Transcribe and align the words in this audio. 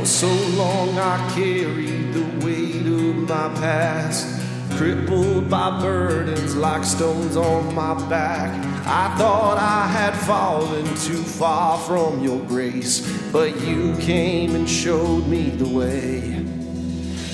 For 0.00 0.06
so 0.06 0.34
long 0.56 0.98
I 0.98 1.16
carried 1.34 2.12
the 2.12 2.44
weight 2.44 2.84
of 2.84 3.28
my 3.28 3.48
past, 3.60 4.26
crippled 4.76 5.48
by 5.48 5.80
burdens 5.80 6.56
like 6.56 6.84
stones 6.84 7.36
on 7.36 7.72
my 7.76 7.94
back. 8.08 8.50
I 8.86 9.16
thought 9.16 9.56
I 9.56 9.86
had 9.86 10.14
fallen 10.26 10.84
too 10.96 11.22
far 11.22 11.78
from 11.78 12.24
your 12.24 12.40
grace, 12.40 13.08
but 13.30 13.60
you 13.60 13.96
came 13.98 14.56
and 14.56 14.68
showed 14.68 15.28
me 15.28 15.50
the 15.50 15.68
way. 15.68 16.20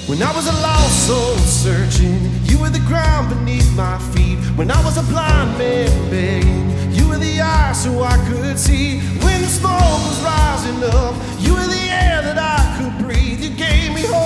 When 0.07 0.23
I 0.23 0.31
was 0.37 0.47
a 0.47 0.61
lost 0.61 1.07
soul 1.07 1.37
searching, 1.39 2.21
you 2.45 2.59
were 2.61 2.69
the 2.69 2.85
ground 2.87 3.31
beneath 3.31 3.75
my 3.75 3.99
feet. 4.13 4.39
When 4.59 4.71
I 4.71 4.85
was 4.85 4.99
a 4.99 5.03
blind 5.05 5.57
man 5.57 6.11
begging, 6.11 6.93
you 6.93 7.09
were 7.09 7.19
the 7.19 7.41
eye 7.41 7.73
so 7.73 8.03
I 8.03 8.17
could 8.29 8.59
see. 8.59 9.01
When 9.25 9.41
the 9.41 9.49
smoke 9.49 9.81
was 9.81 10.23
rising 10.23 10.85
up, 10.85 11.15
you 11.39 11.55
were 11.55 11.67
the 11.67 11.87
air 11.89 12.21
that 12.23 12.39
I 12.39 12.50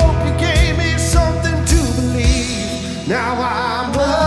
hope 0.04 0.20
you 0.26 0.34
gave 0.38 0.76
me 0.76 0.98
something 0.98 1.58
to 1.64 1.80
believe. 1.96 3.08
Now 3.08 3.40
I'm. 3.40 4.23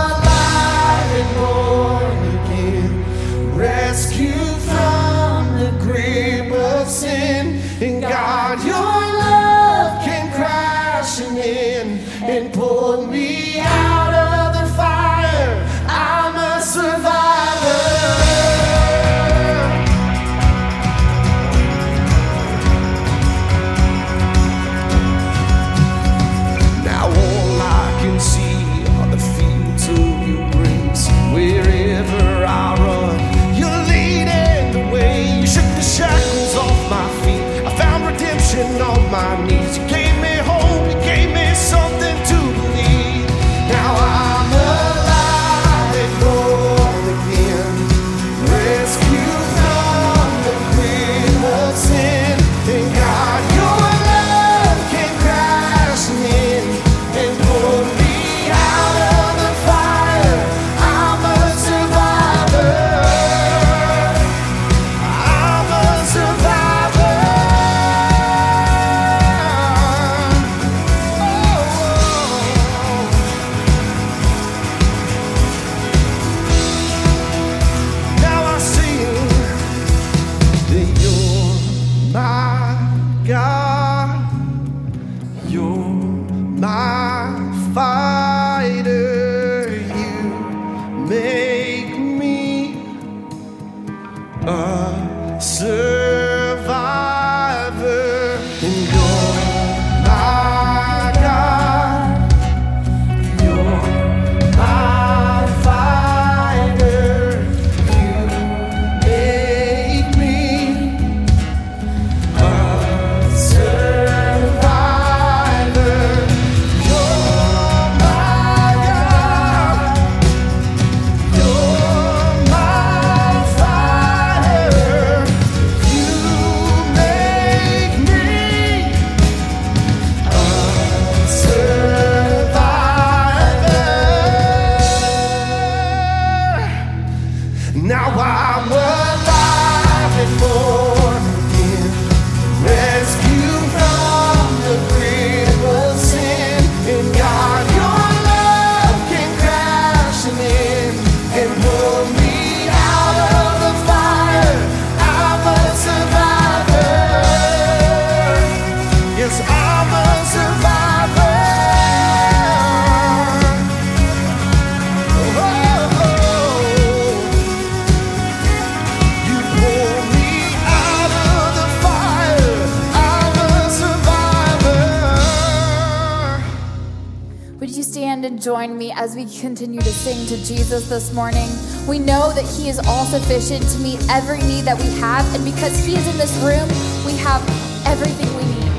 Jesus 180.78 180.88
this 180.88 181.12
morning. 181.12 181.48
We 181.88 181.98
know 181.98 182.32
that 182.32 182.44
He 182.44 182.68
is 182.68 182.78
all 182.86 183.04
sufficient 183.04 183.68
to 183.70 183.78
meet 183.78 184.00
every 184.08 184.38
need 184.38 184.62
that 184.62 184.78
we 184.78 184.88
have. 185.00 185.24
And 185.34 185.44
because 185.44 185.84
He 185.84 185.96
is 185.96 186.06
in 186.06 186.16
this 186.18 186.36
room, 186.36 186.68
we 187.04 187.16
have 187.18 187.42
everything 187.86 188.28
we 188.36 188.44
need. 188.54 188.72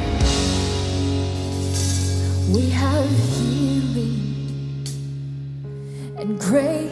We 2.56 2.70
have 2.70 3.10
healing 3.36 4.86
and 6.18 6.40
grace. 6.40 6.89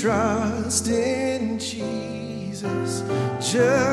trust 0.00 0.86
in 0.88 1.58
Jesus. 1.58 3.02
Just 3.40 3.87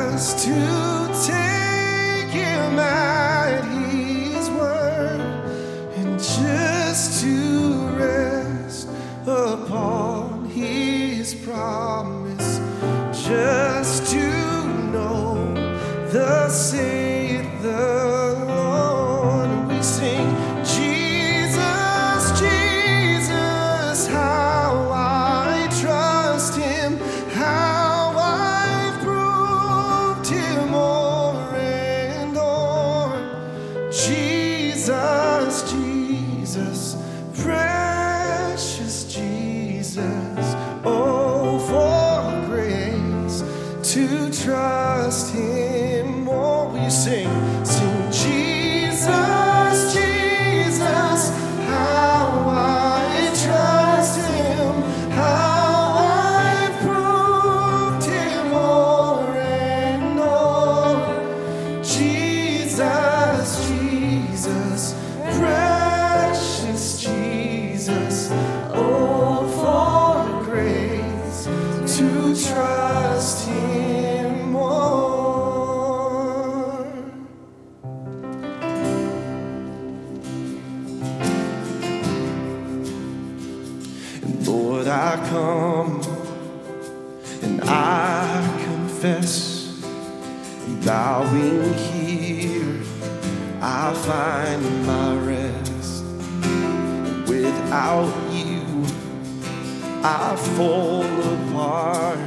I 100.08 100.36
fall 100.36 101.02
apart. 101.02 102.18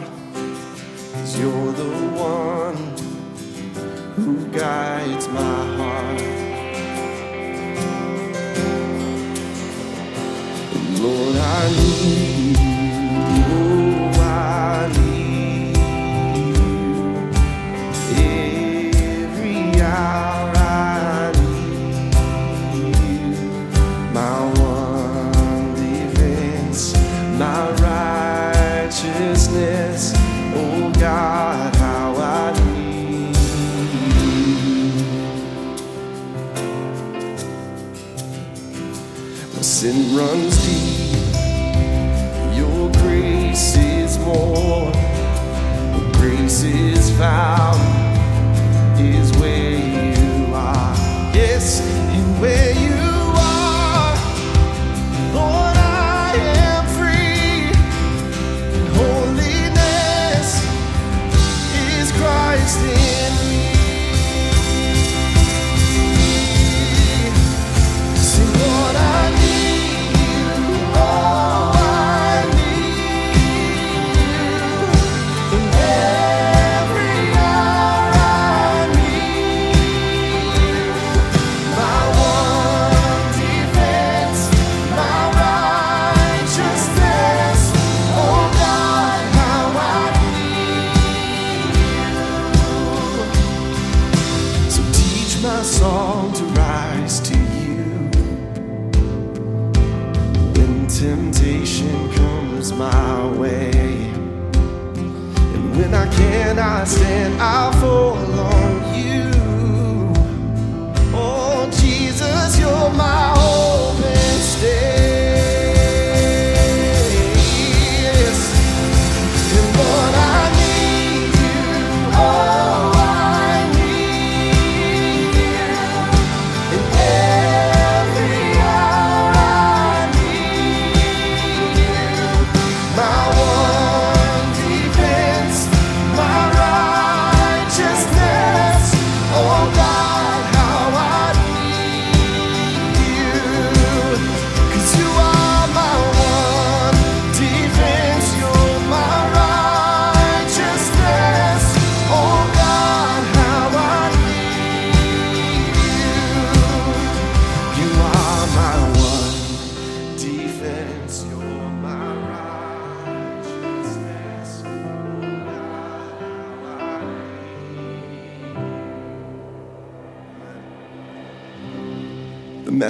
Cause 1.14 1.40
you're 1.40 1.72
the 1.72 1.94
one 2.12 2.76
who 4.16 4.46
guides 4.50 5.30
my 5.30 5.40
heart. 5.78 6.22
Lord, 11.00 11.36
I 11.38 11.70
need 11.72 12.58
you. 13.48 13.79
runs 40.20 40.66
deep. 40.66 41.34
Your 42.54 42.92
grace 42.92 43.78
is 43.78 44.18
more, 44.20 44.92
grace 46.12 46.64
is 46.64 47.10
found. 47.18 47.89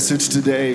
Message 0.10 0.34
today 0.34 0.74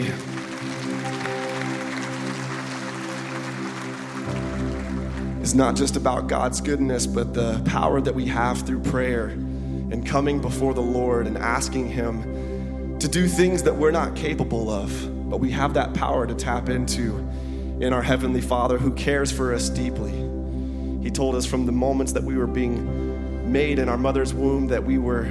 is 5.43 5.57
not 5.57 5.75
just 5.75 5.97
about 5.97 6.29
God's 6.29 6.61
goodness, 6.61 7.05
but 7.05 7.35
the 7.35 7.61
power 7.67 8.01
that 8.01 8.15
we 8.15 8.27
have 8.27 8.61
through 8.63 8.79
prayer 8.83 9.31
and 9.31 10.07
coming 10.07 10.41
before 10.41 10.73
the 10.73 10.81
Lord 10.81 11.27
and 11.27 11.37
asking 11.37 11.89
Him 11.89 12.97
to 13.01 13.09
do 13.09 13.27
things 13.27 13.65
that 13.65 13.75
we're 13.75 13.91
not 13.91 14.15
capable 14.15 14.71
of, 14.71 14.93
but 15.29 15.39
we 15.39 15.51
have 15.51 15.75
that 15.75 15.95
power 15.95 16.29
to 16.29 16.35
tap 16.35 16.69
into 16.69 17.17
in 17.81 17.93
our 17.93 18.03
Heavenly 18.03 18.41
Father 18.41 18.79
who 18.79 18.93
cares 18.93 19.33
for 19.33 19.53
us 19.53 19.69
deeply. 19.69 20.13
He 21.03 21.11
told 21.11 21.35
us 21.35 21.45
from 21.45 21.67
the 21.67 21.73
moments 21.73 22.13
that 22.13 22.23
we 22.23 22.37
were 22.37 22.47
being 22.47 23.51
made 23.51 23.81
in 23.81 23.89
our 23.89 23.99
mother's 23.99 24.33
womb 24.33 24.69
that 24.69 24.85
we 24.85 24.99
were 24.99 25.27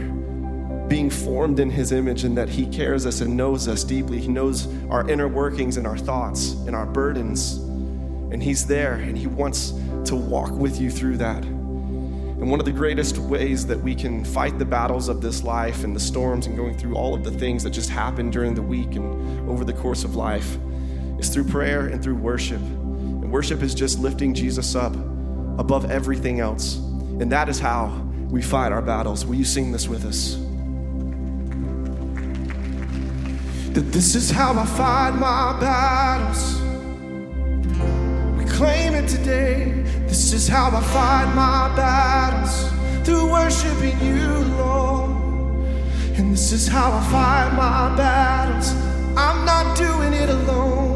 being 0.93 1.09
formed 1.09 1.59
in 1.59 1.71
His 1.71 1.91
image 1.91 2.23
and 2.23 2.37
that 2.37 2.47
He 2.47 2.67
cares 2.67 3.07
us 3.07 3.21
and 3.21 3.35
knows 3.35 3.67
us 3.67 3.83
deeply. 3.83 4.19
He 4.19 4.27
knows 4.27 4.67
our 4.91 5.09
inner 5.09 5.27
workings 5.27 5.77
and 5.77 5.87
our 5.87 5.97
thoughts 5.97 6.51
and 6.67 6.75
our 6.75 6.85
burdens. 6.85 7.53
And 8.31 8.43
He's 8.43 8.67
there 8.67 8.93
and 8.93 9.17
He 9.17 9.25
wants 9.25 9.71
to 10.05 10.15
walk 10.15 10.51
with 10.51 10.79
you 10.79 10.91
through 10.91 11.17
that. 11.17 11.43
And 11.43 12.47
one 12.47 12.59
of 12.59 12.67
the 12.67 12.71
greatest 12.71 13.17
ways 13.17 13.65
that 13.65 13.79
we 13.79 13.95
can 13.95 14.23
fight 14.23 14.59
the 14.59 14.65
battles 14.65 15.09
of 15.09 15.19
this 15.19 15.43
life 15.43 15.83
and 15.83 15.95
the 15.95 15.99
storms 15.99 16.45
and 16.45 16.55
going 16.55 16.77
through 16.77 16.93
all 16.93 17.15
of 17.15 17.23
the 17.23 17.31
things 17.31 17.63
that 17.63 17.71
just 17.71 17.89
happen 17.89 18.29
during 18.29 18.53
the 18.53 18.61
week 18.61 18.93
and 18.93 19.49
over 19.49 19.65
the 19.65 19.73
course 19.73 20.03
of 20.03 20.15
life 20.15 20.59
is 21.17 21.27
through 21.29 21.45
prayer 21.45 21.87
and 21.87 22.03
through 22.03 22.17
worship. 22.17 22.61
And 22.61 23.31
worship 23.31 23.63
is 23.63 23.73
just 23.73 23.97
lifting 23.97 24.35
Jesus 24.35 24.75
up 24.75 24.93
above 25.57 25.89
everything 25.89 26.39
else. 26.39 26.75
And 26.75 27.31
that 27.31 27.49
is 27.49 27.59
how 27.59 27.87
we 28.29 28.43
fight 28.43 28.71
our 28.71 28.83
battles. 28.83 29.25
Will 29.25 29.33
you 29.33 29.43
sing 29.43 29.71
this 29.71 29.87
with 29.87 30.05
us? 30.05 30.37
That 33.73 33.91
this 33.91 34.13
is 34.13 34.29
how 34.29 34.53
I 34.53 34.65
fight 34.65 35.15
my 35.15 35.59
battles. 35.59 36.61
We 38.37 38.45
claim 38.45 38.93
it 38.93 39.07
today. 39.07 39.83
This 40.07 40.31
is 40.31 40.47
how 40.47 40.67
I 40.67 40.81
fight 40.81 41.33
my 41.33 41.75
battles 41.75 42.69
through 43.03 43.31
worshiping 43.31 43.99
you, 43.99 44.27
Lord. 44.59 45.09
And 46.17 46.31
this 46.33 46.51
is 46.51 46.67
how 46.67 46.91
I 46.91 47.01
fight 47.09 47.53
my 47.55 47.95
battles. 47.97 48.75
I'm 49.17 49.43
not 49.43 49.75
doing 49.75 50.13
it 50.13 50.29
alone. 50.29 50.93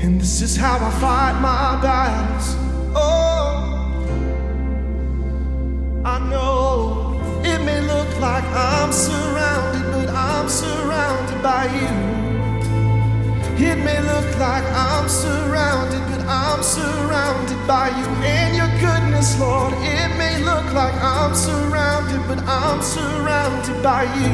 And 0.00 0.18
this 0.18 0.40
is 0.40 0.56
how 0.56 0.76
I 0.76 0.90
fight 0.92 1.38
my 1.42 1.78
battles. 1.82 2.56
Oh, 2.96 3.90
I 6.06 6.18
know 6.30 7.20
it 7.44 7.58
may 7.66 7.80
look 7.82 8.08
like 8.18 8.44
I'm 8.44 8.92
surrounded, 8.92 9.73
but 10.04 10.14
I'm 10.14 10.48
surrounded 10.48 11.42
by 11.42 11.64
you. 11.64 11.92
It 13.56 13.76
may 13.84 14.00
look 14.00 14.38
like 14.38 14.64
I'm 14.64 15.08
surrounded, 15.08 16.02
but 16.10 16.20
I'm 16.26 16.62
surrounded 16.62 17.66
by 17.66 17.88
you 17.88 18.06
and 18.22 18.54
your 18.54 18.68
goodness, 18.80 19.38
Lord. 19.38 19.72
It 19.78 20.10
may 20.18 20.42
look 20.44 20.66
like 20.74 20.94
I'm 20.94 21.34
surrounded, 21.34 22.20
but 22.28 22.38
I'm 22.40 22.82
surrounded 22.82 23.82
by 23.82 24.02
you. 24.20 24.32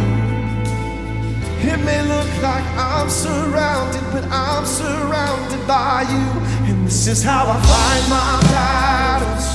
It 1.70 1.78
may 1.84 2.02
look 2.02 2.30
like 2.42 2.64
I'm 2.76 3.08
surrounded, 3.08 4.02
but 4.12 4.24
I'm 4.24 4.66
surrounded 4.66 5.66
by 5.68 6.02
you. 6.10 6.26
And 6.68 6.86
this 6.86 7.06
is 7.06 7.22
how 7.22 7.44
I 7.46 7.58
fight 7.70 8.04
my 8.08 8.40
battles. 8.50 9.46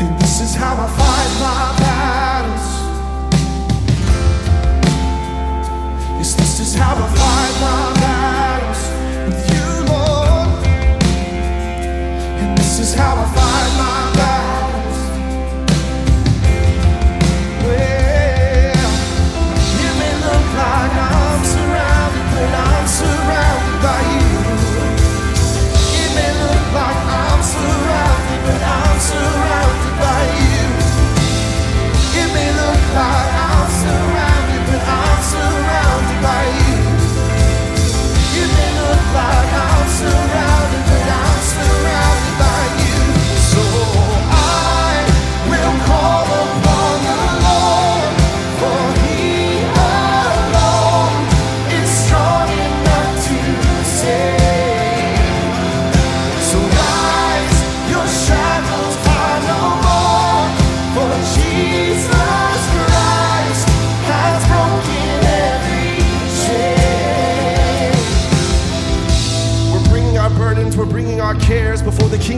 And 0.00 0.20
this 0.20 0.40
is 0.40 0.54
how 0.54 0.74
I 0.74 0.86
fight 0.86 1.32
my 1.40 1.78
battles. 1.80 2.75
This 6.58 6.68
is 6.68 6.80
how 6.80 6.94
I 6.94 7.06
fight 7.20 7.54
my 7.60 7.92
battles 8.00 8.82
with 9.28 9.44
you, 9.52 9.68
Lord. 9.92 10.48
And 12.40 12.56
this 12.56 12.78
is 12.78 12.94
how 12.94 13.12
I 13.12 13.26
fight 13.36 13.72
my 13.76 14.00
battles. 14.16 14.98
Well, 17.60 18.88
it 19.84 19.94
may 20.00 20.14
look 20.24 20.46
like 20.56 20.96
I'm 20.96 21.44
surrounded, 21.44 22.26
but 22.32 22.50
I'm 22.64 22.86
surrounded 22.88 23.78
by 23.84 24.00
you. 24.16 24.32
It 26.00 26.10
may 26.16 26.32
look 26.40 26.64
like 26.72 27.02
I'm 27.20 27.42
surrounded, 27.52 28.40
but 28.48 28.62
I'm 28.64 28.98
surrounded 29.12 29.94
by 30.00 30.22
you. 30.40 30.64
It 32.16 32.28
may 32.32 32.48
look 32.56 32.80
like 32.96 33.25
may 39.16 39.45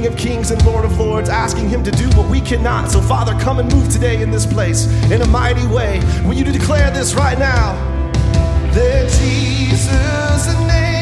of 0.09 0.17
Kings 0.17 0.51
and 0.51 0.65
Lord 0.65 0.85
of 0.85 0.99
Lords, 0.99 1.29
asking 1.29 1.69
Him 1.69 1.85
to 1.85 1.91
do 1.91 2.09
what 2.17 2.29
we 2.29 2.41
cannot. 2.41 2.91
So, 2.91 3.01
Father, 3.01 3.39
come 3.39 3.59
and 3.59 3.73
move 3.73 3.89
today 3.93 4.23
in 4.23 4.31
this 4.31 4.47
place 4.47 4.87
in 5.11 5.23
a 5.23 5.27
mighty 5.27 5.67
way. 5.67 6.01
Will 6.25 6.35
you 6.35 6.45
declare 6.45 6.91
this 6.91 7.15
right 7.15 7.39
now? 7.39 7.75
That 8.73 9.11
Jesus' 9.21 10.47
name 10.67 10.98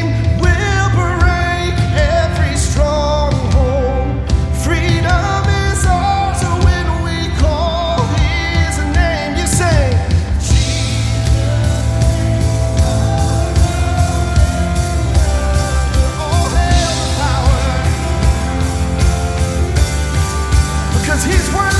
Because 21.17 21.33
He's 21.33 21.76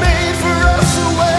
made 0.00 0.36
for 0.36 0.58
us 0.76 0.98
away. 0.98 1.29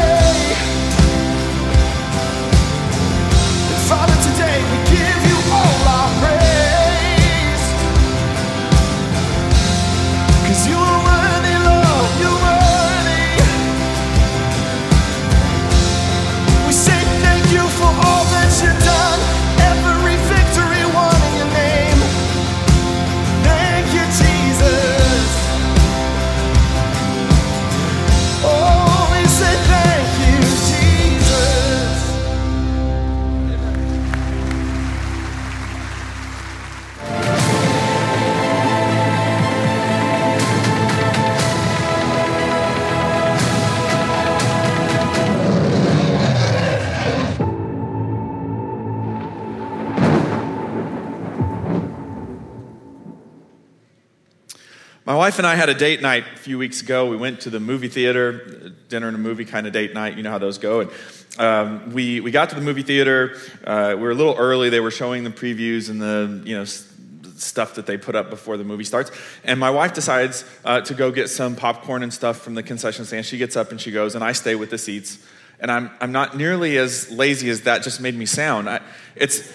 Wife 55.31 55.39
and 55.39 55.47
I 55.47 55.55
had 55.55 55.69
a 55.69 55.73
date 55.73 56.01
night 56.01 56.25
a 56.35 56.39
few 56.39 56.57
weeks 56.57 56.81
ago. 56.81 57.05
We 57.05 57.15
went 57.15 57.39
to 57.41 57.49
the 57.49 57.61
movie 57.61 57.87
theater, 57.87 58.73
dinner 58.89 59.07
and 59.07 59.15
a 59.15 59.17
movie 59.17 59.45
kind 59.45 59.65
of 59.65 59.71
date 59.71 59.93
night. 59.93 60.17
You 60.17 60.23
know 60.23 60.29
how 60.29 60.39
those 60.39 60.57
go. 60.57 60.81
And 60.81 60.91
um, 61.37 61.93
we, 61.93 62.19
we 62.19 62.31
got 62.31 62.49
to 62.49 62.55
the 62.55 62.59
movie 62.59 62.81
theater. 62.81 63.37
Uh, 63.63 63.93
we 63.95 64.01
were 64.01 64.11
a 64.11 64.13
little 64.13 64.35
early. 64.37 64.69
They 64.69 64.81
were 64.81 64.91
showing 64.91 65.23
the 65.23 65.29
previews 65.29 65.89
and 65.89 66.01
the, 66.01 66.41
you 66.45 66.57
know, 66.57 66.65
stuff 66.65 67.75
that 67.75 67.85
they 67.85 67.95
put 67.95 68.13
up 68.13 68.29
before 68.29 68.57
the 68.57 68.65
movie 68.65 68.83
starts. 68.83 69.09
And 69.45 69.57
my 69.57 69.69
wife 69.69 69.93
decides 69.93 70.43
uh, 70.65 70.81
to 70.81 70.93
go 70.93 71.11
get 71.11 71.29
some 71.29 71.55
popcorn 71.55 72.03
and 72.03 72.13
stuff 72.13 72.41
from 72.41 72.55
the 72.55 72.61
concession 72.61 73.05
stand. 73.05 73.25
She 73.25 73.37
gets 73.37 73.55
up 73.55 73.71
and 73.71 73.79
she 73.79 73.91
goes, 73.91 74.15
and 74.15 74.25
I 74.25 74.33
stay 74.33 74.55
with 74.55 74.69
the 74.69 74.77
seats. 74.77 75.17
And 75.61 75.71
I'm, 75.71 75.91
I'm 76.01 76.11
not 76.11 76.35
nearly 76.35 76.77
as 76.77 77.09
lazy 77.09 77.49
as 77.49 77.61
that 77.61 77.83
just 77.83 78.01
made 78.01 78.15
me 78.15 78.25
sound. 78.25 78.69
I, 78.69 78.81
it's, 79.15 79.49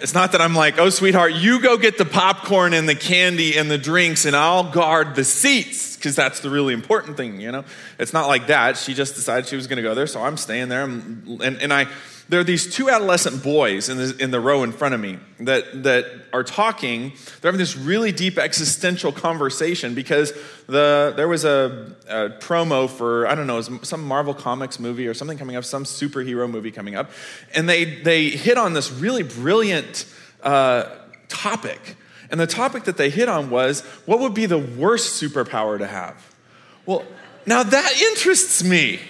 it's 0.00 0.14
not 0.14 0.32
that 0.32 0.40
I'm 0.40 0.54
like, 0.54 0.78
oh, 0.78 0.90
sweetheart, 0.90 1.34
you 1.34 1.60
go 1.60 1.76
get 1.76 1.98
the 1.98 2.04
popcorn 2.04 2.72
and 2.74 2.88
the 2.88 2.94
candy 2.94 3.56
and 3.56 3.70
the 3.70 3.78
drinks, 3.78 4.24
and 4.24 4.36
I'll 4.36 4.70
guard 4.70 5.14
the 5.14 5.24
seats, 5.24 5.96
because 5.96 6.14
that's 6.14 6.40
the 6.40 6.50
really 6.50 6.74
important 6.74 7.16
thing, 7.16 7.40
you 7.40 7.52
know? 7.52 7.64
It's 7.98 8.12
not 8.12 8.28
like 8.28 8.48
that. 8.48 8.76
She 8.76 8.94
just 8.94 9.14
decided 9.14 9.46
she 9.46 9.56
was 9.56 9.66
going 9.66 9.78
to 9.78 9.82
go 9.82 9.94
there, 9.94 10.06
so 10.06 10.22
I'm 10.22 10.36
staying 10.36 10.68
there. 10.68 10.84
And, 10.84 11.40
and, 11.42 11.62
and 11.62 11.72
I, 11.72 11.86
there 12.28 12.40
are 12.40 12.44
these 12.44 12.72
two 12.72 12.90
adolescent 12.90 13.42
boys 13.42 13.88
in 13.88 13.98
the, 13.98 14.16
in 14.18 14.30
the 14.32 14.40
row 14.40 14.64
in 14.64 14.72
front 14.72 14.94
of 14.94 15.00
me 15.00 15.18
that, 15.38 15.84
that 15.84 16.06
are 16.32 16.42
talking. 16.42 17.12
They're 17.40 17.50
having 17.50 17.58
this 17.58 17.76
really 17.76 18.10
deep 18.10 18.36
existential 18.36 19.12
conversation 19.12 19.94
because 19.94 20.32
the, 20.66 21.12
there 21.16 21.28
was 21.28 21.44
a, 21.44 21.94
a 22.08 22.30
promo 22.40 22.90
for, 22.90 23.28
I 23.28 23.36
don't 23.36 23.46
know, 23.46 23.60
some 23.60 24.04
Marvel 24.04 24.34
Comics 24.34 24.80
movie 24.80 25.06
or 25.06 25.14
something 25.14 25.38
coming 25.38 25.54
up, 25.54 25.64
some 25.64 25.84
superhero 25.84 26.50
movie 26.50 26.72
coming 26.72 26.96
up. 26.96 27.10
And 27.54 27.68
they, 27.68 28.02
they 28.02 28.28
hit 28.28 28.58
on 28.58 28.72
this 28.72 28.90
really 28.90 29.22
brilliant 29.22 30.04
uh, 30.42 30.96
topic. 31.28 31.96
And 32.30 32.40
the 32.40 32.46
topic 32.48 32.84
that 32.84 32.96
they 32.96 33.08
hit 33.08 33.28
on 33.28 33.50
was 33.50 33.82
what 34.04 34.18
would 34.18 34.34
be 34.34 34.46
the 34.46 34.58
worst 34.58 35.22
superpower 35.22 35.78
to 35.78 35.86
have? 35.86 36.34
Well, 36.86 37.04
now 37.46 37.62
that 37.62 38.00
interests 38.00 38.64
me. 38.64 39.00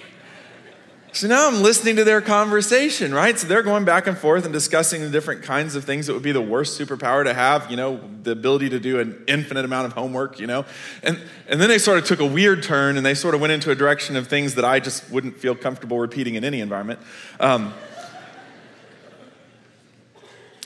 So 1.17 1.27
now 1.27 1.47
I'm 1.47 1.63
listening 1.63 1.95
to 1.95 2.03
their 2.03 2.21
conversation, 2.21 3.11
right? 3.11 3.39
So 3.39 3.47
they're 3.47 3.63
going 3.63 3.85
back 3.85 4.05
and 4.05 4.15
forth 4.15 4.43
and 4.43 4.53
discussing 4.53 5.01
the 5.01 5.09
different 5.09 5.41
kinds 5.41 5.75
of 5.75 5.83
things 5.83 6.05
that 6.05 6.13
would 6.13 6.21
be 6.21 6.31
the 6.31 6.43
worst 6.43 6.79
superpower 6.79 7.23
to 7.23 7.33
have, 7.33 7.71
you 7.71 7.75
know, 7.75 7.99
the 8.21 8.29
ability 8.29 8.69
to 8.69 8.79
do 8.79 8.99
an 8.99 9.23
infinite 9.27 9.65
amount 9.65 9.87
of 9.87 9.93
homework, 9.93 10.39
you 10.39 10.45
know. 10.45 10.63
And, 11.01 11.19
and 11.47 11.59
then 11.59 11.69
they 11.69 11.79
sort 11.79 11.97
of 11.97 12.05
took 12.05 12.19
a 12.19 12.25
weird 12.25 12.61
turn 12.61 12.97
and 12.97 13.03
they 13.03 13.15
sort 13.15 13.33
of 13.33 13.41
went 13.41 13.51
into 13.51 13.71
a 13.71 13.75
direction 13.75 14.15
of 14.15 14.27
things 14.27 14.53
that 14.53 14.63
I 14.63 14.79
just 14.79 15.09
wouldn't 15.09 15.39
feel 15.39 15.55
comfortable 15.55 15.97
repeating 15.97 16.35
in 16.35 16.43
any 16.43 16.59
environment. 16.59 16.99
Um, 17.39 17.73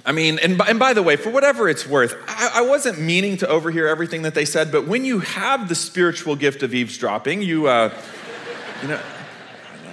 I 0.05 0.11
mean, 0.11 0.37
and 0.37 0.57
by, 0.57 0.67
and 0.67 0.77
by 0.77 0.91
the 0.91 1.01
way, 1.01 1.15
for 1.15 1.29
whatever 1.29 1.69
it's 1.69 1.87
worth, 1.87 2.13
I, 2.27 2.55
I, 2.55 2.61
wasn't 2.63 2.99
meaning 2.99 3.37
to 3.37 3.47
overhear 3.47 3.87
everything 3.87 4.23
that 4.23 4.35
they 4.35 4.43
said, 4.43 4.69
but 4.69 4.85
when 4.85 5.05
you 5.05 5.19
have 5.19 5.69
the 5.69 5.75
spiritual 5.75 6.35
gift 6.35 6.61
of 6.61 6.73
eavesdropping, 6.73 7.41
you, 7.41 7.67
uh, 7.67 7.93
you 8.81 8.89
know, 8.89 8.99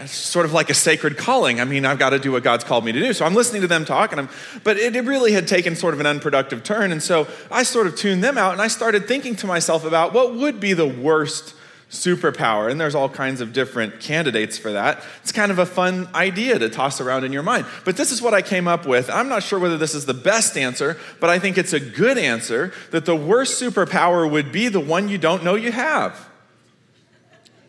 it's 0.00 0.12
sort 0.12 0.46
of 0.46 0.52
like 0.52 0.70
a 0.70 0.74
sacred 0.74 1.16
calling. 1.16 1.61
I 1.61 1.64
mean, 1.64 1.84
I've 1.84 1.98
got 1.98 2.11
to 2.11 2.18
do 2.18 2.32
what 2.32 2.42
God's 2.42 2.64
called 2.64 2.84
me 2.84 2.92
to 2.92 3.00
do. 3.00 3.12
So 3.12 3.24
I'm 3.24 3.34
listening 3.34 3.62
to 3.62 3.68
them 3.68 3.84
talk, 3.84 4.12
and 4.12 4.20
I'm, 4.20 4.28
but 4.64 4.76
it, 4.76 4.94
it 4.94 5.04
really 5.04 5.32
had 5.32 5.48
taken 5.48 5.76
sort 5.76 5.94
of 5.94 6.00
an 6.00 6.06
unproductive 6.06 6.62
turn. 6.62 6.92
And 6.92 7.02
so 7.02 7.26
I 7.50 7.62
sort 7.62 7.87
of 7.87 7.96
tuned 7.96 8.22
them 8.22 8.38
out, 8.38 8.52
and 8.52 8.62
I 8.62 8.68
started 8.68 9.08
thinking 9.08 9.37
to 9.37 9.46
myself 9.46 9.84
about 9.84 10.12
what 10.12 10.34
would 10.34 10.61
be 10.61 10.72
the 10.72 10.87
worst 10.87 11.54
superpower. 11.90 12.70
And 12.70 12.80
there's 12.80 12.94
all 12.94 13.08
kinds 13.08 13.40
of 13.40 13.52
different 13.52 14.00
candidates 14.00 14.58
for 14.58 14.72
that. 14.72 15.02
It's 15.22 15.32
kind 15.32 15.50
of 15.50 15.58
a 15.58 15.66
fun 15.66 16.08
idea 16.14 16.58
to 16.58 16.68
toss 16.68 17.00
around 17.00 17.24
in 17.24 17.32
your 17.32 17.42
mind. 17.42 17.66
But 17.84 17.96
this 17.96 18.12
is 18.12 18.20
what 18.20 18.34
I 18.34 18.42
came 18.42 18.68
up 18.68 18.87
with. 18.87 19.08
I'm 19.08 19.28
not 19.28 19.42
sure 19.42 19.58
whether 19.58 19.78
this 19.78 19.94
is 19.94 20.04
the 20.04 20.14
best 20.14 20.56
answer, 20.56 20.98
but 21.18 21.30
I 21.30 21.38
think 21.38 21.56
it's 21.56 21.72
a 21.72 21.80
good 21.80 22.18
answer 22.18 22.72
that 22.90 23.06
the 23.06 23.16
worst 23.16 23.61
superpower 23.61 24.30
would 24.30 24.52
be 24.52 24.68
the 24.68 24.80
one 24.80 25.08
you 25.08 25.18
don't 25.18 25.42
know 25.42 25.54
you 25.54 25.72
have. 25.72 26.28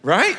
Right? 0.04 0.38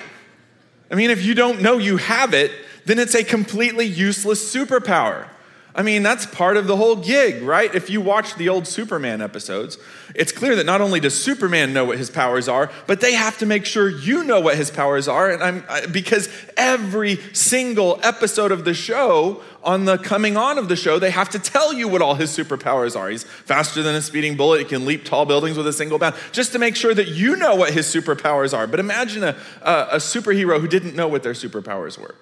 I 0.90 0.94
mean, 0.94 1.10
if 1.10 1.24
you 1.24 1.34
don't 1.34 1.60
know 1.62 1.78
you 1.78 1.96
have 1.98 2.34
it, 2.34 2.50
then 2.84 2.98
it's 2.98 3.14
a 3.14 3.22
completely 3.22 3.86
useless 3.86 4.54
superpower. 4.54 5.28
I 5.74 5.82
mean, 5.82 6.02
that's 6.02 6.26
part 6.26 6.56
of 6.56 6.66
the 6.66 6.76
whole 6.76 6.96
gig, 6.96 7.42
right? 7.42 7.72
If 7.72 7.90
you 7.90 8.00
watch 8.00 8.34
the 8.34 8.48
old 8.48 8.66
Superman 8.66 9.22
episodes, 9.22 9.78
it's 10.14 10.32
clear 10.32 10.56
that 10.56 10.66
not 10.66 10.80
only 10.80 10.98
does 10.98 11.20
Superman 11.20 11.72
know 11.72 11.84
what 11.84 11.98
his 11.98 12.10
powers 12.10 12.48
are, 12.48 12.72
but 12.88 13.00
they 13.00 13.12
have 13.12 13.38
to 13.38 13.46
make 13.46 13.64
sure 13.64 13.88
you 13.88 14.24
know 14.24 14.40
what 14.40 14.56
his 14.56 14.70
powers 14.70 15.06
are. 15.06 15.30
And 15.30 15.42
I'm 15.42 15.92
because 15.92 16.28
every 16.56 17.16
single 17.32 18.00
episode 18.02 18.50
of 18.50 18.64
the 18.64 18.74
show, 18.74 19.42
on 19.62 19.84
the 19.84 19.96
coming 19.98 20.36
on 20.36 20.58
of 20.58 20.68
the 20.68 20.76
show, 20.76 20.98
they 20.98 21.10
have 21.10 21.28
to 21.30 21.38
tell 21.38 21.72
you 21.72 21.86
what 21.86 22.02
all 22.02 22.14
his 22.14 22.36
superpowers 22.36 22.98
are. 22.98 23.08
He's 23.08 23.24
faster 23.24 23.82
than 23.82 23.94
a 23.94 24.02
speeding 24.02 24.36
bullet. 24.36 24.58
He 24.58 24.64
can 24.64 24.86
leap 24.86 25.04
tall 25.04 25.24
buildings 25.24 25.56
with 25.56 25.66
a 25.68 25.72
single 25.72 25.98
bound, 25.98 26.16
just 26.32 26.52
to 26.52 26.58
make 26.58 26.74
sure 26.74 26.94
that 26.94 27.08
you 27.08 27.36
know 27.36 27.54
what 27.54 27.72
his 27.72 27.86
superpowers 27.86 28.56
are. 28.56 28.66
But 28.66 28.80
imagine 28.80 29.22
a, 29.22 29.36
a, 29.62 29.72
a 29.92 29.96
superhero 29.96 30.60
who 30.60 30.66
didn't 30.66 30.96
know 30.96 31.06
what 31.06 31.22
their 31.22 31.34
superpowers 31.34 31.96
were. 31.96 32.16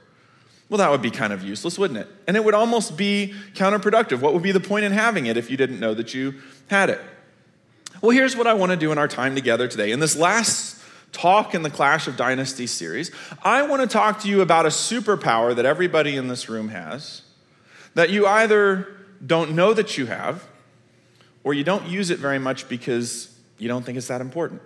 Well, 0.68 0.78
that 0.78 0.90
would 0.90 1.02
be 1.02 1.10
kind 1.10 1.32
of 1.32 1.42
useless, 1.42 1.78
wouldn't 1.78 1.98
it? 1.98 2.08
And 2.26 2.36
it 2.36 2.44
would 2.44 2.54
almost 2.54 2.96
be 2.96 3.34
counterproductive. 3.54 4.20
What 4.20 4.34
would 4.34 4.42
be 4.42 4.52
the 4.52 4.60
point 4.60 4.84
in 4.84 4.92
having 4.92 5.26
it 5.26 5.36
if 5.36 5.50
you 5.50 5.56
didn't 5.56 5.80
know 5.80 5.94
that 5.94 6.12
you 6.12 6.34
had 6.68 6.90
it? 6.90 7.00
Well, 8.02 8.10
here's 8.10 8.36
what 8.36 8.46
I 8.46 8.54
want 8.54 8.70
to 8.70 8.76
do 8.76 8.92
in 8.92 8.98
our 8.98 9.08
time 9.08 9.34
together 9.34 9.66
today. 9.66 9.92
In 9.92 10.00
this 10.00 10.14
last 10.14 10.76
talk 11.12 11.54
in 11.54 11.62
the 11.62 11.70
Clash 11.70 12.06
of 12.06 12.16
Dynasties 12.16 12.70
series, 12.70 13.10
I 13.42 13.62
want 13.62 13.82
to 13.82 13.88
talk 13.88 14.20
to 14.20 14.28
you 14.28 14.42
about 14.42 14.66
a 14.66 14.68
superpower 14.68 15.56
that 15.56 15.64
everybody 15.64 16.16
in 16.16 16.28
this 16.28 16.48
room 16.48 16.68
has 16.68 17.22
that 17.94 18.10
you 18.10 18.26
either 18.26 18.86
don't 19.26 19.52
know 19.52 19.72
that 19.72 19.98
you 19.98 20.06
have 20.06 20.46
or 21.42 21.54
you 21.54 21.64
don't 21.64 21.88
use 21.88 22.10
it 22.10 22.18
very 22.18 22.38
much 22.38 22.68
because 22.68 23.34
you 23.56 23.68
don't 23.68 23.84
think 23.84 23.98
it's 23.98 24.08
that 24.08 24.20
important. 24.20 24.60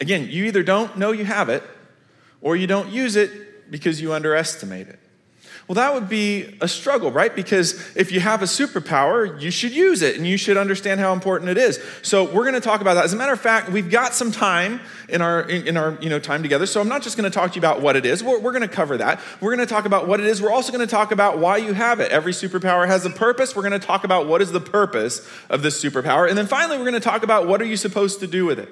Again, 0.00 0.28
you 0.28 0.44
either 0.44 0.62
don't 0.62 0.98
know 0.98 1.12
you 1.12 1.24
have 1.24 1.48
it 1.48 1.62
or 2.42 2.56
you 2.56 2.66
don't 2.66 2.90
use 2.90 3.16
it 3.16 3.30
because 3.70 4.00
you 4.00 4.12
underestimate 4.12 4.88
it. 4.88 4.98
Well, 5.66 5.76
that 5.76 5.94
would 5.94 6.10
be 6.10 6.58
a 6.60 6.68
struggle, 6.68 7.10
right? 7.10 7.34
Because 7.34 7.96
if 7.96 8.12
you 8.12 8.20
have 8.20 8.42
a 8.42 8.44
superpower, 8.44 9.40
you 9.40 9.50
should 9.50 9.72
use 9.72 10.02
it 10.02 10.16
and 10.16 10.26
you 10.26 10.36
should 10.36 10.58
understand 10.58 11.00
how 11.00 11.14
important 11.14 11.50
it 11.50 11.56
is. 11.56 11.80
So 12.02 12.24
we're 12.24 12.42
going 12.42 12.54
to 12.54 12.60
talk 12.60 12.82
about 12.82 12.94
that. 12.94 13.04
As 13.04 13.14
a 13.14 13.16
matter 13.16 13.32
of 13.32 13.40
fact, 13.40 13.70
we've 13.70 13.90
got 13.90 14.12
some 14.12 14.30
time 14.30 14.80
in 15.08 15.22
our 15.22 15.40
in, 15.48 15.78
our 15.78 15.96
you 16.02 16.10
know 16.10 16.18
time 16.18 16.42
together. 16.42 16.66
So 16.66 16.82
I'm 16.82 16.88
not 16.88 17.00
just 17.00 17.16
going 17.16 17.30
to 17.30 17.34
talk 17.34 17.52
to 17.52 17.56
you 17.56 17.60
about 17.60 17.80
what 17.80 17.96
it 17.96 18.04
is. 18.04 18.22
We're, 18.22 18.38
we're 18.40 18.52
going 18.52 18.60
to 18.60 18.68
cover 18.68 18.98
that. 18.98 19.20
We're 19.40 19.56
going 19.56 19.66
to 19.66 19.72
talk 19.72 19.86
about 19.86 20.06
what 20.06 20.20
it 20.20 20.26
is. 20.26 20.42
We're 20.42 20.52
also 20.52 20.70
going 20.70 20.86
to 20.86 20.90
talk 20.90 21.12
about 21.12 21.38
why 21.38 21.56
you 21.56 21.72
have 21.72 21.98
it. 21.98 22.12
Every 22.12 22.32
superpower 22.32 22.86
has 22.86 23.06
a 23.06 23.10
purpose. 23.10 23.56
We're 23.56 23.62
going 23.62 23.80
to 23.80 23.86
talk 23.86 24.04
about 24.04 24.26
what 24.26 24.42
is 24.42 24.52
the 24.52 24.60
purpose 24.60 25.26
of 25.48 25.62
this 25.62 25.82
superpower, 25.82 26.28
and 26.28 26.36
then 26.36 26.46
finally 26.46 26.76
we're 26.76 26.84
going 26.84 26.94
to 26.94 27.00
talk 27.00 27.22
about 27.22 27.48
what 27.48 27.62
are 27.62 27.66
you 27.66 27.78
supposed 27.78 28.20
to 28.20 28.26
do 28.26 28.44
with 28.44 28.58
it. 28.58 28.68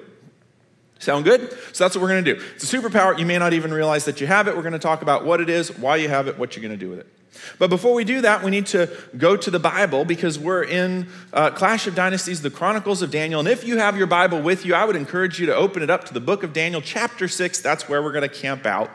Sound 1.03 1.25
good? 1.25 1.51
So 1.73 1.83
that's 1.83 1.95
what 1.95 2.01
we're 2.01 2.09
going 2.09 2.23
to 2.23 2.35
do. 2.35 2.41
It's 2.55 2.71
a 2.71 2.77
superpower. 2.77 3.17
You 3.17 3.25
may 3.25 3.37
not 3.37 3.53
even 3.53 3.73
realize 3.73 4.05
that 4.05 4.21
you 4.21 4.27
have 4.27 4.47
it. 4.47 4.55
We're 4.55 4.61
going 4.61 4.73
to 4.73 4.79
talk 4.79 5.01
about 5.01 5.25
what 5.25 5.41
it 5.41 5.49
is, 5.49 5.77
why 5.77 5.97
you 5.97 6.07
have 6.07 6.27
it, 6.27 6.37
what 6.39 6.55
you're 6.55 6.61
going 6.61 6.77
to 6.77 6.85
do 6.85 6.89
with 6.89 6.99
it. 6.99 7.07
But 7.59 7.69
before 7.69 7.93
we 7.93 8.03
do 8.03 8.21
that, 8.21 8.43
we 8.43 8.51
need 8.51 8.67
to 8.67 8.89
go 9.17 9.35
to 9.35 9.51
the 9.51 9.59
Bible 9.59 10.05
because 10.05 10.39
we're 10.39 10.63
in 10.63 11.07
uh, 11.33 11.49
Clash 11.51 11.87
of 11.87 11.95
Dynasties, 11.95 12.41
the 12.41 12.49
Chronicles 12.49 13.01
of 13.01 13.11
Daniel. 13.11 13.39
And 13.39 13.49
if 13.49 13.65
you 13.65 13.79
have 13.79 13.97
your 13.97 14.07
Bible 14.07 14.41
with 14.41 14.65
you, 14.65 14.75
I 14.75 14.85
would 14.85 14.95
encourage 14.95 15.39
you 15.39 15.47
to 15.47 15.55
open 15.55 15.83
it 15.83 15.89
up 15.89 16.05
to 16.05 16.13
the 16.13 16.21
book 16.21 16.43
of 16.43 16.53
Daniel, 16.53 16.79
chapter 16.79 17.27
6. 17.27 17.59
That's 17.61 17.89
where 17.89 18.01
we're 18.01 18.13
going 18.13 18.29
to 18.29 18.33
camp 18.33 18.65
out 18.65 18.89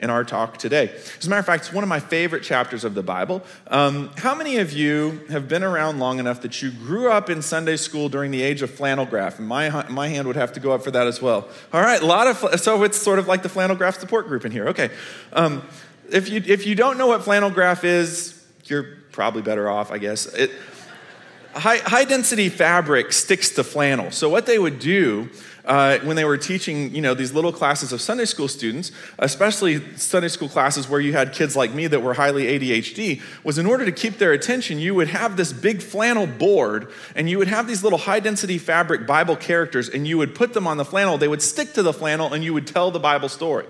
in 0.00 0.10
our 0.10 0.22
talk 0.22 0.58
today. 0.58 0.90
As 1.18 1.26
a 1.26 1.30
matter 1.30 1.40
of 1.40 1.46
fact, 1.46 1.64
it's 1.64 1.72
one 1.72 1.82
of 1.82 1.88
my 1.88 1.98
favorite 1.98 2.42
chapters 2.42 2.84
of 2.84 2.94
the 2.94 3.02
Bible. 3.02 3.42
Um, 3.66 4.10
how 4.16 4.34
many 4.34 4.58
of 4.58 4.72
you 4.72 5.20
have 5.28 5.48
been 5.48 5.64
around 5.64 5.98
long 5.98 6.20
enough 6.20 6.42
that 6.42 6.62
you 6.62 6.70
grew 6.70 7.10
up 7.10 7.28
in 7.28 7.42
Sunday 7.42 7.76
school 7.76 8.08
during 8.08 8.30
the 8.30 8.42
age 8.42 8.62
of 8.62 8.70
flannel 8.70 9.06
graph? 9.06 9.38
And 9.38 9.48
my, 9.48 9.86
my 9.88 10.08
hand 10.08 10.26
would 10.28 10.36
have 10.36 10.52
to 10.52 10.60
go 10.60 10.72
up 10.72 10.84
for 10.84 10.92
that 10.92 11.06
as 11.06 11.20
well. 11.20 11.48
All 11.72 11.80
right, 11.80 12.00
a 12.00 12.06
lot 12.06 12.26
of, 12.26 12.60
so 12.60 12.82
it's 12.84 12.96
sort 12.96 13.18
of 13.18 13.26
like 13.26 13.42
the 13.42 13.48
flannel 13.48 13.74
graph 13.74 13.98
support 13.98 14.28
group 14.28 14.44
in 14.44 14.52
here. 14.52 14.68
Okay. 14.68 14.90
Um, 15.32 15.66
if, 16.10 16.28
you, 16.28 16.42
if 16.46 16.66
you 16.66 16.74
don't 16.74 16.96
know 16.96 17.08
what 17.08 17.24
flannel 17.24 17.50
graph 17.50 17.82
is, 17.82 18.40
you're 18.64 18.86
probably 19.10 19.42
better 19.42 19.68
off, 19.68 19.90
I 19.90 19.98
guess. 19.98 20.26
It, 20.26 20.52
high, 21.54 21.78
high 21.78 22.04
density 22.04 22.48
fabric 22.48 23.12
sticks 23.12 23.50
to 23.50 23.64
flannel. 23.64 24.10
So 24.12 24.28
what 24.28 24.46
they 24.46 24.58
would 24.58 24.78
do 24.78 25.28
uh, 25.68 25.98
when 25.98 26.16
they 26.16 26.24
were 26.24 26.38
teaching, 26.38 26.94
you 26.94 27.02
know, 27.02 27.12
these 27.12 27.34
little 27.34 27.52
classes 27.52 27.92
of 27.92 28.00
Sunday 28.00 28.24
school 28.24 28.48
students, 28.48 28.90
especially 29.18 29.96
Sunday 29.96 30.28
school 30.28 30.48
classes 30.48 30.88
where 30.88 30.98
you 30.98 31.12
had 31.12 31.34
kids 31.34 31.54
like 31.54 31.74
me 31.74 31.86
that 31.86 32.00
were 32.00 32.14
highly 32.14 32.44
ADHD, 32.44 33.20
was 33.44 33.58
in 33.58 33.66
order 33.66 33.84
to 33.84 33.92
keep 33.92 34.16
their 34.16 34.32
attention, 34.32 34.78
you 34.78 34.94
would 34.94 35.08
have 35.08 35.36
this 35.36 35.52
big 35.52 35.82
flannel 35.82 36.26
board 36.26 36.90
and 37.14 37.28
you 37.28 37.36
would 37.36 37.48
have 37.48 37.68
these 37.68 37.84
little 37.84 37.98
high 37.98 38.18
density 38.18 38.56
fabric 38.56 39.06
Bible 39.06 39.36
characters 39.36 39.90
and 39.90 40.08
you 40.08 40.16
would 40.16 40.34
put 40.34 40.54
them 40.54 40.66
on 40.66 40.78
the 40.78 40.86
flannel. 40.86 41.18
They 41.18 41.28
would 41.28 41.42
stick 41.42 41.74
to 41.74 41.82
the 41.82 41.92
flannel 41.92 42.32
and 42.32 42.42
you 42.42 42.54
would 42.54 42.66
tell 42.66 42.90
the 42.90 42.98
Bible 42.98 43.28
story. 43.28 43.66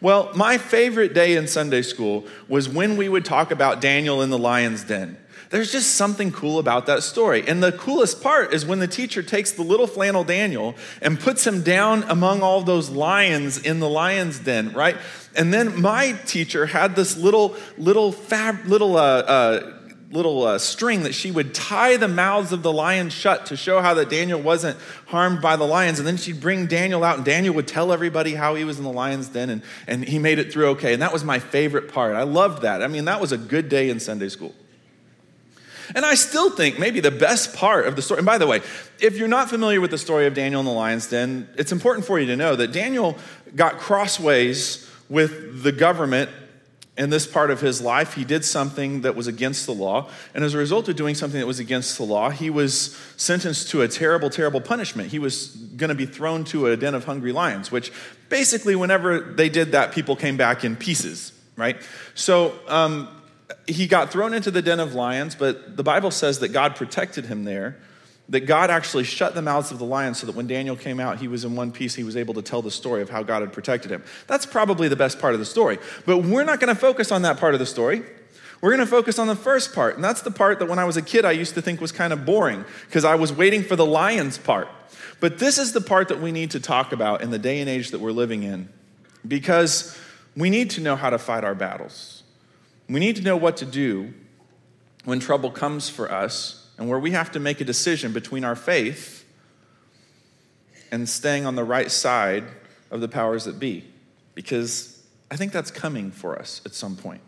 Well, 0.00 0.30
my 0.34 0.58
favorite 0.58 1.12
day 1.12 1.36
in 1.36 1.46
Sunday 1.48 1.82
school 1.82 2.26
was 2.48 2.68
when 2.68 2.96
we 2.96 3.08
would 3.08 3.24
talk 3.24 3.50
about 3.50 3.80
Daniel 3.80 4.22
in 4.22 4.30
the 4.30 4.38
lion's 4.38 4.84
den. 4.84 5.18
There's 5.50 5.72
just 5.72 5.96
something 5.96 6.30
cool 6.30 6.60
about 6.60 6.86
that 6.86 7.02
story. 7.02 7.46
And 7.46 7.60
the 7.60 7.72
coolest 7.72 8.22
part 8.22 8.54
is 8.54 8.64
when 8.64 8.78
the 8.78 8.86
teacher 8.86 9.20
takes 9.20 9.50
the 9.50 9.62
little 9.62 9.88
flannel 9.88 10.22
Daniel 10.22 10.76
and 11.02 11.18
puts 11.18 11.44
him 11.44 11.62
down 11.62 12.04
among 12.04 12.42
all 12.42 12.62
those 12.62 12.88
lions 12.88 13.58
in 13.58 13.80
the 13.80 13.88
lion's 13.88 14.38
den, 14.38 14.72
right? 14.72 14.96
And 15.34 15.52
then 15.52 15.80
my 15.80 16.12
teacher 16.24 16.66
had 16.66 16.94
this 16.94 17.16
little, 17.16 17.56
little, 17.76 18.12
fab, 18.12 18.64
little, 18.66 18.96
uh, 18.96 19.00
uh, 19.00 19.76
little 20.12 20.44
uh, 20.44 20.58
string 20.58 21.02
that 21.02 21.16
she 21.16 21.32
would 21.32 21.52
tie 21.52 21.96
the 21.96 22.06
mouths 22.06 22.52
of 22.52 22.62
the 22.62 22.72
lions 22.72 23.12
shut 23.12 23.46
to 23.46 23.56
show 23.56 23.80
how 23.80 23.94
that 23.94 24.08
Daniel 24.08 24.40
wasn't 24.40 24.78
harmed 25.06 25.42
by 25.42 25.56
the 25.56 25.66
lions. 25.66 25.98
And 25.98 26.06
then 26.06 26.16
she'd 26.16 26.40
bring 26.40 26.66
Daniel 26.66 27.02
out, 27.02 27.16
and 27.16 27.24
Daniel 27.24 27.54
would 27.56 27.66
tell 27.66 27.92
everybody 27.92 28.34
how 28.34 28.54
he 28.54 28.62
was 28.62 28.78
in 28.78 28.84
the 28.84 28.92
lion's 28.92 29.28
den, 29.28 29.50
and, 29.50 29.62
and 29.88 30.04
he 30.04 30.20
made 30.20 30.38
it 30.38 30.52
through 30.52 30.68
okay. 30.70 30.92
And 30.92 31.02
that 31.02 31.12
was 31.12 31.24
my 31.24 31.40
favorite 31.40 31.92
part. 31.92 32.14
I 32.14 32.22
loved 32.22 32.62
that. 32.62 32.84
I 32.84 32.86
mean, 32.86 33.06
that 33.06 33.20
was 33.20 33.32
a 33.32 33.38
good 33.38 33.68
day 33.68 33.90
in 33.90 33.98
Sunday 33.98 34.28
school. 34.28 34.54
And 35.94 36.04
I 36.04 36.14
still 36.14 36.50
think 36.50 36.78
maybe 36.78 37.00
the 37.00 37.10
best 37.10 37.54
part 37.54 37.86
of 37.86 37.96
the 37.96 38.02
story, 38.02 38.18
and 38.18 38.26
by 38.26 38.38
the 38.38 38.46
way, 38.46 38.60
if 39.00 39.16
you're 39.16 39.28
not 39.28 39.48
familiar 39.48 39.80
with 39.80 39.90
the 39.90 39.98
story 39.98 40.26
of 40.26 40.34
Daniel 40.34 40.60
in 40.60 40.66
the 40.66 40.72
lion's 40.72 41.08
den, 41.08 41.48
it's 41.56 41.72
important 41.72 42.06
for 42.06 42.18
you 42.18 42.26
to 42.26 42.36
know 42.36 42.56
that 42.56 42.72
Daniel 42.72 43.16
got 43.54 43.78
crossways 43.78 44.88
with 45.08 45.62
the 45.62 45.72
government 45.72 46.30
in 47.00 47.08
this 47.08 47.26
part 47.26 47.50
of 47.50 47.62
his 47.62 47.80
life, 47.80 48.12
he 48.12 48.24
did 48.24 48.44
something 48.44 49.00
that 49.00 49.16
was 49.16 49.26
against 49.26 49.64
the 49.64 49.72
law. 49.72 50.10
And 50.34 50.44
as 50.44 50.52
a 50.52 50.58
result 50.58 50.86
of 50.90 50.96
doing 50.96 51.14
something 51.14 51.40
that 51.40 51.46
was 51.46 51.58
against 51.58 51.96
the 51.96 52.04
law, 52.04 52.28
he 52.28 52.50
was 52.50 52.94
sentenced 53.16 53.70
to 53.70 53.80
a 53.80 53.88
terrible, 53.88 54.28
terrible 54.28 54.60
punishment. 54.60 55.10
He 55.10 55.18
was 55.18 55.46
going 55.48 55.88
to 55.88 55.94
be 55.94 56.04
thrown 56.04 56.44
to 56.44 56.66
a 56.66 56.76
den 56.76 56.94
of 56.94 57.04
hungry 57.04 57.32
lions, 57.32 57.72
which 57.72 57.90
basically, 58.28 58.76
whenever 58.76 59.18
they 59.18 59.48
did 59.48 59.72
that, 59.72 59.92
people 59.92 60.14
came 60.14 60.36
back 60.36 60.62
in 60.62 60.76
pieces, 60.76 61.32
right? 61.56 61.80
So 62.14 62.52
um, 62.68 63.08
he 63.66 63.86
got 63.86 64.10
thrown 64.10 64.34
into 64.34 64.50
the 64.50 64.62
den 64.62 64.80
of 64.80 64.94
lions, 64.94 65.34
but 65.34 65.76
the 65.76 65.82
Bible 65.82 66.10
says 66.10 66.38
that 66.40 66.48
God 66.48 66.76
protected 66.76 67.26
him 67.26 67.44
there 67.44 67.76
that 68.30 68.46
God 68.46 68.70
actually 68.70 69.04
shut 69.04 69.34
the 69.34 69.42
mouths 69.42 69.72
of 69.72 69.78
the 69.78 69.84
lions 69.84 70.18
so 70.18 70.26
that 70.26 70.36
when 70.36 70.46
Daniel 70.46 70.76
came 70.76 71.00
out, 71.00 71.18
he 71.18 71.26
was 71.26 71.44
in 71.44 71.56
one 71.56 71.72
piece. 71.72 71.96
He 71.96 72.04
was 72.04 72.16
able 72.16 72.32
to 72.34 72.42
tell 72.42 72.62
the 72.62 72.70
story 72.70 73.02
of 73.02 73.10
how 73.10 73.24
God 73.24 73.42
had 73.42 73.52
protected 73.52 73.90
him. 73.90 74.04
That's 74.28 74.46
probably 74.46 74.86
the 74.86 74.96
best 74.96 75.18
part 75.18 75.34
of 75.34 75.40
the 75.40 75.46
story. 75.46 75.78
But 76.06 76.18
we're 76.18 76.44
not 76.44 76.60
going 76.60 76.72
to 76.72 76.80
focus 76.80 77.10
on 77.10 77.22
that 77.22 77.38
part 77.38 77.54
of 77.54 77.60
the 77.60 77.66
story. 77.66 78.04
We're 78.60 78.70
going 78.70 78.86
to 78.86 78.90
focus 78.90 79.18
on 79.18 79.26
the 79.26 79.34
first 79.34 79.74
part. 79.74 79.96
And 79.96 80.04
that's 80.04 80.22
the 80.22 80.30
part 80.30 80.60
that 80.60 80.68
when 80.68 80.78
I 80.78 80.84
was 80.84 80.96
a 80.96 81.02
kid, 81.02 81.24
I 81.24 81.32
used 81.32 81.54
to 81.54 81.62
think 81.62 81.80
was 81.80 81.92
kind 81.92 82.12
of 82.12 82.24
boring 82.24 82.64
because 82.86 83.04
I 83.04 83.16
was 83.16 83.32
waiting 83.32 83.64
for 83.64 83.74
the 83.74 83.86
lions 83.86 84.38
part. 84.38 84.68
But 85.18 85.38
this 85.38 85.58
is 85.58 85.72
the 85.72 85.80
part 85.80 86.08
that 86.08 86.20
we 86.20 86.30
need 86.30 86.52
to 86.52 86.60
talk 86.60 86.92
about 86.92 87.22
in 87.22 87.30
the 87.30 87.38
day 87.38 87.60
and 87.60 87.68
age 87.68 87.90
that 87.90 88.00
we're 88.00 88.12
living 88.12 88.44
in 88.44 88.68
because 89.26 89.98
we 90.36 90.50
need 90.50 90.70
to 90.70 90.80
know 90.80 90.94
how 90.94 91.10
to 91.10 91.18
fight 91.18 91.42
our 91.42 91.54
battles. 91.54 92.19
We 92.90 92.98
need 92.98 93.14
to 93.16 93.22
know 93.22 93.36
what 93.36 93.58
to 93.58 93.64
do 93.64 94.12
when 95.04 95.20
trouble 95.20 95.52
comes 95.52 95.88
for 95.88 96.10
us 96.10 96.66
and 96.76 96.88
where 96.88 96.98
we 96.98 97.12
have 97.12 97.30
to 97.32 97.40
make 97.40 97.60
a 97.60 97.64
decision 97.64 98.12
between 98.12 98.42
our 98.42 98.56
faith 98.56 99.24
and 100.90 101.08
staying 101.08 101.46
on 101.46 101.54
the 101.54 101.62
right 101.62 101.88
side 101.88 102.42
of 102.90 103.00
the 103.00 103.06
powers 103.06 103.44
that 103.44 103.60
be. 103.60 103.84
Because 104.34 105.00
I 105.30 105.36
think 105.36 105.52
that's 105.52 105.70
coming 105.70 106.10
for 106.10 106.36
us 106.36 106.62
at 106.66 106.74
some 106.74 106.96
point. 106.96 107.20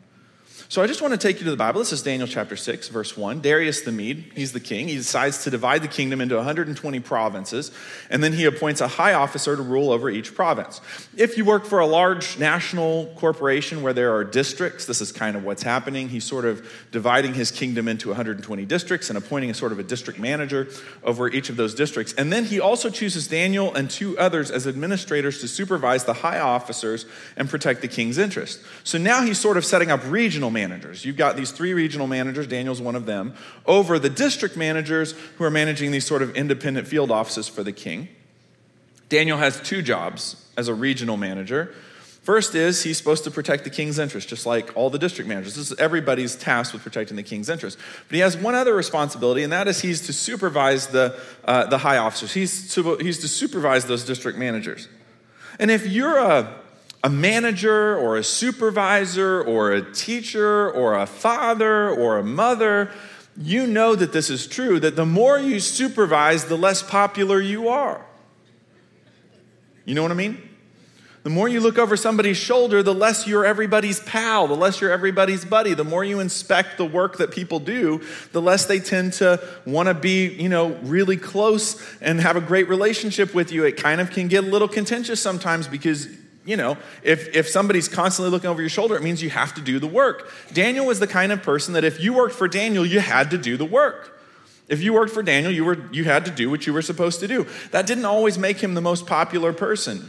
So 0.72 0.80
I 0.80 0.87
just 0.87 1.02
want 1.02 1.12
to 1.12 1.18
take 1.18 1.38
you 1.38 1.44
to 1.44 1.50
the 1.50 1.56
Bible. 1.58 1.80
This 1.80 1.92
is 1.92 2.00
Daniel 2.00 2.26
chapter 2.26 2.56
6, 2.56 2.88
verse 2.88 3.14
1. 3.14 3.42
Darius 3.42 3.82
the 3.82 3.92
Mede, 3.92 4.32
he's 4.35 4.52
the 4.52 4.58
king. 4.58 4.88
He 4.88 4.96
decides 4.96 5.44
to 5.44 5.50
divide 5.50 5.82
the 5.82 5.87
kingdom 5.87 6.22
into 6.22 6.35
120 6.35 6.98
provinces, 7.00 7.70
and 8.08 8.24
then 8.24 8.32
he 8.32 8.46
appoints 8.46 8.80
a 8.80 8.88
high 8.88 9.12
officer 9.12 9.54
to 9.54 9.61
rule 9.61 9.90
over 9.90 10.08
each 10.08 10.35
province. 10.35 10.80
If 11.14 11.37
you 11.37 11.44
work 11.44 11.66
for 11.66 11.80
a 11.80 11.87
large 11.87 12.38
national 12.38 13.12
corporation 13.16 13.82
where 13.82 13.92
there 13.92 14.14
are 14.16 14.24
districts, 14.24 14.87
this 14.87 15.02
is 15.02 15.12
kind 15.12 15.37
of 15.37 15.44
what's 15.44 15.62
happening. 15.62 16.08
He's 16.08 16.24
sort 16.24 16.46
of 16.46 16.66
dividing 16.90 17.35
his 17.35 17.50
kingdom 17.50 17.87
into 17.87 18.08
120 18.08 18.64
districts 18.64 19.11
and 19.11 19.18
appointing 19.18 19.50
a 19.50 19.54
sort 19.54 19.72
of 19.72 19.78
a 19.78 19.82
district 19.82 20.18
manager 20.18 20.68
over 21.04 21.28
each 21.28 21.50
of 21.50 21.58
those 21.58 21.74
districts. 21.74 22.14
And 22.14 22.32
then 22.32 22.46
he 22.46 22.61
also 22.61 22.88
chooses 22.88 23.28
Daniel 23.28 23.74
and 23.74 23.90
two 23.90 24.18
others 24.18 24.50
as 24.50 24.66
administrators 24.66 25.38
to 25.42 25.48
supervise 25.48 26.06
the 26.06 26.14
high 26.14 26.40
officers 26.40 27.04
and 27.37 27.50
protect 27.50 27.82
the 27.82 27.88
king's 27.88 28.16
interest. 28.16 28.62
So 28.85 28.96
now 28.96 29.20
he's 29.20 29.38
sort 29.38 29.58
of 29.58 29.66
setting 29.66 29.90
up 29.90 30.00
regional 30.11 30.48
management 30.48 30.62
managers. 30.62 31.05
You've 31.05 31.16
got 31.16 31.37
these 31.37 31.51
three 31.51 31.75
regional 31.75 32.07
managers, 32.07 32.46
Daniel's 32.46 32.81
one 32.81 32.94
of 32.94 33.07
them, 33.07 33.35
over 33.66 33.98
the 33.98 34.11
district 34.11 34.57
managers 34.57 35.12
who 35.37 35.44
are 35.44 35.51
managing 35.51 35.90
these 35.90 36.07
sort 36.07 36.22
of 36.22 36.35
independent 36.37 36.87
field 36.87 37.11
offices 37.11 37.48
for 37.48 37.62
the 37.62 37.72
king. 37.72 38.09
Daniel 39.09 39.38
has 39.38 39.61
two 39.61 39.83
jobs 39.83 40.37
as 40.57 40.68
a 40.68 40.75
regional 40.75 41.16
manager. 41.16 41.75
First 42.22 42.55
is 42.55 42.85
he's 42.85 42.96
supposed 42.96 43.25
to 43.25 43.31
protect 43.31 43.64
the 43.64 43.70
king's 43.70 43.98
interest, 43.98 44.29
just 44.29 44.46
like 44.46 44.77
all 44.77 44.90
the 44.90 44.98
district 44.98 45.29
managers. 45.29 45.57
This 45.57 45.72
is 45.72 45.79
everybody's 45.79 46.37
task 46.37 46.72
with 46.72 46.83
protecting 46.83 47.16
the 47.16 47.22
king's 47.25 47.48
interest. 47.48 47.77
But 48.09 48.14
he 48.14 48.20
has 48.20 48.37
one 48.37 48.55
other 48.55 48.75
responsibility, 48.75 49.42
and 49.42 49.53
that 49.53 49.66
is 49.66 49.81
he's 49.81 50.07
to 50.07 50.12
supervise 50.12 50.87
the, 50.87 51.18
uh, 51.44 51.66
the 51.66 51.79
high 51.79 51.98
officers. 51.98 52.33
He's 52.33 52.72
to, 52.75 52.96
he's 52.98 53.18
to 53.18 53.29
supervise 53.29 53.87
those 53.87 54.05
district 54.05 54.38
managers. 54.38 54.88
And 55.59 55.70
if 55.70 55.87
you're 55.87 56.16
a 56.16 56.62
a 57.05 57.11
manager 57.11 57.97
or 57.97 58.17
a 58.17 58.25
supervisor 58.25 59.43
or 59.43 59.73
a 59.73 59.93
teacher 59.93 60.71
or 60.71 60.95
a 60.95 61.07
father 61.07 61.91
or 61.91 62.19
a 62.19 62.25
mother, 62.25 62.91
you 63.37 63.67
know 63.67 63.95
that 63.95 64.12
this 64.12 64.31
is 64.31 64.47
true, 64.47 64.79
that 64.81 64.95
the 64.95 65.07
more 65.07 65.38
you 65.38 65.59
supervise, 65.59 66.45
the 66.45 66.57
less 66.57 66.83
popular 66.83 67.41
you 67.41 67.69
are. 67.69 68.05
You 69.85 69.95
know 69.95 70.03
what 70.03 70.12
I 70.12 70.15
mean? 70.15 70.51
The 71.25 71.31
more 71.31 71.49
you 71.49 71.61
look 71.61 71.79
over 71.79 71.97
somebody's 71.97 72.37
shoulder, 72.37 72.83
the 72.83 72.95
less 72.95 73.29
you're 73.29 73.45
everybody's 73.45 74.01
pal, 74.01 74.49
the 74.49 74.57
less 74.57 74.81
you're 74.81 74.91
everybody's 74.91 75.45
buddy. 75.45 75.73
The 75.73 75.85
more 75.85 76.05
you 76.05 76.19
inspect 76.19 76.79
the 76.79 76.85
work 76.85 77.19
that 77.19 77.31
people 77.31 77.61
do, 77.61 78.01
the 78.33 78.43
less 78.43 78.67
they 78.67 78.81
tend 78.81 79.12
to 79.15 79.41
want 79.65 79.88
to 79.88 79.95
be, 79.95 80.29
you 80.29 80.49
know, 80.49 80.73
really 80.83 81.17
close 81.17 81.81
and 82.01 82.21
have 82.21 82.37
a 82.37 82.41
great 82.41 82.69
relationship 82.69 83.35
with 83.35 83.53
you. 83.53 83.65
It 83.65 83.77
kind 83.77 84.01
of 84.01 84.11
can 84.11 84.27
get 84.27 84.43
a 84.43 84.47
little 84.49 84.67
contentious 84.67 85.21
sometimes 85.21 85.69
because 85.69 86.09
you 86.44 86.57
know, 86.57 86.76
if, 87.02 87.35
if 87.35 87.48
somebody's 87.48 87.88
constantly 87.88 88.31
looking 88.31 88.50
over 88.50 88.61
your 88.61 88.68
shoulder, 88.68 88.96
it 88.96 89.02
means 89.02 89.22
you 89.22 89.31
have 89.31 89.55
to 89.55 89.61
do 89.61 89.78
the 89.78 89.87
work. 89.87 90.33
Daniel 90.52 90.87
was 90.87 90.98
the 90.98 91.07
kind 91.07 91.31
of 91.31 91.42
person 91.42 91.74
that 91.74 91.85
if 91.85 92.00
you 92.00 92.12
worked 92.12 92.35
for 92.35 92.48
Daniel, 92.48 92.85
you 92.85 93.00
had 93.00 93.31
to 93.31 93.38
do 93.38 93.57
the 93.57 93.64
work. 93.64 94.20
If 94.68 94.83
you 94.83 94.92
worked 94.92 95.12
for 95.12 95.22
Daniel, 95.22 95.52
you, 95.52 95.64
were, 95.64 95.78
you 95.92 96.05
had 96.05 96.24
to 96.24 96.31
do 96.31 96.50
what 96.50 96.66
you 96.66 96.72
were 96.72 96.83
supposed 96.83 97.20
to 97.20 97.28
do. 97.28 97.46
That 97.70 97.87
didn't 97.87 98.07
always 98.07 98.38
make 98.38 98.61
him 98.61 98.74
the 98.74 98.81
most 98.81 99.07
popular 99.07 99.52
person. 99.52 100.09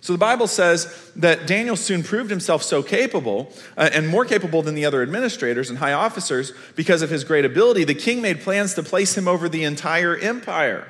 So 0.00 0.12
the 0.12 0.18
Bible 0.18 0.46
says 0.46 1.10
that 1.16 1.48
Daniel 1.48 1.74
soon 1.74 2.04
proved 2.04 2.30
himself 2.30 2.62
so 2.62 2.82
capable 2.82 3.52
uh, 3.76 3.90
and 3.92 4.06
more 4.06 4.24
capable 4.24 4.62
than 4.62 4.76
the 4.76 4.84
other 4.84 5.02
administrators 5.02 5.68
and 5.68 5.78
high 5.78 5.94
officers 5.94 6.52
because 6.76 7.02
of 7.02 7.10
his 7.10 7.24
great 7.24 7.44
ability. 7.44 7.82
The 7.84 7.94
king 7.94 8.22
made 8.22 8.40
plans 8.40 8.74
to 8.74 8.84
place 8.84 9.18
him 9.18 9.26
over 9.26 9.48
the 9.48 9.64
entire 9.64 10.16
empire. 10.16 10.86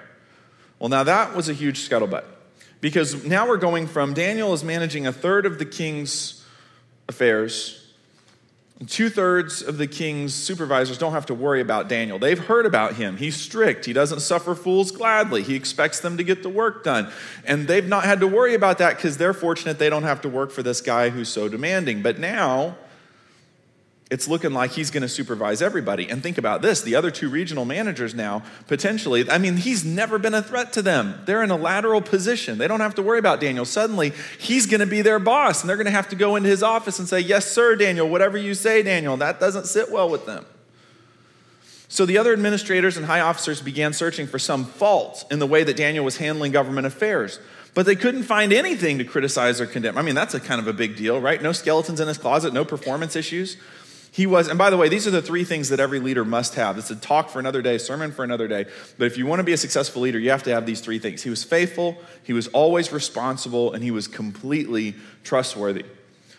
Well, 0.79 0.91
now 0.91 1.03
that 1.05 1.35
was 1.35 1.49
a 1.49 1.55
huge 1.55 1.89
scuttlebutt. 1.89 2.25
Because 2.81 3.25
now 3.25 3.49
we're 3.49 3.57
going 3.57 3.87
from 3.87 4.15
Daniel 4.15 4.53
is 4.53 4.63
managing 4.63 5.07
a 5.07 5.13
third 5.13 5.47
of 5.47 5.59
the 5.59 5.65
king's 5.65 6.45
affairs. 7.09 7.83
Two 8.87 9.09
thirds 9.09 9.63
of 9.63 9.79
the 9.79 9.87
king's 9.87 10.35
supervisors 10.35 10.99
don't 10.99 11.13
have 11.13 11.25
to 11.27 11.35
worry 11.35 11.63
about 11.63 11.89
Daniel. 11.89 12.19
They've 12.19 12.39
heard 12.39 12.67
about 12.67 12.97
him. 12.97 13.17
He's 13.17 13.35
strict. 13.35 13.87
He 13.87 13.95
doesn't 13.95 14.21
suffer 14.21 14.55
fools 14.55 14.91
gladly. 14.91 15.43
He 15.43 15.55
expects 15.55 16.01
them 16.01 16.19
to 16.19 16.25
get 16.25 16.43
the 16.43 16.51
work 16.51 16.85
done. 16.85 17.11
And 17.47 17.67
they've 17.67 17.87
not 17.87 18.05
had 18.05 18.21
to 18.21 18.27
worry 18.27 18.53
about 18.53 18.77
that 18.79 18.97
because 18.97 19.17
they're 19.17 19.33
fortunate 19.33 19.79
they 19.79 19.89
don't 19.89 20.03
have 20.03 20.21
to 20.23 20.29
work 20.29 20.51
for 20.51 20.63
this 20.63 20.83
guy 20.83 21.09
who's 21.09 21.31
so 21.31 21.49
demanding. 21.49 22.03
But 22.03 22.19
now, 22.19 22.77
it's 24.09 24.29
looking 24.29 24.53
like 24.53 24.71
he's 24.71 24.93
going 24.93 25.03
to 25.03 25.09
supervise 25.09 25.61
everybody. 25.61 26.09
And 26.09 26.23
think 26.23 26.39
about 26.39 26.63
this 26.63 26.81
the 26.81 26.95
other 26.95 27.11
two 27.11 27.29
regional 27.29 27.65
managers 27.65 28.15
now, 28.15 28.45
potentially, 28.69 29.29
I 29.29 29.39
mean, 29.39 29.57
he's 29.57 29.85
never 29.85 30.19
been 30.19 30.35
a 30.35 30.43
threat 30.43 30.73
to 30.75 30.83
them. 30.83 31.21
They're 31.25 31.43
in 31.43 31.51
a 31.51 31.57
lateral 31.57 32.01
position. 32.01 32.59
They 32.59 32.69
don't 32.69 32.81
have 32.81 32.95
to 32.97 33.03
worry 33.03 33.19
about 33.19 33.41
Daniel. 33.41 33.65
Suddenly, 33.65 34.13
he's 34.39 34.67
going 34.67 34.81
to 34.81 34.87
be 34.87 35.03
their 35.03 35.19
boss, 35.19 35.61
and 35.61 35.69
they're 35.69 35.77
going 35.77 35.87
to 35.87 35.91
have 35.91 36.09
to 36.11 36.17
go 36.17 36.37
into 36.37 36.49
his 36.49 36.63
office 36.63 37.01
and 37.01 37.09
say, 37.09 37.19
Yes, 37.19 37.51
sir, 37.51 37.75
Daniel, 37.75 38.09
whatever 38.09 38.39
you 38.39 38.55
say, 38.55 38.83
Daniel. 38.83 39.17
That 39.17 39.41
doesn't 39.41 39.67
sit 39.67 39.91
well 39.91 40.09
with 40.09 40.25
them. 40.25 40.47
So 41.89 42.07
the 42.07 42.19
other 42.19 42.33
administrators 42.33 42.97
and 42.97 43.07
high 43.07 43.21
officers 43.21 43.61
began 43.61 43.93
searching 43.93 44.27
for 44.27 44.39
some 44.39 44.65
fault 44.65 45.25
in 45.31 45.39
the 45.39 45.47
way 45.47 45.65
that 45.65 45.77
Daniel 45.77 46.05
was 46.05 46.17
handling 46.17 46.53
government 46.53 46.87
affairs. 46.87 47.39
But 47.75 47.87
they 47.87 47.95
couldn't 47.95 48.23
find 48.23 48.53
anything 48.53 48.99
to 48.99 49.05
criticize 49.05 49.61
or 49.61 49.67
condemn. 49.67 49.99
I 49.99 50.03
mean, 50.03 50.15
that's 50.15 50.35
a 50.35 50.41
kind 50.41 50.61
of 50.61 50.67
a 50.67 50.73
big 50.73 50.97
deal, 50.97 51.21
right? 51.21 51.41
No 51.41 51.53
skeletons 51.53 52.01
in 52.01 52.09
his 52.09 52.19
closet, 52.19 52.53
no 52.53 52.65
performance 52.65 53.17
issues. 53.17 53.57
He 54.17 54.27
was, 54.27 54.49
and 54.49 54.57
by 54.57 54.71
the 54.71 54.79
way, 54.79 54.89
these 54.89 55.07
are 55.07 55.11
the 55.11 55.21
three 55.21 55.45
things 55.45 55.69
that 55.69 55.79
every 55.79 56.01
leader 56.01 56.25
must 56.25 56.55
have. 56.55 56.79
It's 56.79 56.91
a 56.91 56.97
talk 56.97 57.29
for 57.29 57.39
another 57.39 57.61
day, 57.61 57.77
sermon 57.77 58.13
for 58.13 58.25
another 58.25 58.49
day. 58.49 58.65
But 58.97 59.09
if 59.09 59.19
you 59.19 59.27
want 59.27 59.41
to 59.41 59.45
be 59.45 59.53
a 59.53 59.59
successful 59.59 60.01
leader, 60.01 60.19
you 60.19 60.31
have 60.31 60.43
to 60.45 60.51
have 60.55 60.65
these 60.65 60.81
three 60.81 60.99
things. 60.99 61.23
He 61.23 61.29
was 61.29 61.45
faithful, 61.45 61.99
he 62.23 62.33
was 62.33 62.49
always 62.49 62.93
responsible, 62.93 63.75
and 63.75 63.85
he 63.85 63.91
was 63.91 64.09
completely 64.09 64.95
trustworthy. 65.23 65.85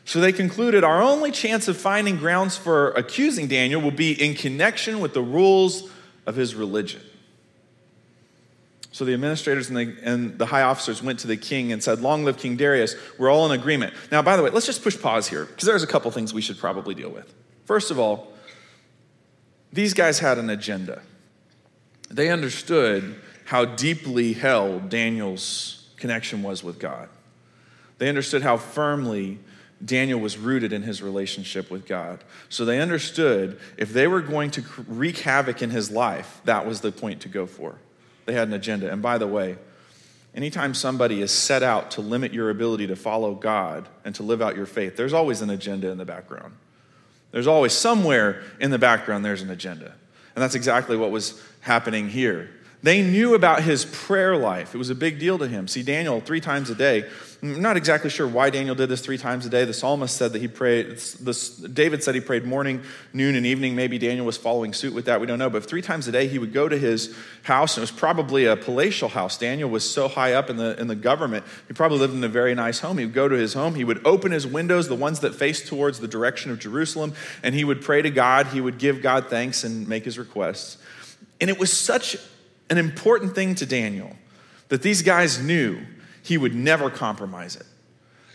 So 0.05 0.19
they 0.19 0.31
concluded 0.31 0.83
our 0.83 1.03
only 1.03 1.29
chance 1.29 1.67
of 1.67 1.77
finding 1.77 2.17
grounds 2.17 2.57
for 2.57 2.93
accusing 2.93 3.45
Daniel 3.45 3.79
will 3.79 3.91
be 3.91 4.11
in 4.11 4.33
connection 4.33 4.99
with 4.99 5.13
the 5.13 5.21
rules 5.21 5.87
of 6.25 6.35
his 6.35 6.55
religion. 6.55 7.01
So 8.91 9.05
the 9.05 9.13
administrators 9.13 9.69
and 9.69 9.77
the, 9.77 9.95
and 10.01 10.39
the, 10.39 10.47
high 10.47 10.63
officers 10.63 11.03
went 11.03 11.19
to 11.19 11.27
the 11.27 11.37
king 11.37 11.71
and 11.71 11.83
said, 11.83 12.01
Long 12.01 12.25
live 12.25 12.37
King 12.39 12.57
Darius. 12.57 12.95
We're 13.19 13.29
all 13.29 13.45
in 13.45 13.51
agreement. 13.51 13.93
Now, 14.11 14.23
by 14.23 14.35
the 14.35 14.41
way, 14.41 14.49
let's 14.49 14.65
just 14.65 14.81
push 14.81 14.99
pause 14.99 15.27
here 15.27 15.45
because 15.45 15.67
there's 15.67 15.83
a 15.83 15.87
couple 15.87 16.09
things 16.09 16.33
we 16.33 16.41
should 16.41 16.57
probably 16.57 16.95
deal 16.95 17.11
with. 17.11 17.31
First 17.67 17.91
of 17.91 17.99
all, 17.99 18.31
these 19.73 19.93
guys 19.93 20.19
had 20.19 20.37
an 20.37 20.49
agenda. 20.49 21.01
They 22.09 22.29
understood 22.29 23.21
how 23.43 23.65
deeply 23.65 24.31
held 24.31 24.87
Daniel's 24.87 25.89
connection 25.97 26.41
was 26.43 26.63
with 26.63 26.79
God. 26.79 27.09
They 27.97 28.07
understood 28.07 28.41
how 28.41 28.55
firmly 28.55 29.39
Daniel 29.83 30.19
was 30.19 30.37
rooted 30.37 30.71
in 30.71 30.83
his 30.83 31.01
relationship 31.01 31.69
with 31.69 31.85
God. 31.85 32.23
So 32.47 32.63
they 32.63 32.79
understood 32.79 33.59
if 33.75 33.91
they 33.91 34.07
were 34.07 34.21
going 34.21 34.51
to 34.51 34.63
wreak 34.87 35.19
havoc 35.19 35.61
in 35.61 35.69
his 35.69 35.91
life, 35.91 36.39
that 36.45 36.65
was 36.65 36.79
the 36.79 36.93
point 36.93 37.21
to 37.23 37.29
go 37.29 37.45
for. 37.45 37.75
They 38.25 38.33
had 38.33 38.47
an 38.47 38.53
agenda. 38.53 38.89
And 38.89 39.01
by 39.01 39.17
the 39.17 39.27
way, 39.27 39.57
anytime 40.33 40.73
somebody 40.73 41.21
is 41.21 41.31
set 41.31 41.63
out 41.63 41.91
to 41.91 42.01
limit 42.01 42.33
your 42.33 42.49
ability 42.49 42.87
to 42.87 42.95
follow 42.95 43.35
God 43.35 43.89
and 44.05 44.15
to 44.15 44.23
live 44.23 44.41
out 44.41 44.55
your 44.55 44.65
faith, 44.65 44.95
there's 44.95 45.13
always 45.13 45.41
an 45.41 45.49
agenda 45.49 45.91
in 45.91 45.97
the 45.97 46.05
background. 46.05 46.53
There's 47.37 47.45
always 47.45 47.73
somewhere 47.73 48.41
in 48.59 48.71
the 48.71 48.79
background, 48.79 49.23
there's 49.23 49.43
an 49.43 49.51
agenda. 49.51 49.93
And 50.33 50.41
that's 50.43 50.55
exactly 50.55 50.97
what 50.97 51.11
was 51.11 51.39
happening 51.59 52.09
here. 52.09 52.49
They 52.81 53.03
knew 53.03 53.35
about 53.35 53.61
his 53.61 53.85
prayer 53.85 54.35
life. 54.35 54.73
It 54.73 54.79
was 54.79 54.89
a 54.89 54.95
big 54.95 55.19
deal 55.19 55.37
to 55.37 55.47
him. 55.47 55.67
See, 55.67 55.83
Daniel, 55.83 56.19
three 56.19 56.41
times 56.41 56.71
a 56.71 56.73
day, 56.73 57.07
I'm 57.43 57.61
not 57.61 57.77
exactly 57.77 58.09
sure 58.09 58.27
why 58.27 58.49
Daniel 58.49 58.73
did 58.73 58.89
this 58.89 59.01
three 59.01 59.19
times 59.19 59.45
a 59.45 59.49
day. 59.49 59.63
The 59.63 59.73
psalmist 59.73 60.17
said 60.17 60.33
that 60.33 60.41
he 60.41 60.47
prayed, 60.47 60.97
this, 60.97 61.55
David 61.55 62.03
said 62.03 62.15
he 62.15 62.21
prayed 62.21 62.45
morning, 62.45 62.81
noon, 63.13 63.35
and 63.35 63.45
evening. 63.45 63.75
Maybe 63.75 63.99
Daniel 63.99 64.25
was 64.25 64.37
following 64.37 64.73
suit 64.73 64.93
with 64.93 65.05
that. 65.05 65.21
We 65.21 65.27
don't 65.27 65.37
know. 65.37 65.49
But 65.49 65.65
three 65.65 65.83
times 65.83 66.07
a 66.07 66.11
day, 66.11 66.27
he 66.27 66.39
would 66.39 66.51
go 66.51 66.67
to 66.67 66.75
his 66.77 67.15
house, 67.43 67.77
and 67.77 67.81
it 67.81 67.91
was 67.91 67.91
probably 67.91 68.45
a 68.45 68.55
palatial 68.55 69.09
house. 69.09 69.37
Daniel 69.37 69.69
was 69.69 69.87
so 69.87 70.07
high 70.07 70.33
up 70.33 70.49
in 70.49 70.57
the, 70.57 70.79
in 70.79 70.87
the 70.87 70.95
government, 70.95 71.45
he 71.67 71.73
probably 71.73 71.99
lived 71.99 72.15
in 72.15 72.23
a 72.23 72.27
very 72.27 72.55
nice 72.55 72.79
home. 72.79 72.97
He 72.97 73.05
would 73.05 73.13
go 73.13 73.27
to 73.27 73.35
his 73.35 73.53
home, 73.53 73.75
he 73.75 73.83
would 73.83 74.05
open 74.05 74.31
his 74.31 74.47
windows, 74.47 74.87
the 74.87 74.95
ones 74.95 75.19
that 75.19 75.35
faced 75.35 75.67
towards 75.67 75.99
the 75.99 76.07
direction 76.07 76.49
of 76.49 76.57
Jerusalem, 76.57 77.13
and 77.43 77.53
he 77.53 77.63
would 77.63 77.81
pray 77.83 78.01
to 78.01 78.09
God. 78.09 78.47
He 78.47 78.61
would 78.61 78.79
give 78.79 79.03
God 79.03 79.27
thanks 79.29 79.63
and 79.63 79.87
make 79.87 80.05
his 80.05 80.17
requests. 80.17 80.77
And 81.39 81.51
it 81.51 81.59
was 81.59 81.71
such 81.71 82.17
an 82.71 82.79
important 82.79 83.35
thing 83.35 83.53
to 83.55 83.65
Daniel 83.67 84.15
that 84.69 84.81
these 84.81 85.03
guys 85.03 85.39
knew 85.39 85.79
he 86.27 86.37
would 86.37 86.53
never 86.53 86.89
compromise 86.89 87.55
it. 87.55 87.65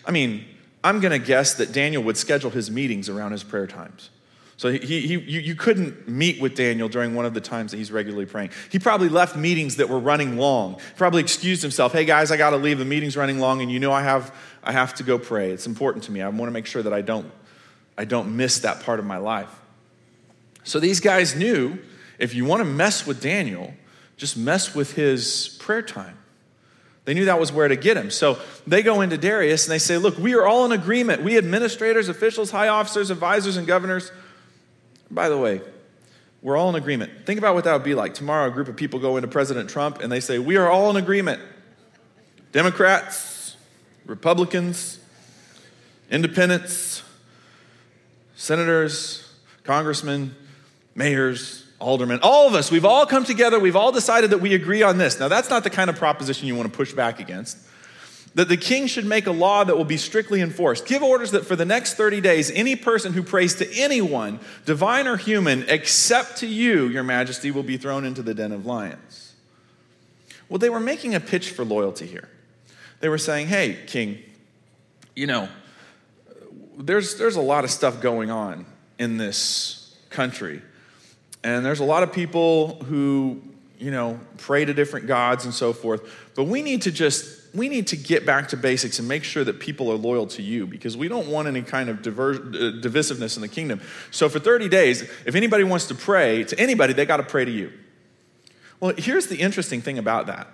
I 0.07 0.13
mean, 0.13 0.47
I'm 0.83 1.01
going 1.01 1.13
to 1.13 1.25
guess 1.25 1.55
that 1.55 1.73
Daniel 1.73 2.03
would 2.05 2.17
schedule 2.17 2.49
his 2.49 2.71
meetings 2.71 3.11
around 3.11 3.33
his 3.33 3.45
prayer 3.45 3.67
times. 3.67 4.09
So 4.57 4.71
he, 4.71 4.79
he, 4.79 5.19
you, 5.19 5.19
you 5.19 5.55
couldn't 5.55 6.09
meet 6.09 6.41
with 6.41 6.55
Daniel 6.55 6.89
during 6.89 7.15
one 7.15 7.27
of 7.27 7.35
the 7.35 7.41
times 7.41 7.73
that 7.73 7.77
he's 7.77 7.93
regularly 7.93 8.25
praying. 8.25 8.51
He 8.71 8.79
probably 8.79 9.11
left 9.11 9.37
meetings 9.37 9.77
that 9.77 9.91
were 9.91 9.99
running 9.99 10.39
long. 10.39 10.81
Probably 10.97 11.21
excused 11.21 11.61
himself, 11.61 11.93
hey 11.93 12.07
guys, 12.07 12.31
I 12.31 12.39
got 12.39 12.51
to 12.51 12.57
leave. 12.57 12.79
The 12.79 12.87
meeting's 12.87 13.17
running 13.17 13.39
long, 13.39 13.61
and 13.61 13.71
you 13.71 13.79
know 13.79 13.93
I 13.93 14.03
have, 14.03 14.35
I 14.65 14.73
have 14.73 14.95
to 14.95 15.03
go 15.03 15.19
pray. 15.19 15.51
It's 15.51 15.67
important 15.67 16.05
to 16.05 16.13
me. 16.13 16.23
I 16.23 16.29
want 16.29 16.49
to 16.49 16.53
make 16.53 16.65
sure 16.65 16.83
that 16.83 16.95
I 16.95 17.03
don't, 17.03 17.31
I 17.99 18.07
don't 18.07 18.35
miss 18.39 18.61
that 18.61 18.83
part 18.83 19.01
of 19.01 19.05
my 19.05 19.19
life. 19.19 19.51
So 20.65 20.81
these 20.81 21.01
guys 21.01 21.35
knew 21.35 21.79
if 22.19 22.35
you 22.35 22.47
want 22.47 22.61
to 22.61 22.65
mess 22.65 23.07
with 23.07 23.21
Daniel, 23.21 23.75
just 24.17 24.39
mess 24.39 24.75
with 24.75 24.95
his 24.95 25.59
prayer 25.61 25.83
time. 25.83 26.17
They 27.05 27.15
knew 27.15 27.25
that 27.25 27.41
was 27.41 27.53
where 27.53 27.67
to 27.67 27.77
get 27.77 27.97
him. 27.97 28.11
So 28.11 28.39
they 28.67 28.83
go 28.83 29.01
into 29.01 29.19
Darius 29.19 29.67
and 29.67 29.73
they 29.73 29.79
say, 29.79 29.99
Look, 29.99 30.19
we 30.19 30.35
are 30.35 30.47
all 30.47 30.65
in 30.65 30.73
agreement. 30.73 31.23
We 31.23 31.37
administrators, 31.37 32.09
officials, 32.09 32.51
high 32.51 32.69
officers, 32.69 33.11
advisors, 33.11 33.57
and 33.57 33.67
governors. 33.67 34.13
By 35.11 35.29
the 35.29 35.37
way, 35.37 35.61
we're 36.43 36.57
all 36.57 36.69
in 36.69 36.75
agreement. 36.77 37.27
Think 37.27 37.39
about 37.39 37.55
what 37.55 37.65
that 37.65 37.73
would 37.73 37.85
be 37.85 37.95
like. 37.95 38.15
Tomorrow, 38.15 38.49
a 38.49 38.51
group 38.51 38.69
of 38.69 38.77
people 38.77 39.01
go 39.01 39.17
into 39.17 39.29
President 39.29 39.69
Trump 39.69 40.01
and 40.01 40.13
they 40.13 40.21
say, 40.21 40.39
We 40.39 40.57
are 40.57 40.69
all 40.69 40.91
in 40.91 40.97
agreement. 40.97 41.41
Democrats, 42.53 43.57
Republicans, 44.07 45.01
independents, 46.11 47.03
senators, 48.37 49.33
congressmen, 49.65 50.37
mayors, 50.95 51.62
aldermen, 51.83 52.21
all 52.23 52.49
of 52.49 52.55
us, 52.55 52.71
we've 52.71 52.85
all 52.85 53.05
come 53.05 53.25
together, 53.25 53.59
we've 53.61 53.77
all 53.77 53.93
decided 53.93 54.31
that 54.31 54.39
we 54.39 54.55
agree 54.55 54.83
on 54.83 54.99
this. 54.99 55.19
Now, 55.21 55.29
that's 55.29 55.51
not 55.51 55.65
the 55.65 55.71
kind 55.71 55.91
of 55.91 55.97
proposition 55.97 56.47
you 56.47 56.55
want 56.55 56.73
to 56.73 56.77
push 56.77 56.93
back 56.93 57.21
against. 57.21 57.59
That 58.35 58.49
the 58.49 58.57
king 58.57 58.87
should 58.87 59.05
make 59.05 59.27
a 59.27 59.33
law 59.33 59.63
that 59.63 59.77
will 59.77 59.85
be 59.85 59.99
strictly 59.99 60.41
enforced. 60.41 60.87
Give 60.87 61.03
orders 61.03 61.33
that 61.33 61.45
for 61.45 61.55
the 61.55 61.67
next 61.67 61.95
30 61.95 62.23
days, 62.23 62.51
any 62.51 62.77
person 62.77 63.13
who 63.13 63.23
prays 63.23 63.57
to 63.57 63.71
anyone, 63.75 64.41
divine 64.65 65.07
or 65.07 65.19
human, 65.19 65.67
except 65.69 66.39
to 66.39 66.47
you, 66.47 66.87
your 66.87 67.03
majesty, 67.03 67.51
will 67.51 67.63
be 67.63 67.77
thrown 67.77 68.07
into 68.07 68.23
the 68.23 68.33
den 68.33 68.53
of 68.53 68.65
lions. 68.65 69.35
Well, 70.49 70.59
they 70.59 70.71
were 70.71 70.81
making 70.81 71.15
a 71.15 71.21
pitch 71.21 71.51
for 71.51 71.65
loyalty 71.65 72.07
here. 72.07 72.29
They 73.01 73.11
were 73.11 73.19
saying, 73.19 73.49
hey, 73.49 73.81
king, 73.87 74.19
you 75.15 75.27
know, 75.27 75.49
there's, 76.79 77.19
there's 77.19 77.37
a 77.37 77.43
lot 77.43 77.65
of 77.65 77.71
stuff 77.71 78.01
going 78.01 78.31
on 78.31 78.65
in 78.99 79.19
this 79.19 79.95
country 80.09 80.63
and 81.45 81.65
there's 81.65 81.81
a 81.81 81.85
lot 81.85 82.03
of 82.03 82.13
people 82.13 82.83
who, 82.85 83.41
you 83.79 83.91
know, 83.91 84.21
pray 84.39 84.65
to 84.65 84.73
different 84.73 85.07
gods 85.07 85.45
and 85.45 85.53
so 85.53 85.73
forth. 85.73 86.03
But 86.35 86.45
we 86.45 86.63
need 86.63 86.83
to 86.83 86.93
just 86.93 87.41
we 87.55 87.69
need 87.69 87.89
to 87.89 87.97
get 87.97 88.25
back 88.25 88.49
to 88.49 88.57
basics 88.57 88.99
and 88.99 89.07
make 89.07 89.25
sure 89.25 89.45
that 89.45 89.61
people 89.61 89.91
are 89.91 89.97
loyal 89.97 90.27
to 90.27 90.43
you 90.43 90.67
because 90.67 90.97
we 90.97 91.09
don't 91.09 91.27
want 91.29 91.49
any 91.49 91.63
kind 91.63 91.91
of 91.91 92.01
diver- 92.01 92.33
uh, 92.33 92.81
divisiveness 92.81 93.37
in 93.37 93.43
the 93.43 93.49
kingdom. 93.49 93.81
So 94.11 94.31
for 94.31 94.39
30 94.39 94.71
days, 94.71 95.03
if 95.27 95.35
anybody 95.35 95.65
wants 95.65 95.87
to 95.89 95.95
pray 95.95 96.45
to 96.45 96.59
anybody, 96.59 96.95
they 96.95 97.05
got 97.05 97.19
to 97.19 97.23
pray 97.23 97.45
to 97.45 97.51
you. 97.51 97.73
Well, 98.81 98.95
here's 98.97 99.27
the 99.27 99.37
interesting 99.37 99.83
thing 99.83 99.99
about 99.99 100.27
that. 100.29 100.49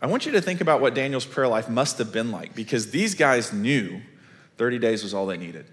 I 0.00 0.06
want 0.06 0.26
you 0.26 0.32
to 0.32 0.40
think 0.40 0.60
about 0.60 0.80
what 0.80 0.94
Daniel's 0.94 1.26
prayer 1.26 1.48
life 1.48 1.68
must 1.68 1.98
have 1.98 2.12
been 2.12 2.30
like 2.30 2.54
because 2.54 2.90
these 2.90 3.14
guys 3.14 3.52
knew 3.52 4.00
30 4.58 4.78
days 4.78 5.02
was 5.02 5.12
all 5.12 5.26
they 5.26 5.36
needed. 5.36 5.66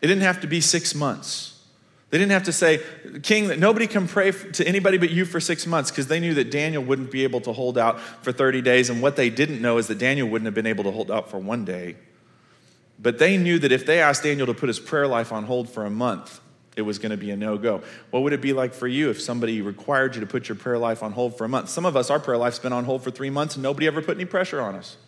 It 0.00 0.08
didn't 0.08 0.24
have 0.24 0.40
to 0.42 0.46
be 0.46 0.60
six 0.60 0.94
months. 0.94 1.51
They 2.12 2.18
didn't 2.18 2.32
have 2.32 2.42
to 2.42 2.52
say, 2.52 2.82
King, 3.22 3.48
that 3.48 3.58
nobody 3.58 3.86
can 3.86 4.06
pray 4.06 4.32
to 4.32 4.68
anybody 4.68 4.98
but 4.98 5.08
you 5.08 5.24
for 5.24 5.40
six 5.40 5.66
months 5.66 5.90
because 5.90 6.08
they 6.08 6.20
knew 6.20 6.34
that 6.34 6.50
Daniel 6.50 6.84
wouldn't 6.84 7.10
be 7.10 7.24
able 7.24 7.40
to 7.40 7.54
hold 7.54 7.78
out 7.78 7.98
for 8.22 8.32
30 8.32 8.60
days. 8.60 8.90
And 8.90 9.00
what 9.00 9.16
they 9.16 9.30
didn't 9.30 9.62
know 9.62 9.78
is 9.78 9.86
that 9.86 9.96
Daniel 9.96 10.28
wouldn't 10.28 10.44
have 10.44 10.54
been 10.54 10.66
able 10.66 10.84
to 10.84 10.90
hold 10.90 11.10
out 11.10 11.30
for 11.30 11.38
one 11.38 11.64
day. 11.64 11.96
But 12.98 13.18
they 13.18 13.38
knew 13.38 13.58
that 13.60 13.72
if 13.72 13.86
they 13.86 14.02
asked 14.02 14.24
Daniel 14.24 14.46
to 14.46 14.52
put 14.52 14.68
his 14.68 14.78
prayer 14.78 15.06
life 15.06 15.32
on 15.32 15.44
hold 15.44 15.70
for 15.70 15.86
a 15.86 15.90
month, 15.90 16.38
it 16.76 16.82
was 16.82 16.98
going 16.98 17.12
to 17.12 17.16
be 17.16 17.30
a 17.30 17.36
no 17.36 17.56
go. 17.56 17.80
What 18.10 18.24
would 18.24 18.34
it 18.34 18.42
be 18.42 18.52
like 18.52 18.74
for 18.74 18.86
you 18.86 19.08
if 19.08 19.18
somebody 19.18 19.62
required 19.62 20.14
you 20.14 20.20
to 20.20 20.26
put 20.26 20.50
your 20.50 20.56
prayer 20.56 20.76
life 20.76 21.02
on 21.02 21.12
hold 21.12 21.38
for 21.38 21.46
a 21.46 21.48
month? 21.48 21.70
Some 21.70 21.86
of 21.86 21.96
us, 21.96 22.10
our 22.10 22.20
prayer 22.20 22.36
life's 22.36 22.58
been 22.58 22.74
on 22.74 22.84
hold 22.84 23.02
for 23.02 23.10
three 23.10 23.30
months 23.30 23.56
and 23.56 23.62
nobody 23.62 23.86
ever 23.86 24.02
put 24.02 24.18
any 24.18 24.26
pressure 24.26 24.60
on 24.60 24.74
us. 24.74 24.98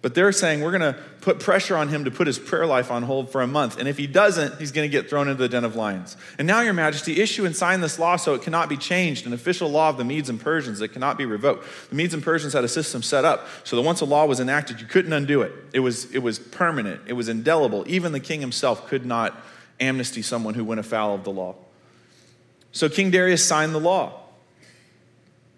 But 0.00 0.14
they're 0.14 0.30
saying 0.30 0.60
we're 0.60 0.78
going 0.78 0.94
to 0.94 0.98
put 1.20 1.40
pressure 1.40 1.76
on 1.76 1.88
him 1.88 2.04
to 2.04 2.10
put 2.10 2.28
his 2.28 2.38
prayer 2.38 2.66
life 2.66 2.90
on 2.90 3.02
hold 3.02 3.32
for 3.32 3.42
a 3.42 3.48
month. 3.48 3.78
And 3.78 3.88
if 3.88 3.98
he 3.98 4.06
doesn't, 4.06 4.58
he's 4.60 4.70
going 4.70 4.88
to 4.88 4.92
get 4.92 5.10
thrown 5.10 5.26
into 5.26 5.42
the 5.42 5.48
den 5.48 5.64
of 5.64 5.74
lions. 5.74 6.16
And 6.38 6.46
now, 6.46 6.60
Your 6.60 6.72
Majesty, 6.72 7.20
issue 7.20 7.44
and 7.44 7.56
sign 7.56 7.80
this 7.80 7.98
law 7.98 8.14
so 8.14 8.34
it 8.34 8.42
cannot 8.42 8.68
be 8.68 8.76
changed, 8.76 9.26
an 9.26 9.32
official 9.32 9.68
law 9.68 9.88
of 9.88 9.96
the 9.96 10.04
Medes 10.04 10.28
and 10.28 10.40
Persians 10.40 10.78
that 10.78 10.88
cannot 10.88 11.18
be 11.18 11.24
revoked. 11.24 11.66
The 11.90 11.96
Medes 11.96 12.14
and 12.14 12.22
Persians 12.22 12.52
had 12.52 12.62
a 12.62 12.68
system 12.68 13.02
set 13.02 13.24
up 13.24 13.48
so 13.64 13.74
that 13.74 13.82
once 13.82 14.00
a 14.00 14.04
law 14.04 14.24
was 14.24 14.38
enacted, 14.38 14.80
you 14.80 14.86
couldn't 14.86 15.12
undo 15.12 15.42
it. 15.42 15.52
It 15.72 15.80
was, 15.80 16.14
it 16.14 16.20
was 16.20 16.38
permanent, 16.38 17.00
it 17.06 17.14
was 17.14 17.28
indelible. 17.28 17.84
Even 17.88 18.12
the 18.12 18.20
king 18.20 18.40
himself 18.40 18.86
could 18.86 19.04
not 19.04 19.36
amnesty 19.80 20.22
someone 20.22 20.54
who 20.54 20.64
went 20.64 20.78
afoul 20.78 21.16
of 21.16 21.24
the 21.24 21.32
law. 21.32 21.56
So 22.70 22.88
King 22.88 23.10
Darius 23.10 23.44
signed 23.44 23.74
the 23.74 23.80
law. 23.80 24.20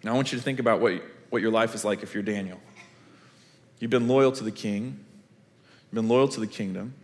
Now, 0.03 0.13
I 0.13 0.15
want 0.15 0.33
you 0.33 0.39
to 0.39 0.45
think 0.45 0.61
about 0.61 0.81
what, 0.81 1.03
what 1.29 1.43
your 1.43 1.51
life 1.51 1.75
is 1.75 1.85
like 1.85 2.03
if 2.03 2.15
you're 2.15 2.23
Daniel. 2.23 2.59
You've 3.81 3.91
been 3.91 4.07
loyal 4.07 4.31
to 4.33 4.45
the 4.45 4.53
king, 4.53 5.05
you've 5.87 5.95
been 5.95 6.09
loyal 6.09 6.29
to 6.29 6.41
the 6.41 6.47
kingdom. 6.47 6.95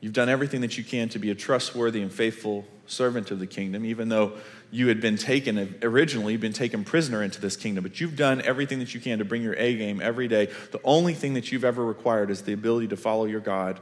You've 0.00 0.12
done 0.12 0.28
everything 0.28 0.60
that 0.60 0.76
you 0.76 0.84
can 0.84 1.08
to 1.08 1.18
be 1.18 1.30
a 1.30 1.34
trustworthy 1.34 2.02
and 2.02 2.12
faithful 2.12 2.66
servant 2.86 3.30
of 3.30 3.38
the 3.38 3.46
kingdom, 3.46 3.86
even 3.86 4.10
though 4.10 4.34
you 4.70 4.88
had 4.88 5.00
been 5.00 5.16
taken 5.16 5.76
originally, 5.82 6.32
you've 6.32 6.42
been 6.42 6.52
taken 6.52 6.84
prisoner 6.84 7.22
into 7.22 7.40
this 7.40 7.56
kingdom. 7.56 7.82
But 7.84 8.00
you've 8.02 8.14
done 8.14 8.42
everything 8.42 8.80
that 8.80 8.92
you 8.92 9.00
can 9.00 9.18
to 9.18 9.24
bring 9.24 9.42
your 9.42 9.54
A 9.54 9.74
game 9.76 10.02
every 10.02 10.28
day. 10.28 10.50
The 10.72 10.80
only 10.84 11.14
thing 11.14 11.32
that 11.34 11.50
you've 11.50 11.64
ever 11.64 11.82
required 11.82 12.28
is 12.28 12.42
the 12.42 12.52
ability 12.52 12.88
to 12.88 12.98
follow 12.98 13.24
your 13.24 13.40
God. 13.40 13.80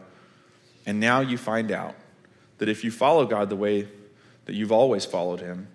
And 0.87 1.01
now 1.01 1.23
you 1.23 1.39
find 1.39 1.73
out 1.73 1.97
that 2.59 2.69
if 2.69 2.85
you 2.85 2.93
follow 2.93 3.27
God 3.27 3.49
the 3.49 3.57
way 3.57 3.89
that 4.45 4.55
you've 4.55 4.71
always 4.71 5.05
followed 5.05 5.41
Him, 5.41 5.67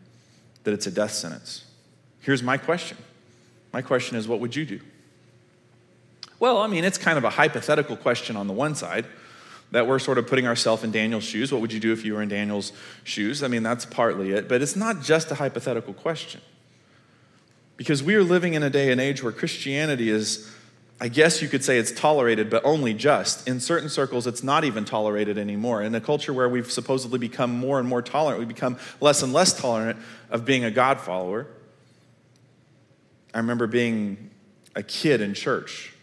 that 0.63 0.73
it's 0.73 0.88
a 0.88 0.91
death 0.91 1.12
sentence. 1.12 1.65
Here's 2.21 2.41
my 2.41 2.57
question. 2.57 2.97
My 3.73 3.81
question 3.81 4.15
is, 4.15 4.29
what 4.29 4.39
would 4.39 4.55
you 4.55 4.65
do? 4.65 4.79
Well, 6.39 6.60
I 6.60 6.67
mean, 6.67 6.84
it's 6.84 6.97
kind 6.97 7.17
of 7.17 7.23
a 7.23 7.30
hypothetical 7.32 7.97
question 7.97 8.36
on 8.36 8.47
the 8.47 8.54
one 8.54 8.76
side 8.76 9.06
that 9.71 9.88
we're 9.88 10.00
sort 10.00 10.17
of 10.17 10.28
putting 10.28 10.47
ourselves 10.47 10.84
in 10.84 10.91
Daniel's 10.91 11.23
shoes. 11.23 11.52
What 11.52 11.62
would 11.62 11.73
you 11.73 11.80
do 11.80 11.91
if 11.91 12.06
you 12.06 12.13
were 12.13 12.21
in 12.21 12.30
Daniel's 12.30 12.71
shoes? 13.04 13.43
I 13.43 13.47
mean, 13.47 13.63
that's 13.63 13.86
partly 13.86 14.32
it, 14.32 14.47
but 14.47 14.62
it's 14.62 14.76
not 14.76 15.02
just 15.02 15.32
a 15.32 15.36
hypothetical 15.36 15.93
question. 15.93 16.41
Because 17.76 18.02
we 18.02 18.15
are 18.15 18.23
living 18.23 18.54
in 18.54 18.63
a 18.63 18.69
day 18.69 18.91
and 18.91 19.02
age 19.02 19.21
where 19.21 19.32
Christianity 19.32 20.10
is, 20.10 20.50
I 21.02 21.10
guess 21.10 21.41
you 21.41 21.47
could 21.47 21.63
say 21.63 21.78
it's 21.78 21.91
tolerated, 21.91 22.50
but 22.50 22.63
only 22.65 22.93
just. 22.93 23.47
In 23.47 23.60
certain 23.60 23.89
circles, 23.89 24.26
it's 24.26 24.41
not 24.41 24.63
even 24.63 24.86
tolerated 24.86 25.38
anymore. 25.38 25.82
In 25.82 25.93
a 25.93 26.02
culture 26.02 26.34
where 26.34 26.47
we've 26.47 26.71
supposedly 26.71 27.19
become 27.19 27.52
more 27.52 27.78
and 27.78 27.88
more 27.88 28.02
tolerant, 28.02 28.39
we 28.39 28.45
become 28.45 28.80
less 29.02 29.21
and 29.21 29.34
less 29.34 29.60
tolerant 29.60 30.00
of 30.32 30.45
being 30.45 30.63
a 30.63 30.71
God 30.71 31.02
follower. 31.02 31.45
I 33.34 33.39
remember 33.39 33.67
being 33.67 34.30
a 34.76 34.82
kid 34.82 35.21
in 35.21 35.34
church 35.34 35.93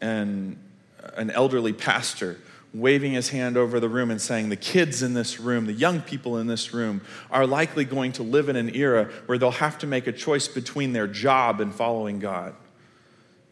and 0.00 0.56
an 1.14 1.30
elderly 1.30 1.72
pastor 1.72 2.38
waving 2.72 3.12
his 3.12 3.30
hand 3.30 3.56
over 3.56 3.80
the 3.80 3.88
room 3.88 4.10
and 4.10 4.20
saying, 4.20 4.48
The 4.48 4.56
kids 4.56 5.02
in 5.02 5.14
this 5.14 5.40
room, 5.40 5.66
the 5.66 5.72
young 5.72 6.00
people 6.00 6.38
in 6.38 6.46
this 6.46 6.72
room, 6.72 7.00
are 7.30 7.46
likely 7.46 7.84
going 7.84 8.12
to 8.12 8.22
live 8.22 8.48
in 8.48 8.56
an 8.56 8.74
era 8.74 9.10
where 9.26 9.38
they'll 9.38 9.50
have 9.50 9.78
to 9.78 9.86
make 9.86 10.06
a 10.06 10.12
choice 10.12 10.48
between 10.48 10.92
their 10.92 11.06
job 11.06 11.60
and 11.60 11.74
following 11.74 12.18
God. 12.18 12.54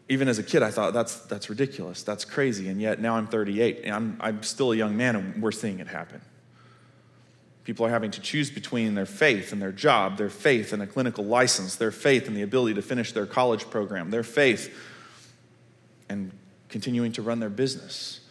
even 0.07 0.27
as 0.27 0.39
a 0.39 0.43
kid, 0.43 0.63
I 0.63 0.71
thought 0.71 0.93
that's, 0.93 1.17
that's 1.27 1.49
ridiculous, 1.49 2.01
that's 2.03 2.25
crazy. 2.25 2.69
And 2.69 2.81
yet 2.81 2.99
now 2.99 3.15
I'm 3.15 3.27
38, 3.27 3.81
and 3.83 3.93
I'm, 3.93 4.17
I'm 4.19 4.43
still 4.43 4.71
a 4.71 4.75
young 4.75 4.97
man, 4.97 5.15
and 5.15 5.41
we're 5.41 5.51
seeing 5.51 5.79
it 5.79 5.87
happen. 5.87 6.21
People 7.63 7.85
are 7.85 7.89
having 7.89 8.09
to 8.11 8.21
choose 8.21 8.49
between 8.49 8.95
their 8.95 9.05
faith 9.05 9.51
and 9.51 9.61
their 9.61 9.71
job, 9.71 10.17
their 10.17 10.31
faith 10.31 10.73
and 10.73 10.81
a 10.81 10.87
clinical 10.87 11.23
license, 11.25 11.75
their 11.75 11.91
faith 11.91 12.27
and 12.27 12.35
the 12.35 12.41
ability 12.41 12.73
to 12.73 12.81
finish 12.81 13.11
their 13.11 13.27
college 13.27 13.69
program, 13.69 14.09
their 14.09 14.23
faith 14.23 14.73
and 16.09 16.31
continuing 16.69 17.11
to 17.13 17.21
run 17.21 17.39
their 17.39 17.49
business. 17.49 18.21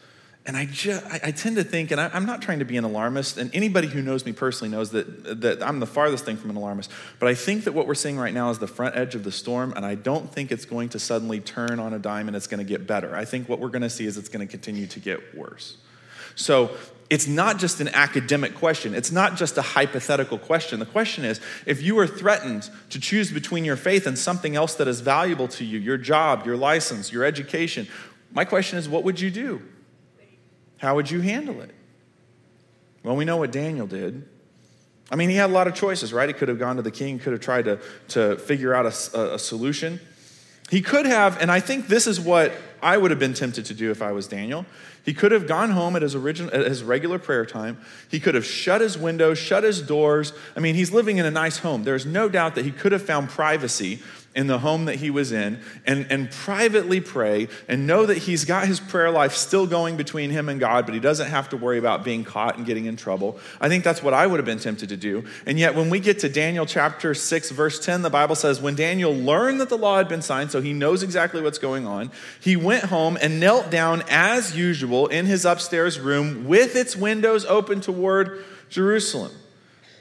And 0.47 0.57
I, 0.57 0.65
just, 0.65 1.05
I, 1.05 1.31
tend 1.31 1.57
to 1.57 1.65
think, 1.65 1.91
and 1.91 2.01
I, 2.01 2.17
am 2.17 2.25
not 2.25 2.41
trying 2.41 2.61
to 2.61 2.65
be 2.65 2.79
an 2.79 2.85
alarmist, 2.85 3.37
and 3.37 3.55
anybody 3.55 3.87
who 3.87 4.01
knows 4.01 4.25
me 4.25 4.33
personally 4.33 4.75
knows 4.75 4.93
that, 4.93 5.43
that 5.43 5.63
I'm 5.63 5.79
the 5.79 5.87
farthest 5.87 6.25
thing 6.25 6.39
from 6.39 6.49
an 6.49 6.57
alarmist, 6.57 6.91
but 7.19 7.29
I 7.29 7.35
think 7.35 7.65
that 7.65 7.75
what 7.75 7.87
we're 7.87 7.95
seeing 7.95 8.17
right 8.17 8.33
now 8.33 8.49
is 8.49 8.59
the 8.59 8.67
front 8.67 8.97
edge 8.97 9.15
of 9.15 9.25
the 9.25 9.31
storm, 9.31 9.75
and 9.77 9.85
I 9.85 9.95
don't 9.95 10.33
think 10.33 10.51
it's 10.51 10.65
going 10.65 10.89
to 10.91 10.99
suddenly 10.99 11.41
turn 11.41 11.79
on 11.79 11.93
a 11.93 11.99
dime 11.99 12.29
and 12.29 12.37
it's 12.37 12.47
going 12.47 12.65
to 12.65 12.69
get 12.69 12.87
better. 12.87 13.15
I 13.15 13.27
think 13.27 13.47
what 13.47 13.61
we're 13.61 13.69
going 13.69 13.83
to 13.83 13.91
see 13.91 14.07
is 14.07 14.17
it's 14.17 14.31
going 14.31 14.47
to 14.47 14.51
continue 14.51 14.87
to 14.87 15.01
get 15.01 15.37
worse. 15.37 15.77
So 16.35 16.71
it's 17.11 17.27
not 17.27 17.59
just 17.59 17.81
an 17.81 17.89
academic 17.89 18.55
question. 18.55 18.95
It's 18.95 19.11
not 19.11 19.37
just 19.37 19.57
a 19.57 19.63
hypothetical 19.63 20.39
question. 20.39 20.79
The 20.79 20.87
question 20.87 21.25
is 21.25 21.41
if 21.65 21.83
you 21.83 21.99
are 21.99 22.07
threatened 22.07 22.69
to 22.91 23.01
choose 23.01 23.33
between 23.33 23.65
your 23.65 23.77
faith 23.77 24.07
and 24.07 24.19
something 24.19 24.55
else 24.55 24.75
that 24.75 24.89
is 24.89 25.01
valuable 25.01 25.49
to 25.49 25.65
you, 25.65 25.79
your 25.79 25.97
job, 25.97 26.45
your 26.45 26.57
license, 26.57 27.11
your 27.11 27.25
education, 27.25 27.89
my 28.33 28.45
question 28.45 28.79
is 28.79 28.89
what 28.89 29.05
would 29.05 29.21
you 29.21 29.31
do? 29.31 29.63
How 30.79 30.95
would 30.95 31.11
you 31.11 31.21
handle 31.21 31.61
it? 31.61 31.75
Well, 33.03 33.17
we 33.17 33.25
know 33.25 33.37
what 33.37 33.53
Daniel 33.53 33.87
did. 33.87 34.29
I 35.11 35.17
mean, 35.17 35.31
he 35.31 35.37
had 35.37 35.51
a 35.51 35.53
lot 35.53 35.67
of 35.67 35.75
choices, 35.75 36.13
right? 36.13 36.29
He 36.29 36.35
could 36.35 36.49
have 36.49 36.59
gone 36.59 36.77
to 36.77 36.83
the 36.83 36.91
king, 36.91 37.19
could 37.19 37.33
have 37.33 37.41
tried 37.41 37.65
to, 37.65 37.81
to 38.09 38.37
figure 38.37 38.75
out 38.75 38.87
a, 38.87 39.35
a 39.35 39.39
solution. 39.39 40.01
He 40.71 40.83
could 40.83 41.07
have, 41.07 41.41
and 41.41 41.51
I 41.51 41.61
think 41.61 41.89
this 41.89 42.07
is 42.07 42.21
what 42.21 42.53
I 42.83 42.99
would 42.99 43.11
have 43.11 43.19
been 43.19 43.33
tempted 43.33 43.65
to 43.67 43.75
do 43.75 43.91
if 43.91 44.03
I 44.03 44.13
was 44.13 44.29
Daniel. 44.29 44.67
He 45.05 45.15
could 45.15 45.33
have 45.33 45.47
gone 45.47 45.71
home 45.71 45.97
at 45.97 46.03
his, 46.03 46.15
original, 46.15 46.53
at 46.53 46.67
his 46.67 46.83
regular 46.83 47.19
prayer 47.19 47.47
time. 47.47 47.81
He 48.11 48.21
could 48.21 48.35
have 48.35 48.45
shut 48.45 48.83
his 48.83 48.99
windows, 48.99 49.39
shut 49.39 49.65
his 49.65 49.81
doors. 49.81 50.35
I 50.55 50.61
mean, 50.61 50.75
he's 50.75 50.93
living 50.93 51.17
in 51.17 51.25
a 51.25 51.31
nice 51.31 51.59
home. 51.59 51.85
There's 51.85 52.05
no 52.05 52.29
doubt 52.29 52.55
that 52.57 52.67
he 52.67 52.71
could 52.71 52.93
have 52.93 53.03
found 53.03 53.31
privacy 53.31 54.03
in 54.35 54.47
the 54.47 54.59
home 54.59 54.85
that 54.85 54.97
he 54.97 55.11
was 55.11 55.33
in 55.33 55.59
and, 55.87 56.07
and 56.11 56.31
privately 56.31 57.01
pray 57.01 57.49
and 57.67 57.87
know 57.87 58.07
that 58.07 58.19
he's 58.19 58.45
got 58.45 58.67
his 58.67 58.79
prayer 58.79 59.11
life 59.11 59.35
still 59.35 59.67
going 59.67 59.97
between 59.97 60.31
him 60.31 60.49
and 60.49 60.61
God, 60.61 60.85
but 60.85 60.95
he 60.95 61.01
doesn't 61.01 61.29
have 61.29 61.49
to 61.49 61.57
worry 61.57 61.79
about 61.79 62.05
being 62.05 62.25
caught 62.25 62.57
and 62.57 62.67
getting 62.67 62.85
in 62.85 62.97
trouble. 62.97 63.39
I 63.61 63.69
think 63.69 63.85
that's 63.85 64.03
what 64.03 64.15
I 64.15 64.27
would 64.27 64.39
have 64.39 64.47
been 64.47 64.61
tempted 64.61 64.91
to 64.91 64.97
do. 64.97 65.25
And 65.47 65.59
yet, 65.59 65.75
when 65.75 65.91
we 65.91 65.99
get 65.99 66.21
to 66.21 66.29
Daniel 66.29 66.67
chapter 66.67 67.15
6, 67.15 67.51
verse 67.51 67.85
10, 67.85 68.03
the 68.03 68.11
Bible 68.11 68.35
says, 68.35 68.61
When 68.61 68.75
Daniel 68.75 69.15
learned 69.15 69.61
that 69.61 69.71
the 69.71 69.79
law 69.79 69.97
had 69.97 70.09
been 70.09 70.23
signed, 70.23 70.53
so 70.53 70.61
he 70.61 70.73
knows 70.73 71.03
exactly 71.03 71.43
what's 71.43 71.59
going 71.59 71.87
on, 71.87 72.11
he 72.41 72.55
went 72.55 72.85
home 72.85 73.19
and 73.21 73.41
knelt 73.41 73.71
down 73.71 74.03
as 74.09 74.57
usual 74.57 75.09
in 75.09 75.27
his 75.27 75.45
upstairs 75.45 75.99
room 75.99 76.47
with 76.47 76.77
its 76.77 76.95
windows 76.95 77.45
open 77.47 77.81
toward 77.81 78.45
Jerusalem. 78.69 79.33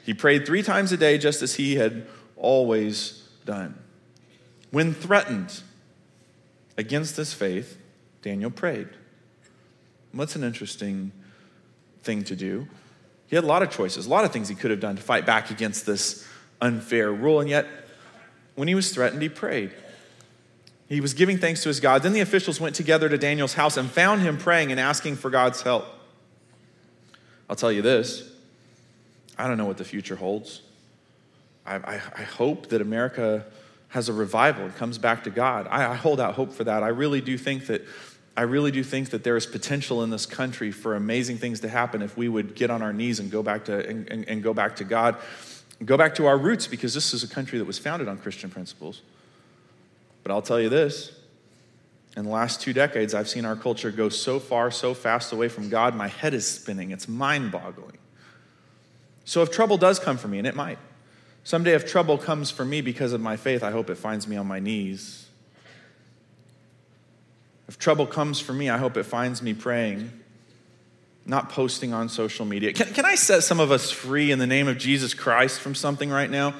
He 0.04 0.14
prayed 0.14 0.46
three 0.46 0.62
times 0.62 0.92
a 0.92 0.96
day, 0.96 1.18
just 1.18 1.42
as 1.42 1.56
he 1.56 1.76
had 1.76 2.06
always 2.36 3.28
done. 3.44 3.74
When 4.70 4.94
threatened 4.94 5.62
against 6.76 7.16
this 7.16 7.32
faith, 7.32 7.78
Daniel 8.22 8.50
prayed. 8.50 8.88
What's 10.12 10.36
an 10.36 10.44
interesting 10.44 11.12
thing 12.02 12.24
to 12.24 12.36
do? 12.36 12.68
He 13.26 13.36
had 13.36 13.44
a 13.44 13.46
lot 13.46 13.62
of 13.62 13.70
choices, 13.70 14.06
a 14.06 14.10
lot 14.10 14.24
of 14.24 14.32
things 14.32 14.48
he 14.48 14.54
could 14.54 14.70
have 14.70 14.80
done 14.80 14.96
to 14.96 15.02
fight 15.02 15.26
back 15.26 15.50
against 15.50 15.86
this 15.86 16.26
unfair 16.60 17.12
rule, 17.12 17.40
and 17.40 17.48
yet 17.48 17.66
when 18.54 18.68
he 18.68 18.74
was 18.74 18.92
threatened, 18.92 19.22
he 19.22 19.28
prayed. 19.28 19.72
He 20.88 21.00
was 21.00 21.12
giving 21.12 21.36
thanks 21.38 21.62
to 21.62 21.68
his 21.68 21.80
God. 21.80 22.02
Then 22.02 22.14
the 22.14 22.20
officials 22.20 22.60
went 22.60 22.74
together 22.74 23.08
to 23.08 23.18
Daniel's 23.18 23.54
house 23.54 23.76
and 23.76 23.90
found 23.90 24.22
him 24.22 24.38
praying 24.38 24.70
and 24.70 24.80
asking 24.80 25.16
for 25.16 25.28
God's 25.30 25.62
help. 25.62 25.84
I'll 27.48 27.56
tell 27.56 27.72
you 27.72 27.82
this 27.82 28.30
I 29.38 29.46
don't 29.46 29.58
know 29.58 29.66
what 29.66 29.76
the 29.76 29.84
future 29.84 30.16
holds. 30.16 30.62
I, 31.66 31.76
I, 31.76 31.94
I 32.16 32.22
hope 32.22 32.68
that 32.70 32.80
America 32.80 33.44
has 33.88 34.08
a 34.08 34.12
revival 34.12 34.64
and 34.64 34.76
comes 34.76 34.98
back 34.98 35.24
to 35.24 35.30
God. 35.30 35.66
I, 35.70 35.92
I 35.92 35.94
hold 35.94 36.20
out 36.20 36.34
hope 36.34 36.52
for 36.52 36.64
that. 36.64 36.82
I 36.82 36.88
really 36.88 37.20
do 37.20 37.38
think 37.38 37.66
that 37.66 37.82
I 38.36 38.42
really 38.42 38.70
do 38.70 38.84
think 38.84 39.10
that 39.10 39.24
there 39.24 39.36
is 39.36 39.46
potential 39.46 40.04
in 40.04 40.10
this 40.10 40.24
country 40.24 40.70
for 40.70 40.94
amazing 40.94 41.38
things 41.38 41.58
to 41.60 41.68
happen 41.68 42.02
if 42.02 42.16
we 42.16 42.28
would 42.28 42.54
get 42.54 42.70
on 42.70 42.82
our 42.82 42.92
knees 42.92 43.18
and 43.18 43.32
go 43.32 43.42
back 43.42 43.64
to 43.64 43.84
and, 43.88 44.08
and, 44.08 44.28
and 44.28 44.44
go 44.44 44.54
back 44.54 44.76
to 44.76 44.84
God, 44.84 45.16
go 45.84 45.96
back 45.96 46.14
to 46.16 46.26
our 46.26 46.38
roots 46.38 46.68
because 46.68 46.94
this 46.94 47.12
is 47.12 47.24
a 47.24 47.28
country 47.28 47.58
that 47.58 47.64
was 47.64 47.80
founded 47.80 48.06
on 48.06 48.16
Christian 48.16 48.48
principles. 48.48 49.02
But 50.22 50.30
I'll 50.30 50.42
tell 50.42 50.60
you 50.60 50.68
this. 50.68 51.12
In 52.16 52.24
the 52.24 52.30
last 52.30 52.60
two 52.60 52.72
decades, 52.72 53.12
I've 53.12 53.28
seen 53.28 53.44
our 53.44 53.56
culture 53.56 53.90
go 53.90 54.08
so 54.08 54.38
far, 54.38 54.70
so 54.70 54.94
fast 54.94 55.32
away 55.32 55.48
from 55.48 55.68
God, 55.68 55.96
my 55.96 56.08
head 56.08 56.32
is 56.32 56.48
spinning. 56.48 56.92
It's 56.92 57.08
mind 57.08 57.50
boggling. 57.50 57.98
So 59.24 59.42
if 59.42 59.50
trouble 59.50 59.78
does 59.78 59.98
come 59.98 60.16
for 60.16 60.28
me, 60.28 60.38
and 60.38 60.46
it 60.46 60.54
might, 60.54 60.78
Someday, 61.44 61.74
if 61.74 61.90
trouble 61.90 62.18
comes 62.18 62.50
for 62.50 62.64
me 62.64 62.80
because 62.80 63.12
of 63.12 63.20
my 63.20 63.36
faith, 63.36 63.62
I 63.62 63.70
hope 63.70 63.88
it 63.90 63.94
finds 63.96 64.28
me 64.28 64.36
on 64.36 64.46
my 64.46 64.60
knees. 64.60 65.26
If 67.68 67.78
trouble 67.78 68.06
comes 68.06 68.40
for 68.40 68.52
me, 68.52 68.70
I 68.70 68.78
hope 68.78 68.96
it 68.96 69.04
finds 69.04 69.42
me 69.42 69.54
praying, 69.54 70.10
not 71.26 71.50
posting 71.50 71.92
on 71.92 72.08
social 72.08 72.46
media. 72.46 72.72
Can, 72.72 72.92
can 72.92 73.04
I 73.04 73.14
set 73.14 73.42
some 73.42 73.60
of 73.60 73.70
us 73.70 73.90
free 73.90 74.30
in 74.30 74.38
the 74.38 74.46
name 74.46 74.68
of 74.68 74.78
Jesus 74.78 75.14
Christ 75.14 75.60
from 75.60 75.74
something 75.74 76.10
right 76.10 76.30
now? 76.30 76.54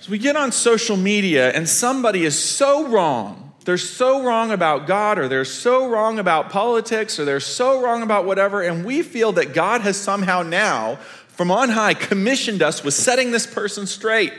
So 0.00 0.10
we 0.10 0.18
get 0.18 0.36
on 0.36 0.52
social 0.52 0.96
media 0.96 1.52
and 1.52 1.68
somebody 1.68 2.24
is 2.24 2.38
so 2.38 2.86
wrong. 2.88 3.46
They're 3.66 3.76
so 3.78 4.22
wrong 4.22 4.52
about 4.52 4.86
God, 4.86 5.18
or 5.18 5.26
they're 5.26 5.44
so 5.44 5.88
wrong 5.88 6.20
about 6.20 6.50
politics, 6.50 7.18
or 7.18 7.24
they're 7.24 7.40
so 7.40 7.82
wrong 7.82 8.04
about 8.04 8.24
whatever, 8.24 8.62
and 8.62 8.84
we 8.84 9.02
feel 9.02 9.32
that 9.32 9.54
God 9.54 9.80
has 9.80 9.96
somehow 9.96 10.42
now 10.42 11.00
from 11.36 11.50
on 11.50 11.68
high 11.68 11.94
commissioned 11.94 12.62
us 12.62 12.82
with 12.82 12.94
setting 12.94 13.30
this 13.30 13.46
person 13.46 13.86
straight. 13.86 14.32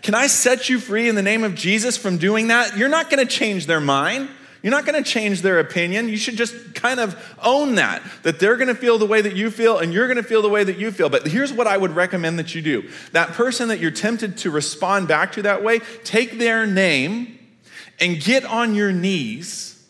Can 0.00 0.14
I 0.14 0.26
set 0.26 0.68
you 0.68 0.80
free 0.80 1.08
in 1.08 1.14
the 1.14 1.22
name 1.22 1.44
of 1.44 1.54
Jesus 1.54 1.96
from 1.96 2.18
doing 2.18 2.48
that? 2.48 2.76
You're 2.76 2.88
not 2.88 3.08
going 3.10 3.24
to 3.24 3.30
change 3.30 3.66
their 3.66 3.80
mind. 3.80 4.28
You're 4.62 4.70
not 4.70 4.86
going 4.86 5.02
to 5.02 5.08
change 5.08 5.42
their 5.42 5.58
opinion. 5.58 6.08
You 6.08 6.16
should 6.16 6.36
just 6.36 6.74
kind 6.74 7.00
of 7.00 7.16
own 7.42 7.74
that, 7.76 8.02
that 8.22 8.38
they're 8.38 8.56
going 8.56 8.68
to 8.68 8.74
feel 8.74 8.96
the 8.96 9.06
way 9.06 9.20
that 9.20 9.34
you 9.34 9.50
feel 9.50 9.78
and 9.78 9.92
you're 9.92 10.06
going 10.06 10.16
to 10.16 10.22
feel 10.22 10.40
the 10.40 10.48
way 10.48 10.64
that 10.64 10.78
you 10.78 10.90
feel. 10.90 11.08
But 11.08 11.26
here's 11.26 11.52
what 11.52 11.66
I 11.66 11.76
would 11.76 11.92
recommend 11.92 12.38
that 12.38 12.54
you 12.54 12.62
do 12.62 12.88
that 13.12 13.30
person 13.30 13.68
that 13.68 13.80
you're 13.80 13.90
tempted 13.90 14.38
to 14.38 14.50
respond 14.50 15.08
back 15.08 15.32
to 15.32 15.42
that 15.42 15.62
way, 15.62 15.80
take 16.04 16.38
their 16.38 16.66
name 16.66 17.38
and 18.00 18.20
get 18.20 18.44
on 18.44 18.74
your 18.74 18.92
knees 18.92 19.84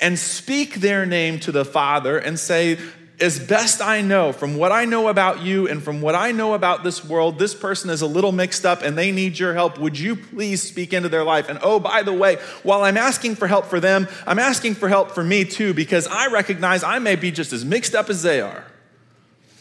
and 0.00 0.18
speak 0.18 0.76
their 0.76 1.06
name 1.06 1.40
to 1.40 1.52
the 1.52 1.64
Father 1.64 2.18
and 2.18 2.38
say, 2.38 2.78
as 3.20 3.38
best 3.38 3.80
I 3.80 4.00
know, 4.00 4.32
from 4.32 4.56
what 4.56 4.70
I 4.70 4.84
know 4.84 5.08
about 5.08 5.42
you 5.42 5.66
and 5.66 5.82
from 5.82 6.00
what 6.00 6.14
I 6.14 6.30
know 6.30 6.54
about 6.54 6.84
this 6.84 7.04
world, 7.04 7.38
this 7.38 7.54
person 7.54 7.90
is 7.90 8.00
a 8.00 8.06
little 8.06 8.30
mixed 8.30 8.64
up 8.64 8.82
and 8.82 8.96
they 8.96 9.10
need 9.10 9.38
your 9.38 9.54
help. 9.54 9.78
Would 9.78 9.98
you 9.98 10.14
please 10.14 10.62
speak 10.62 10.92
into 10.92 11.08
their 11.08 11.24
life? 11.24 11.48
And 11.48 11.58
oh, 11.62 11.80
by 11.80 12.02
the 12.02 12.12
way, 12.12 12.36
while 12.62 12.82
I'm 12.82 12.96
asking 12.96 13.34
for 13.34 13.48
help 13.48 13.66
for 13.66 13.80
them, 13.80 14.06
I'm 14.26 14.38
asking 14.38 14.76
for 14.76 14.88
help 14.88 15.10
for 15.10 15.24
me 15.24 15.44
too, 15.44 15.74
because 15.74 16.06
I 16.06 16.28
recognize 16.28 16.84
I 16.84 17.00
may 17.00 17.16
be 17.16 17.32
just 17.32 17.52
as 17.52 17.64
mixed 17.64 17.94
up 17.94 18.08
as 18.08 18.22
they 18.22 18.40
are. 18.40 18.64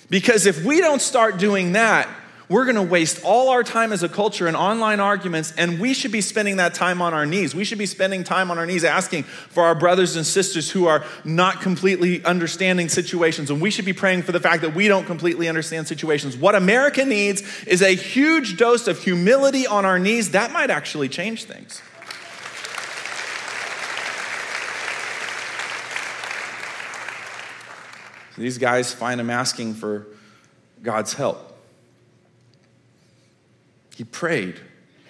Because 0.10 0.46
if 0.46 0.64
we 0.64 0.80
don't 0.80 1.02
start 1.02 1.38
doing 1.38 1.74
that, 1.74 2.08
we're 2.50 2.64
going 2.64 2.76
to 2.76 2.82
waste 2.82 3.24
all 3.26 3.50
our 3.50 3.62
time 3.62 3.92
as 3.92 4.04
a 4.04 4.10
culture 4.10 4.48
in 4.48 4.56
online 4.56 5.02
arguments, 5.02 5.54
and 5.58 5.82
we 5.82 5.94
should 5.94 6.14
be 6.14 6.22
spending 6.22 6.58
that 6.58 6.74
time 6.74 7.02
on 7.02 7.14
our 7.14 7.26
knees. 7.26 7.54
We 7.54 7.66
should 7.66 7.78
be 7.78 7.86
spending 7.86 8.24
time 8.24 8.50
on 8.52 8.58
our 8.58 8.66
knees 8.66 8.86
asking 8.86 9.24
for 9.24 9.64
our 9.64 9.76
brothers 9.76 10.16
and 10.16 10.26
sisters 10.26 10.72
who 10.72 10.88
are 10.88 11.04
not 11.26 11.60
completely 11.60 12.24
understanding 12.24 12.88
situations, 12.88 13.50
and 13.50 13.60
we 13.60 13.70
should 13.70 13.84
be 13.84 13.92
praying 13.92 14.22
for 14.22 14.32
the 14.32 14.40
fact 14.40 14.62
that 14.62 14.74
we 14.74 14.88
don't 14.88 15.06
completely 15.06 15.50
understand 15.50 15.90
situations. 15.90 16.38
What 16.38 16.56
America 16.56 17.04
needs 17.04 17.44
is 17.66 17.82
a 17.82 17.94
huge 17.94 18.56
dose 18.56 18.88
of 18.88 19.00
humility 19.00 19.68
on 19.68 19.84
our 19.84 20.00
knees. 20.00 20.32
That 20.32 20.52
might 20.52 20.70
actually 20.70 21.10
change 21.10 21.44
things. 21.44 21.82
These 28.38 28.58
guys 28.58 28.94
find 28.94 29.20
him 29.20 29.32
asking 29.32 29.74
for 29.74 30.08
God's 30.82 31.14
help. 31.14 31.57
He 33.98 34.04
prayed. 34.04 34.60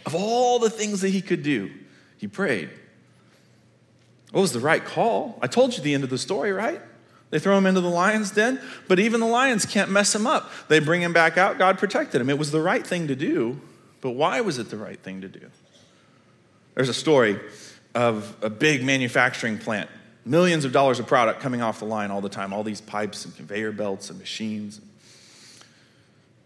Of 0.05 0.15
all 0.15 0.59
the 0.59 0.69
things 0.69 1.01
that 1.01 1.09
he 1.09 1.21
could 1.21 1.43
do, 1.43 1.69
he 2.17 2.25
prayed. 2.25 2.69
What 4.31 4.39
was 4.39 4.53
the 4.53 4.61
right 4.61 4.83
call? 4.83 5.37
I 5.41 5.47
told 5.47 5.75
you 5.75 5.83
the 5.83 5.93
end 5.93 6.05
of 6.05 6.09
the 6.09 6.17
story, 6.17 6.53
right? 6.53 6.79
They 7.29 7.39
throw 7.39 7.57
him 7.57 7.65
into 7.65 7.81
the 7.81 7.89
lion's 7.89 8.31
den, 8.31 8.61
but 8.87 8.97
even 8.97 9.19
the 9.19 9.27
lions 9.27 9.65
can't 9.65 9.91
mess 9.91 10.15
him 10.15 10.25
up. 10.25 10.49
They 10.69 10.79
bring 10.79 11.01
him 11.01 11.11
back 11.11 11.37
out. 11.37 11.57
God 11.57 11.77
protected 11.77 12.21
him. 12.21 12.29
It 12.29 12.37
was 12.37 12.51
the 12.51 12.61
right 12.61 12.87
thing 12.87 13.09
to 13.09 13.15
do, 13.15 13.59
but 13.99 14.11
why 14.11 14.39
was 14.39 14.57
it 14.57 14.69
the 14.69 14.77
right 14.77 14.97
thing 14.97 15.19
to 15.19 15.27
do? 15.27 15.51
There's 16.75 16.87
a 16.87 16.93
story 16.93 17.37
of 17.93 18.37
a 18.41 18.49
big 18.49 18.85
manufacturing 18.85 19.57
plant, 19.57 19.89
millions 20.23 20.63
of 20.63 20.71
dollars 20.71 20.99
of 20.99 21.07
product 21.07 21.41
coming 21.41 21.61
off 21.61 21.79
the 21.79 21.85
line 21.85 22.09
all 22.09 22.21
the 22.21 22.29
time, 22.29 22.53
all 22.53 22.63
these 22.63 22.79
pipes 22.79 23.25
and 23.25 23.35
conveyor 23.35 23.73
belts 23.73 24.09
and 24.09 24.17
machines. 24.17 24.79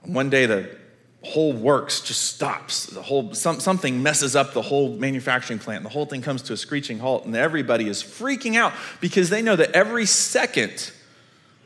And 0.04 0.16
one 0.16 0.32
day, 0.32 0.48
the 0.48 0.81
whole 1.24 1.54
works 1.54 2.02
just 2.02 2.22
stops. 2.24 2.88
The 2.88 3.02
whole 3.02 3.34
some, 3.34 3.60
something 3.60 4.02
messes 4.02 4.36
up 4.36 4.54
the 4.54 4.62
whole 4.62 4.90
manufacturing 4.90 5.60
plant. 5.60 5.84
The 5.84 5.90
whole 5.90 6.06
thing 6.06 6.22
comes 6.22 6.42
to 6.44 6.54
a 6.54 6.58
screeching 6.58 7.00
halt, 7.00 7.26
and 7.26 7.36
everybody 7.36 7.88
is 7.88 8.02
freaking 8.02 8.56
out 8.56 8.74
because 9.00 9.30
they 9.30 9.42
know 9.42 9.56
that 9.56 9.72
every 9.72 10.06
second 10.06 10.92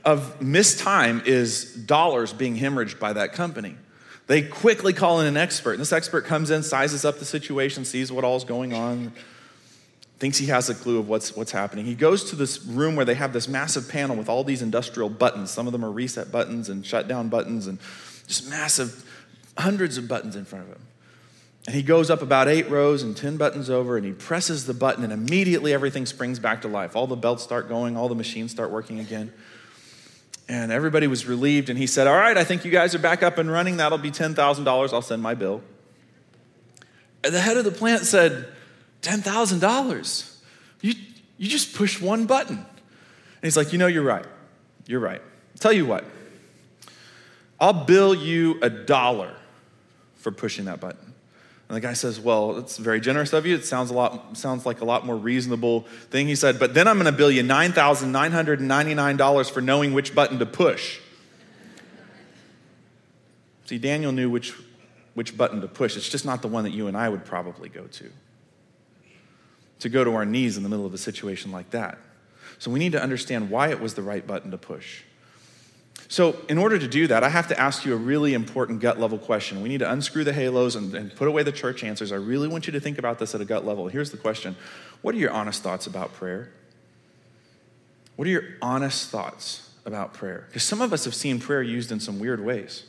of 0.03 0.41
missed 0.41 0.79
time 0.79 1.21
is 1.25 1.73
dollars 1.73 2.31
being 2.31 2.55
hemorrhaged 2.55 2.99
by 2.99 3.13
that 3.13 3.33
company. 3.33 3.75
They 4.27 4.41
quickly 4.41 4.93
call 4.93 5.19
in 5.21 5.27
an 5.27 5.37
expert, 5.37 5.73
and 5.73 5.81
this 5.81 5.93
expert 5.93 6.25
comes 6.25 6.51
in, 6.51 6.63
sizes 6.63 7.05
up 7.05 7.19
the 7.19 7.25
situation, 7.25 7.85
sees 7.85 8.11
what 8.11 8.23
all's 8.23 8.43
going 8.43 8.73
on, 8.73 9.13
thinks 10.17 10.37
he 10.37 10.47
has 10.47 10.69
a 10.69 10.75
clue 10.75 10.97
of 10.99 11.07
what's, 11.07 11.35
what's 11.35 11.51
happening. 11.51 11.85
He 11.85 11.95
goes 11.95 12.23
to 12.31 12.35
this 12.35 12.63
room 12.65 12.95
where 12.95 13.05
they 13.05 13.13
have 13.13 13.33
this 13.33 13.47
massive 13.47 13.87
panel 13.87 14.15
with 14.15 14.29
all 14.29 14.43
these 14.43 14.61
industrial 14.61 15.09
buttons. 15.09 15.51
Some 15.51 15.67
of 15.67 15.73
them 15.73 15.85
are 15.85 15.91
reset 15.91 16.31
buttons 16.31 16.69
and 16.69 16.85
shutdown 16.85 17.29
buttons, 17.29 17.67
and 17.67 17.77
just 18.27 18.49
massive, 18.49 19.03
hundreds 19.57 19.97
of 19.97 20.07
buttons 20.07 20.35
in 20.35 20.45
front 20.45 20.65
of 20.65 20.71
him. 20.71 20.81
And 21.67 21.75
he 21.75 21.81
goes 21.81 22.11
up 22.11 22.21
about 22.21 22.47
eight 22.47 22.69
rows 22.69 23.01
and 23.01 23.17
10 23.17 23.37
buttons 23.37 23.69
over, 23.69 23.97
and 23.97 24.05
he 24.05 24.11
presses 24.11 24.67
the 24.67 24.73
button, 24.73 25.03
and 25.03 25.11
immediately 25.11 25.73
everything 25.73 26.05
springs 26.05 26.37
back 26.37 26.61
to 26.61 26.67
life. 26.67 26.95
All 26.95 27.07
the 27.07 27.15
belts 27.15 27.43
start 27.43 27.67
going, 27.67 27.97
all 27.97 28.07
the 28.07 28.15
machines 28.15 28.51
start 28.51 28.69
working 28.69 28.99
again. 28.99 29.33
And 30.47 30.71
everybody 30.71 31.07
was 31.07 31.25
relieved, 31.25 31.69
and 31.69 31.79
he 31.79 31.87
said, 31.87 32.05
All 32.05 32.15
right, 32.15 32.37
I 32.37 32.43
think 32.43 32.65
you 32.65 32.71
guys 32.71 32.93
are 32.93 32.99
back 32.99 33.23
up 33.23 33.39
and 33.39 33.49
running. 33.49 33.77
That'll 33.77 33.97
be 33.97 34.11
$10,000. 34.11 34.93
I'll 34.93 35.01
send 35.01 35.23
my 35.23 35.33
bill. 35.33 35.63
And 37.23 37.33
the 37.33 37.41
head 37.41 37.57
of 37.57 37.65
the 37.65 37.71
plant 37.71 38.03
said, 38.03 38.47
$10,000? 39.01 40.37
You, 40.81 40.93
you 41.39 41.49
just 41.49 41.73
push 41.73 41.99
one 41.99 42.27
button. 42.27 42.57
And 42.57 42.67
he's 43.41 43.57
like, 43.57 43.73
You 43.73 43.79
know, 43.79 43.87
you're 43.87 44.03
right. 44.03 44.25
You're 44.85 44.99
right. 44.99 45.21
Tell 45.59 45.73
you 45.73 45.85
what, 45.85 46.03
I'll 47.59 47.85
bill 47.85 48.13
you 48.13 48.59
a 48.61 48.69
dollar 48.69 49.35
for 50.25 50.31
pushing 50.31 50.65
that 50.65 50.79
button. 50.79 51.13
And 51.69 51.75
the 51.75 51.81
guy 51.81 51.93
says, 51.93 52.19
Well, 52.19 52.57
it's 52.57 52.77
very 52.77 52.99
generous 52.99 53.31
of 53.31 53.45
you. 53.45 53.53
It 53.53 53.63
sounds, 53.63 53.91
a 53.91 53.93
lot, 53.93 54.35
sounds 54.35 54.65
like 54.65 54.81
a 54.81 54.85
lot 54.85 55.05
more 55.05 55.15
reasonable 55.15 55.81
thing. 56.09 56.27
He 56.27 56.33
said, 56.33 56.57
But 56.57 56.73
then 56.73 56.87
I'm 56.87 56.95
going 56.95 57.05
to 57.05 57.11
bill 57.11 57.29
you 57.29 57.43
$9,999 57.43 59.51
for 59.51 59.61
knowing 59.61 59.93
which 59.93 60.15
button 60.15 60.39
to 60.39 60.47
push. 60.47 60.99
See, 63.65 63.77
Daniel 63.77 64.11
knew 64.11 64.31
which, 64.31 64.55
which 65.13 65.37
button 65.37 65.61
to 65.61 65.67
push. 65.67 65.95
It's 65.95 66.09
just 66.09 66.25
not 66.25 66.41
the 66.41 66.47
one 66.47 66.63
that 66.63 66.71
you 66.71 66.87
and 66.87 66.97
I 66.97 67.07
would 67.07 67.23
probably 67.23 67.69
go 67.69 67.83
to. 67.83 68.11
To 69.81 69.89
go 69.89 70.03
to 70.03 70.15
our 70.15 70.25
knees 70.25 70.57
in 70.57 70.63
the 70.63 70.69
middle 70.69 70.87
of 70.87 70.93
a 70.95 70.97
situation 70.97 71.51
like 71.51 71.69
that. 71.69 71.99
So 72.57 72.71
we 72.71 72.79
need 72.79 72.93
to 72.93 73.01
understand 73.01 73.51
why 73.51 73.67
it 73.67 73.79
was 73.79 73.93
the 73.93 74.01
right 74.01 74.25
button 74.25 74.49
to 74.49 74.57
push. 74.57 75.03
So, 76.07 76.37
in 76.49 76.57
order 76.57 76.77
to 76.77 76.87
do 76.87 77.07
that, 77.07 77.23
I 77.23 77.29
have 77.29 77.47
to 77.47 77.59
ask 77.59 77.83
you 77.83 77.93
a 77.93 77.97
really 77.97 78.33
important 78.33 78.79
gut 78.79 78.99
level 78.99 79.17
question. 79.17 79.61
We 79.61 79.69
need 79.69 79.79
to 79.79 79.91
unscrew 79.91 80.23
the 80.23 80.33
halos 80.33 80.75
and, 80.75 80.93
and, 80.93 81.15
put 81.15 81.27
away 81.27 81.41
the 81.41 81.51
church 81.51 81.83
answers. 81.83 82.11
I 82.11 82.17
really 82.17 82.47
want 82.47 82.67
you 82.67 82.73
to 82.73 82.79
think 82.79 82.99
about 82.99 83.17
this 83.17 83.33
at 83.33 83.41
a 83.41 83.45
gut 83.45 83.65
level. 83.65 83.87
Here's 83.87 84.11
the 84.11 84.17
question 84.17 84.55
What 85.01 85.15
are 85.15 85.17
your 85.17 85.31
honest 85.31 85.63
thoughts 85.63 85.87
about 85.87 86.13
prayer? 86.13 86.51
What 88.15 88.27
are 88.27 88.31
your 88.31 88.45
honest 88.61 89.09
thoughts 89.09 89.71
about 89.85 90.13
prayer? 90.13 90.45
Because 90.47 90.63
some 90.63 90.79
of 90.79 90.93
us 90.93 91.05
have 91.05 91.15
seen 91.15 91.39
prayer 91.39 91.63
used 91.63 91.91
in 91.91 91.99
some 91.99 92.19
weird 92.19 92.43
ways. 92.43 92.83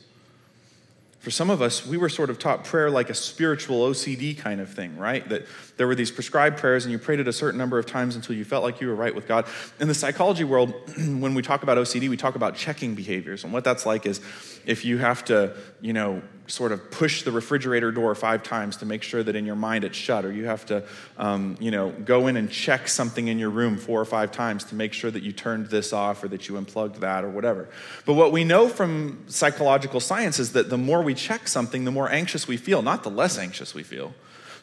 For 1.19 1.31
some 1.31 1.49
of 1.49 1.61
us, 1.61 1.85
we 1.85 1.97
were 1.97 2.09
sort 2.09 2.29
of 2.29 2.37
taught 2.37 2.63
prayer 2.63 2.89
like 2.89 3.09
a 3.09 3.13
spiritual 3.13 3.89
OCD 3.89 4.37
kind 4.37 4.61
of 4.61 4.69
thing, 4.69 4.97
right? 4.97 5.27
That 5.29 5.45
there 5.75 5.87
were 5.87 5.95
these 5.95 6.11
prescribed 6.11 6.57
prayers 6.57 6.85
and 6.85 6.91
you 6.91 6.99
prayed 6.99 7.19
it 7.19 7.27
a 7.27 7.33
certain 7.33 7.57
number 7.57 7.79
of 7.79 7.85
times 7.85 8.15
until 8.15 8.35
you 8.35 8.45
felt 8.45 8.63
like 8.63 8.79
you 8.79 8.87
were 8.87 8.95
right 8.95 9.13
with 9.13 9.27
God. 9.27 9.45
In 9.79 9.87
the 9.87 9.95
psychology 9.95 10.43
world, 10.43 10.73
when 10.97 11.33
we 11.33 11.41
talk 11.41 11.63
about 11.63 11.77
OCD, 11.77 12.07
we 12.07 12.17
talk 12.17 12.35
about 12.35 12.55
checking 12.55 12.93
behaviors. 12.93 13.43
And 13.43 13.51
what 13.51 13.63
that's 13.63 13.85
like 13.85 14.05
is 14.05 14.21
if 14.65 14.85
you 14.85 14.99
have 14.99 15.25
to, 15.25 15.55
you 15.81 15.93
know, 15.93 16.21
sort 16.47 16.71
of 16.71 16.89
push 16.91 17.23
the 17.23 17.31
refrigerator 17.31 17.91
door 17.91 18.15
five 18.15 18.41
times 18.41 18.77
to 18.77 18.85
make 18.85 19.03
sure 19.03 19.21
that 19.21 19.35
in 19.35 19.45
your 19.45 19.55
mind 19.55 19.83
it's 19.83 19.97
shut, 19.97 20.25
or 20.25 20.31
you 20.31 20.45
have 20.45 20.65
to, 20.65 20.83
um, 21.17 21.57
you 21.59 21.71
know, 21.71 21.91
go 21.91 22.27
in 22.27 22.37
and 22.37 22.49
check 22.49 22.87
something 22.87 23.27
in 23.27 23.37
your 23.37 23.49
room 23.49 23.77
four 23.77 23.99
or 23.99 24.05
five 24.05 24.31
times 24.31 24.63
to 24.63 24.75
make 24.75 24.93
sure 24.93 25.11
that 25.11 25.23
you 25.23 25.31
turned 25.31 25.67
this 25.67 25.93
off 25.93 26.23
or 26.23 26.27
that 26.29 26.47
you 26.47 26.57
unplugged 26.57 27.01
that 27.01 27.23
or 27.23 27.29
whatever. 27.29 27.67
But 28.05 28.13
what 28.13 28.31
we 28.31 28.43
know 28.43 28.69
from 28.69 29.23
psychological 29.27 29.99
science 29.99 30.39
is 30.39 30.53
that 30.53 30.69
the 30.69 30.77
more 30.77 31.01
we 31.01 31.13
check 31.13 31.47
something, 31.47 31.83
the 31.83 31.91
more 31.91 32.09
anxious 32.09 32.47
we 32.47 32.57
feel, 32.57 32.81
not 32.81 33.03
the 33.03 33.11
less 33.11 33.37
anxious 33.37 33.73
we 33.73 33.83
feel. 33.83 34.13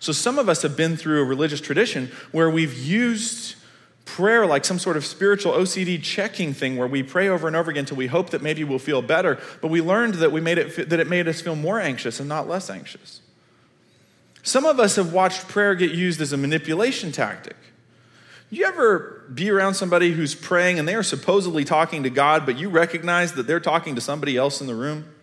So 0.00 0.12
some 0.12 0.38
of 0.38 0.48
us 0.48 0.62
have 0.62 0.76
been 0.76 0.96
through 0.96 1.22
a 1.22 1.24
religious 1.24 1.60
tradition 1.60 2.10
where 2.32 2.50
we've 2.50 2.74
used 2.74 3.56
prayer 4.04 4.46
like 4.46 4.64
some 4.64 4.78
sort 4.78 4.96
of 4.96 5.04
spiritual 5.04 5.52
OCD 5.52 6.02
checking 6.02 6.52
thing 6.52 6.76
where 6.76 6.86
we 6.86 7.02
pray 7.02 7.28
over 7.28 7.46
and 7.46 7.56
over 7.56 7.70
again 7.70 7.80
until 7.80 7.96
we 7.96 8.06
hope 8.06 8.30
that 8.30 8.42
maybe 8.42 8.64
we'll 8.64 8.78
feel 8.78 9.02
better, 9.02 9.40
but 9.60 9.68
we 9.68 9.80
learned 9.80 10.14
that, 10.14 10.30
we 10.30 10.40
made 10.40 10.58
it, 10.58 10.90
that 10.90 11.00
it 11.00 11.08
made 11.08 11.26
us 11.26 11.40
feel 11.40 11.56
more 11.56 11.80
anxious 11.80 12.20
and 12.20 12.28
not 12.28 12.48
less 12.48 12.68
anxious. 12.68 13.20
Some 14.42 14.66
of 14.66 14.78
us 14.78 14.96
have 14.96 15.12
watched 15.12 15.48
prayer 15.48 15.74
get 15.74 15.92
used 15.92 16.20
as 16.20 16.32
a 16.32 16.36
manipulation 16.36 17.12
tactic. 17.12 17.56
You 18.50 18.66
ever 18.66 19.24
be 19.32 19.50
around 19.50 19.74
somebody 19.74 20.12
who's 20.12 20.34
praying 20.34 20.78
and 20.78 20.86
they 20.86 20.94
are 20.94 21.02
supposedly 21.02 21.64
talking 21.64 22.02
to 22.02 22.10
God, 22.10 22.44
but 22.44 22.58
you 22.58 22.68
recognize 22.68 23.32
that 23.34 23.46
they're 23.46 23.58
talking 23.58 23.94
to 23.94 24.00
somebody 24.00 24.36
else 24.36 24.60
in 24.60 24.66
the 24.66 24.74
room? 24.74 25.13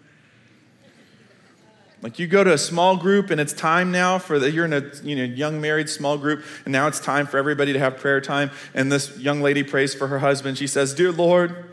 Like 2.02 2.18
you 2.18 2.26
go 2.26 2.44
to 2.44 2.54
a 2.54 2.58
small 2.58 2.98
group 2.98 3.30
and 3.30 3.40
it's 3.40 3.54
time 3.54 3.92
now 3.92 4.18
for 4.18 4.40
the, 4.40 4.50
you're 4.50 4.66
in 4.66 4.74
a 4.74 4.92
you 5.04 5.16
know, 5.16 5.24
young 5.24 5.62
married 5.62 5.88
small 5.88 6.18
group 6.18 6.44
and 6.66 6.72
now 6.72 6.88
it's 6.88 7.00
time 7.00 7.28
for 7.28 7.38
everybody 7.38 7.74
to 7.74 7.80
have 7.80 7.98
prayer 7.98 8.20
time. 8.20 8.50
And 8.74 8.92
this 8.92 9.18
young 9.20 9.42
lady 9.42 9.64
prays 9.64 9.94
for 9.94 10.08
her 10.08 10.20
husband. 10.20 10.58
She 10.58 10.68
says, 10.68 10.94
Dear 10.96 11.12
Lord, 11.12 11.72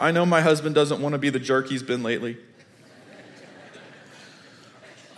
I 0.00 0.10
know 0.10 0.24
my 0.24 0.40
husband 0.40 0.74
doesn't 0.74 1.02
want 1.02 1.12
to 1.12 1.18
be 1.18 1.28
the 1.28 1.38
jerk 1.38 1.68
he's 1.68 1.82
been 1.82 2.02
lately. 2.02 2.38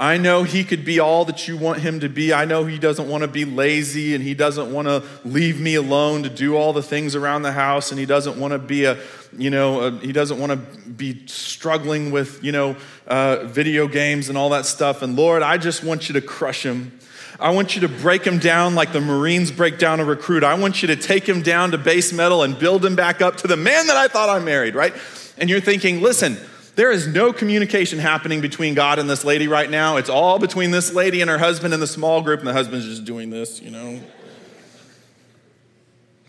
I 0.00 0.16
know 0.16 0.44
he 0.44 0.64
could 0.64 0.82
be 0.82 0.98
all 0.98 1.26
that 1.26 1.46
you 1.46 1.58
want 1.58 1.80
him 1.80 2.00
to 2.00 2.08
be. 2.08 2.32
I 2.32 2.46
know 2.46 2.64
he 2.64 2.78
doesn't 2.78 3.06
want 3.06 3.20
to 3.20 3.28
be 3.28 3.44
lazy 3.44 4.14
and 4.14 4.24
he 4.24 4.32
doesn't 4.32 4.72
want 4.72 4.88
to 4.88 5.02
leave 5.26 5.60
me 5.60 5.74
alone 5.74 6.22
to 6.22 6.30
do 6.30 6.56
all 6.56 6.72
the 6.72 6.82
things 6.82 7.14
around 7.14 7.42
the 7.42 7.52
house 7.52 7.90
and 7.90 8.00
he 8.00 8.06
doesn't 8.06 8.40
want 8.40 8.52
to 8.52 8.58
be 8.58 8.86
a, 8.86 8.96
you 9.36 9.50
know, 9.50 9.80
a, 9.80 9.90
he 9.98 10.12
doesn't 10.12 10.38
want 10.38 10.52
to 10.52 10.56
be 10.88 11.26
struggling 11.26 12.12
with, 12.12 12.42
you 12.42 12.50
know, 12.50 12.76
uh, 13.08 13.44
video 13.44 13.86
games 13.86 14.30
and 14.30 14.38
all 14.38 14.48
that 14.48 14.64
stuff. 14.64 15.02
And 15.02 15.16
Lord, 15.16 15.42
I 15.42 15.58
just 15.58 15.84
want 15.84 16.08
you 16.08 16.14
to 16.14 16.22
crush 16.22 16.64
him. 16.64 16.98
I 17.38 17.50
want 17.50 17.74
you 17.74 17.82
to 17.82 17.88
break 17.88 18.24
him 18.26 18.38
down 18.38 18.74
like 18.74 18.94
the 18.94 19.02
Marines 19.02 19.50
break 19.52 19.78
down 19.78 20.00
a 20.00 20.04
recruit. 20.06 20.44
I 20.44 20.54
want 20.54 20.80
you 20.80 20.88
to 20.88 20.96
take 20.96 21.28
him 21.28 21.42
down 21.42 21.72
to 21.72 21.78
base 21.78 22.10
metal 22.10 22.42
and 22.42 22.58
build 22.58 22.86
him 22.86 22.96
back 22.96 23.20
up 23.20 23.36
to 23.38 23.46
the 23.46 23.56
man 23.58 23.86
that 23.88 23.98
I 23.98 24.08
thought 24.08 24.30
I 24.30 24.38
married, 24.38 24.74
right? 24.74 24.94
And 25.36 25.50
you're 25.50 25.60
thinking, 25.60 26.00
listen, 26.00 26.38
there 26.80 26.90
is 26.90 27.06
no 27.06 27.30
communication 27.30 27.98
happening 27.98 28.40
between 28.40 28.72
God 28.72 28.98
and 28.98 29.10
this 29.10 29.22
lady 29.22 29.48
right 29.48 29.68
now. 29.68 29.98
It's 29.98 30.08
all 30.08 30.38
between 30.38 30.70
this 30.70 30.94
lady 30.94 31.20
and 31.20 31.28
her 31.28 31.36
husband 31.36 31.74
and 31.74 31.82
the 31.82 31.86
small 31.86 32.22
group, 32.22 32.40
and 32.40 32.48
the 32.48 32.54
husband's 32.54 32.86
just 32.86 33.04
doing 33.04 33.28
this, 33.28 33.60
you 33.60 33.70
know. 33.70 34.00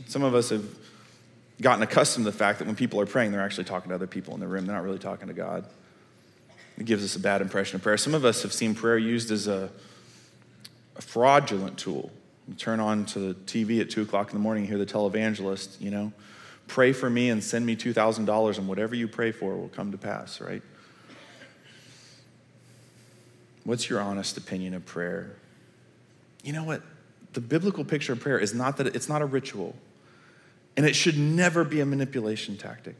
Some 0.08 0.24
of 0.24 0.36
us 0.36 0.50
have 0.50 0.66
gotten 1.62 1.82
accustomed 1.82 2.26
to 2.26 2.32
the 2.32 2.38
fact 2.38 2.60
that 2.60 2.68
when 2.68 2.76
people 2.76 3.00
are 3.00 3.06
praying, 3.06 3.32
they're 3.32 3.40
actually 3.40 3.64
talking 3.64 3.88
to 3.88 3.96
other 3.96 4.08
people 4.08 4.34
in 4.34 4.42
the 4.42 4.48
room. 4.48 4.66
They're 4.66 4.76
not 4.76 4.84
really 4.84 5.00
talking 5.00 5.30
to 5.30 5.34
God. 5.34 5.64
It 6.78 6.86
gives 6.86 7.06
us 7.06 7.16
a 7.16 7.22
bad 7.22 7.42
impression 7.42 7.78
of 7.78 7.82
prayer. 7.82 7.96
Some 7.96 8.14
of 8.14 8.26
us 8.26 8.44
have 8.44 8.52
seen 8.52 8.76
prayer 8.76 8.98
used 8.98 9.32
as 9.32 9.48
a, 9.48 9.70
a 10.98 11.02
fraudulent 11.02 11.78
tool. 11.78 12.12
You 12.50 12.56
turn 12.56 12.82
on 12.82 13.06
to 13.06 13.20
the 13.20 13.36
TV 13.36 13.80
at 13.80 13.90
2 13.90 14.02
o'clock 14.02 14.32
in 14.32 14.34
the 14.34 14.44
morning, 14.44 14.68
hear 14.68 14.78
the 14.78 14.86
televangelist, 14.86 15.80
you 15.80 15.92
know 15.92 16.12
pray 16.72 16.94
for 16.94 17.10
me 17.10 17.30
and 17.30 17.44
send 17.44 17.66
me 17.66 17.76
$2,000, 17.76 18.58
and 18.58 18.68
whatever 18.68 18.96
you 18.96 19.06
pray 19.06 19.34
for 19.34 19.58
will 19.58 19.68
come 19.68 19.92
to 19.92 19.98
pass, 19.98 20.40
right? 20.40 20.62
What's 23.66 23.90
your 23.90 24.00
honest 24.00 24.38
opinion 24.38 24.74
of 24.74 24.86
prayer? 24.86 25.36
You 26.46 26.54
know 26.54 26.64
what? 26.64 26.82
The 27.34 27.42
biblical 27.42 27.84
picture 27.84 28.14
of 28.14 28.22
prayer 28.22 28.40
is 28.40 28.54
not 28.54 28.78
that 28.78 28.96
it's 28.96 29.10
not 29.10 29.22
a 29.22 29.26
ritual, 29.26 29.76
and 30.78 30.86
it 30.86 30.96
should 30.96 31.18
never 31.18 31.66
be 31.66 31.82
a 31.82 31.86
manipulation 31.86 32.56
tactic. 32.56 32.96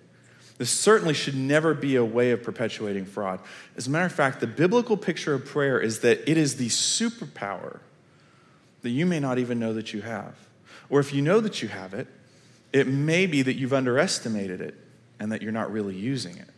This 0.58 0.70
certainly 0.70 1.14
should 1.14 1.36
never 1.36 1.74
be 1.74 1.96
a 1.96 2.04
way 2.04 2.32
of 2.32 2.44
perpetuating 2.44 3.06
fraud. 3.06 3.40
As 3.78 3.88
a 3.88 3.90
matter 3.90 4.06
of 4.06 4.12
fact, 4.12 4.42
the 4.42 4.48
biblical 4.48 4.98
picture 4.98 5.34
of 5.34 5.46
prayer 5.46 5.80
is 5.80 6.02
that 6.02 6.30
it 6.30 6.38
is 6.38 6.58
the 6.58 6.68
superpower 6.68 7.80
that 8.82 8.90
you 8.90 9.06
may 9.06 9.22
not 9.22 9.40
even 9.40 9.60
know 9.60 9.72
that 9.74 9.94
you 9.94 10.02
have. 10.02 10.36
Or 10.90 11.00
if 11.00 11.14
you 11.14 11.22
know 11.22 11.40
that 11.40 11.62
you 11.62 11.70
have 11.70 11.94
it, 11.94 12.08
it 12.74 12.88
may 12.88 13.26
be 13.26 13.42
that 13.42 13.56
you've 13.56 13.74
underestimated 13.74 14.62
it 14.62 14.76
and 15.20 15.32
that 15.32 15.42
you're 15.42 15.52
not 15.52 15.72
really 15.72 15.96
using 15.96 16.38
it. 16.38 16.50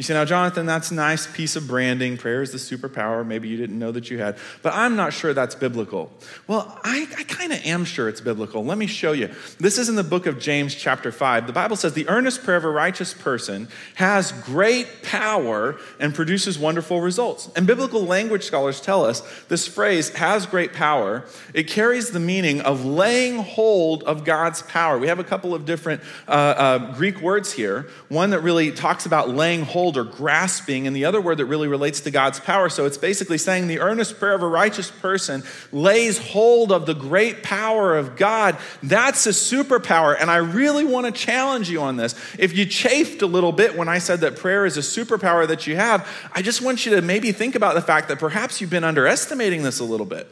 You 0.00 0.04
say, 0.04 0.14
now, 0.14 0.24
Jonathan, 0.24 0.64
that's 0.64 0.90
a 0.90 0.94
nice 0.94 1.26
piece 1.26 1.56
of 1.56 1.68
branding. 1.68 2.16
Prayer 2.16 2.40
is 2.40 2.52
the 2.52 2.56
superpower. 2.56 3.22
Maybe 3.26 3.48
you 3.48 3.58
didn't 3.58 3.78
know 3.78 3.92
that 3.92 4.10
you 4.10 4.16
had. 4.16 4.38
But 4.62 4.72
I'm 4.72 4.96
not 4.96 5.12
sure 5.12 5.34
that's 5.34 5.54
biblical. 5.54 6.10
Well, 6.46 6.80
I, 6.82 7.06
I 7.18 7.24
kind 7.24 7.52
of 7.52 7.62
am 7.66 7.84
sure 7.84 8.08
it's 8.08 8.22
biblical. 8.22 8.64
Let 8.64 8.78
me 8.78 8.86
show 8.86 9.12
you. 9.12 9.28
This 9.58 9.76
is 9.76 9.90
in 9.90 9.96
the 9.96 10.02
book 10.02 10.24
of 10.24 10.38
James, 10.38 10.74
chapter 10.74 11.12
5. 11.12 11.46
The 11.46 11.52
Bible 11.52 11.76
says, 11.76 11.92
The 11.92 12.08
earnest 12.08 12.44
prayer 12.44 12.56
of 12.56 12.64
a 12.64 12.70
righteous 12.70 13.12
person 13.12 13.68
has 13.96 14.32
great 14.32 15.02
power 15.02 15.78
and 15.98 16.14
produces 16.14 16.58
wonderful 16.58 17.02
results. 17.02 17.50
And 17.54 17.66
biblical 17.66 18.02
language 18.02 18.44
scholars 18.44 18.80
tell 18.80 19.04
us 19.04 19.20
this 19.48 19.68
phrase 19.68 20.08
has 20.14 20.46
great 20.46 20.72
power. 20.72 21.26
It 21.52 21.64
carries 21.64 22.10
the 22.10 22.20
meaning 22.20 22.62
of 22.62 22.86
laying 22.86 23.36
hold 23.40 24.02
of 24.04 24.24
God's 24.24 24.62
power. 24.62 24.98
We 24.98 25.08
have 25.08 25.18
a 25.18 25.24
couple 25.24 25.54
of 25.54 25.66
different 25.66 26.00
uh, 26.26 26.30
uh, 26.30 26.94
Greek 26.94 27.20
words 27.20 27.52
here. 27.52 27.88
One 28.08 28.30
that 28.30 28.40
really 28.40 28.72
talks 28.72 29.04
about 29.04 29.28
laying 29.28 29.60
hold 29.60 29.89
hold 29.90 29.96
or 29.96 30.08
grasping, 30.08 30.86
and 30.86 30.94
the 30.94 31.04
other 31.04 31.20
word 31.20 31.38
that 31.38 31.46
really 31.46 31.66
relates 31.66 32.00
to 32.00 32.10
God's 32.10 32.38
power. 32.38 32.68
So 32.68 32.86
it's 32.86 32.98
basically 32.98 33.38
saying 33.38 33.66
the 33.66 33.80
earnest 33.80 34.18
prayer 34.18 34.34
of 34.34 34.42
a 34.42 34.48
righteous 34.48 34.90
person 34.90 35.42
lays 35.72 36.18
hold 36.18 36.70
of 36.70 36.86
the 36.86 36.94
great 36.94 37.42
power 37.42 37.96
of 37.96 38.16
God. 38.16 38.56
That's 38.82 39.26
a 39.26 39.30
superpower. 39.30 40.16
And 40.18 40.30
I 40.30 40.36
really 40.36 40.84
want 40.84 41.06
to 41.06 41.12
challenge 41.12 41.68
you 41.68 41.80
on 41.80 41.96
this. 41.96 42.14
If 42.38 42.56
you 42.56 42.66
chafed 42.66 43.22
a 43.22 43.26
little 43.26 43.52
bit 43.52 43.76
when 43.76 43.88
I 43.88 43.98
said 43.98 44.20
that 44.20 44.36
prayer 44.36 44.64
is 44.64 44.76
a 44.76 44.80
superpower 44.80 45.46
that 45.48 45.66
you 45.66 45.74
have, 45.76 46.08
I 46.32 46.42
just 46.42 46.62
want 46.62 46.86
you 46.86 46.94
to 46.94 47.02
maybe 47.02 47.32
think 47.32 47.56
about 47.56 47.74
the 47.74 47.82
fact 47.82 48.08
that 48.08 48.18
perhaps 48.20 48.60
you've 48.60 48.70
been 48.70 48.84
underestimating 48.84 49.64
this 49.64 49.80
a 49.80 49.84
little 49.84 50.06
bit. 50.06 50.28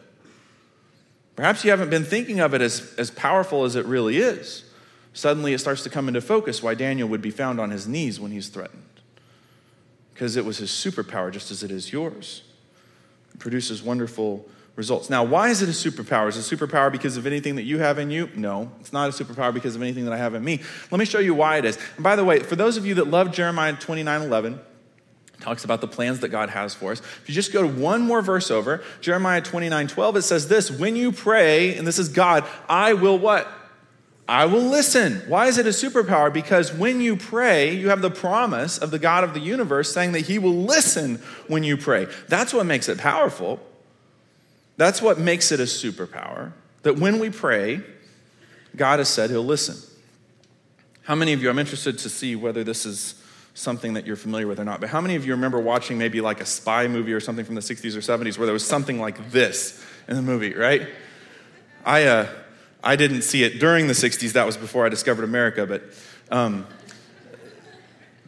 Perhaps 1.35 1.65
you 1.65 1.71
haven't 1.71 1.91
been 1.91 2.05
thinking 2.05 2.39
of 2.41 2.55
it 2.55 2.61
as, 2.61 2.95
as 2.97 3.11
powerful 3.11 3.65
as 3.65 3.75
it 3.75 3.87
really 3.87 4.19
is. 4.19 4.65
Suddenly 5.13 5.53
it 5.53 5.59
starts 5.59 5.83
to 5.83 5.91
come 5.91 6.07
into 6.07 6.21
focus 6.21 6.63
why 6.63 6.75
Daniel 6.75 7.09
would 7.09 7.23
be 7.23 7.31
found 7.31 7.59
on 7.59 7.71
his 7.71 7.89
knees 7.89 8.21
when 8.21 8.31
he's 8.31 8.49
threatened. 8.49 8.88
Because 10.19 10.37
it 10.37 10.45
was 10.45 10.59
his 10.59 10.71
superpower 10.71 11.31
just 11.31 11.53
as 11.53 11.62
it 11.62 11.71
is 11.71 11.93
yours. 11.93 12.43
It 13.33 13.39
produces 13.39 13.85
wonderful 13.85 14.45
results. 14.75 15.09
Now, 15.09 15.23
why 15.23 15.51
is 15.51 15.62
it 15.62 15.69
a 15.69 15.71
superpower? 15.71 16.29
Is 16.29 16.37
it 16.37 16.53
a 16.53 16.57
superpower 16.57 16.91
because 16.91 17.16
of 17.16 17.25
anything 17.25 17.55
that 17.55 17.62
you 17.62 17.79
have 17.79 18.01
in 18.01 18.11
you? 18.11 18.29
No, 18.35 18.73
it's 18.81 18.93
not 18.93 19.09
a 19.09 19.12
superpower 19.12 19.55
because 19.55 19.77
of 19.77 19.83
anything 19.83 20.07
that 20.07 20.12
I 20.12 20.16
have 20.16 20.35
in 20.35 20.43
me. 20.43 20.61
Let 20.91 20.99
me 20.99 21.05
show 21.05 21.21
you 21.21 21.35
why 21.35 21.59
it 21.59 21.64
is. 21.64 21.79
And 21.95 22.03
by 22.03 22.16
the 22.16 22.25
way, 22.25 22.41
for 22.41 22.57
those 22.57 22.77
of 22.77 22.85
you 22.85 22.95
that 22.95 23.07
love 23.07 23.31
Jeremiah 23.31 23.75
29 23.75 24.23
11, 24.23 24.61
talks 25.39 25.62
about 25.62 25.81
the 25.81 25.87
plans 25.87 26.19
that 26.19 26.31
God 26.31 26.51
has 26.51 26.75
for 26.75 26.91
us. 26.91 26.99
If 26.99 27.29
you 27.29 27.35
just 27.37 27.53
go 27.53 27.62
to 27.62 27.69
one 27.69 28.03
more 28.03 28.21
verse 28.21 28.51
over, 28.51 28.83
Jeremiah 29.01 29.41
29 29.41 29.87
12, 29.87 30.16
it 30.16 30.23
says 30.23 30.49
this 30.49 30.69
When 30.69 30.97
you 30.97 31.12
pray, 31.12 31.77
and 31.77 31.87
this 31.87 32.01
is 32.01 32.09
God, 32.09 32.45
I 32.69 32.95
will 32.95 33.21
what? 33.21 33.47
I 34.29 34.45
will 34.45 34.62
listen. 34.62 35.22
Why 35.26 35.47
is 35.47 35.57
it 35.57 35.64
a 35.64 35.70
superpower? 35.70 36.31
Because 36.31 36.70
when 36.70 37.01
you 37.01 37.16
pray, 37.16 37.74
you 37.74 37.89
have 37.89 38.03
the 38.03 38.11
promise 38.11 38.76
of 38.76 38.91
the 38.91 38.99
God 38.99 39.24
of 39.24 39.33
the 39.33 39.41
universe 39.41 39.91
saying 39.91 40.12
that 40.12 40.26
He 40.26 40.39
will 40.39 40.55
listen 40.55 41.16
when 41.47 41.64
you 41.64 41.79
pray. 41.79 42.07
That's 42.29 42.53
what 42.53 42.66
makes 42.66 42.91
it 42.91 42.99
powerful. 42.99 43.59
That's 44.76 45.01
what 45.01 45.18
makes 45.18 45.51
it 45.51 45.61
a 45.61 45.64
superpower. 45.64 46.53
That 46.83 46.97
when 46.97 47.18
we 47.18 47.31
pray, 47.31 47.81
God 48.76 48.99
has 48.99 49.09
said 49.09 49.31
He'll 49.31 49.43
listen. 49.43 49.76
How 51.05 51.14
many 51.14 51.33
of 51.33 51.43
you, 51.43 51.49
I'm 51.49 51.59
interested 51.59 51.97
to 51.99 52.11
see 52.11 52.37
whether 52.37 52.62
this 52.62 52.85
is 52.85 53.14
something 53.55 53.95
that 53.95 54.07
you're 54.07 54.14
familiar 54.14 54.47
with 54.47 54.61
or 54.61 54.64
not, 54.64 54.79
but 54.79 54.91
how 54.91 55.01
many 55.01 55.16
of 55.16 55.24
you 55.24 55.33
remember 55.33 55.59
watching 55.59 55.97
maybe 55.97 56.20
like 56.20 56.43
a 56.43 56.47
spy 56.47 56.87
movie 56.87 57.14
or 57.14 57.18
something 57.18 57.47
from 57.47 57.55
the 57.55 57.62
60s 57.62 57.97
or 57.97 58.01
70s 58.01 58.37
where 58.37 58.45
there 58.45 58.53
was 58.53 58.64
something 58.64 59.01
like 59.01 59.31
this 59.31 59.85
in 60.07 60.16
the 60.16 60.22
movie, 60.22 60.55
right? 60.55 60.87
I, 61.85 62.05
uh, 62.05 62.29
I 62.89 62.97
didn't 62.97 63.20
see 63.20 63.45
it 63.45 63.61
during 63.61 63.86
the 63.86 63.93
60s, 63.93 64.32
that 64.32 64.47
was 64.47 64.57
before 64.57 64.86
I 64.86 64.89
discovered 64.89 65.22
America, 65.24 65.66
but 65.66 65.82
um, 66.30 66.66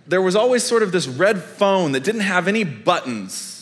there 0.07 0.21
was 0.21 0.37
always 0.37 0.63
sort 0.63 0.83
of 0.83 0.93
this 0.93 1.09
red 1.09 1.43
phone 1.43 1.93
that 1.93 2.05
didn't 2.05 2.21
have 2.21 2.47
any 2.47 2.65
buttons. 2.65 3.60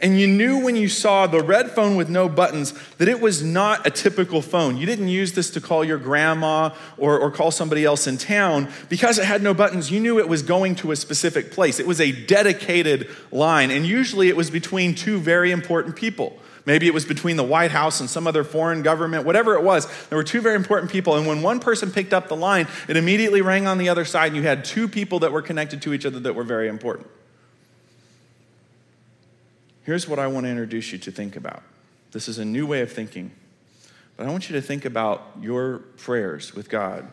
And 0.00 0.18
you 0.20 0.26
knew 0.26 0.62
when 0.62 0.76
you 0.76 0.88
saw 0.88 1.26
the 1.26 1.42
red 1.42 1.70
phone 1.70 1.96
with 1.96 2.08
no 2.08 2.28
buttons 2.28 2.74
that 2.98 3.08
it 3.08 3.20
was 3.20 3.42
not 3.42 3.86
a 3.86 3.90
typical 3.90 4.42
phone. 4.42 4.76
You 4.76 4.86
didn't 4.86 5.08
use 5.08 5.32
this 5.32 5.50
to 5.50 5.60
call 5.60 5.84
your 5.84 5.98
grandma 5.98 6.74
or, 6.96 7.18
or 7.18 7.30
call 7.30 7.50
somebody 7.50 7.84
else 7.84 8.06
in 8.06 8.18
town. 8.18 8.68
Because 8.88 9.18
it 9.18 9.24
had 9.24 9.42
no 9.42 9.54
buttons, 9.54 9.90
you 9.90 9.98
knew 9.98 10.18
it 10.18 10.28
was 10.28 10.42
going 10.42 10.76
to 10.76 10.92
a 10.92 10.96
specific 10.96 11.50
place. 11.50 11.80
It 11.80 11.86
was 11.86 12.00
a 12.00 12.12
dedicated 12.12 13.08
line. 13.32 13.70
And 13.70 13.84
usually 13.84 14.28
it 14.28 14.36
was 14.36 14.50
between 14.50 14.94
two 14.94 15.18
very 15.18 15.50
important 15.50 15.96
people. 15.96 16.38
Maybe 16.66 16.86
it 16.86 16.94
was 16.94 17.04
between 17.04 17.36
the 17.36 17.44
White 17.44 17.70
House 17.70 18.00
and 18.00 18.08
some 18.08 18.26
other 18.26 18.44
foreign 18.44 18.82
government, 18.82 19.24
whatever 19.24 19.54
it 19.54 19.62
was. 19.62 19.86
There 20.08 20.16
were 20.16 20.24
two 20.24 20.40
very 20.40 20.56
important 20.56 20.92
people. 20.92 21.16
And 21.16 21.26
when 21.26 21.42
one 21.42 21.58
person 21.58 21.90
picked 21.90 22.12
up 22.12 22.28
the 22.28 22.36
line, 22.36 22.68
it 22.86 22.96
immediately 22.96 23.42
rang 23.42 23.66
on 23.66 23.78
the 23.78 23.88
other 23.88 24.04
side, 24.04 24.28
and 24.28 24.36
you 24.36 24.42
had 24.42 24.64
two 24.64 24.86
people 24.86 25.20
that 25.20 25.32
were 25.32 25.42
connected 25.42 25.82
to 25.82 25.94
each 25.94 26.04
other 26.04 26.20
that 26.20 26.34
were 26.34 26.44
very 26.44 26.68
important. 26.68 27.08
Here's 29.82 30.08
what 30.08 30.18
I 30.18 30.26
want 30.26 30.46
to 30.46 30.50
introduce 30.50 30.92
you 30.92 30.98
to 30.98 31.10
think 31.10 31.36
about. 31.36 31.62
This 32.12 32.28
is 32.28 32.38
a 32.38 32.44
new 32.44 32.66
way 32.66 32.80
of 32.80 32.92
thinking. 32.92 33.32
But 34.16 34.26
I 34.26 34.30
want 34.30 34.50
you 34.50 34.56
to 34.56 34.62
think 34.62 34.84
about 34.84 35.22
your 35.40 35.78
prayers 35.96 36.54
with 36.54 36.68
God 36.68 37.08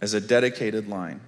as 0.00 0.14
a 0.14 0.20
dedicated 0.20 0.88
line. 0.88 1.20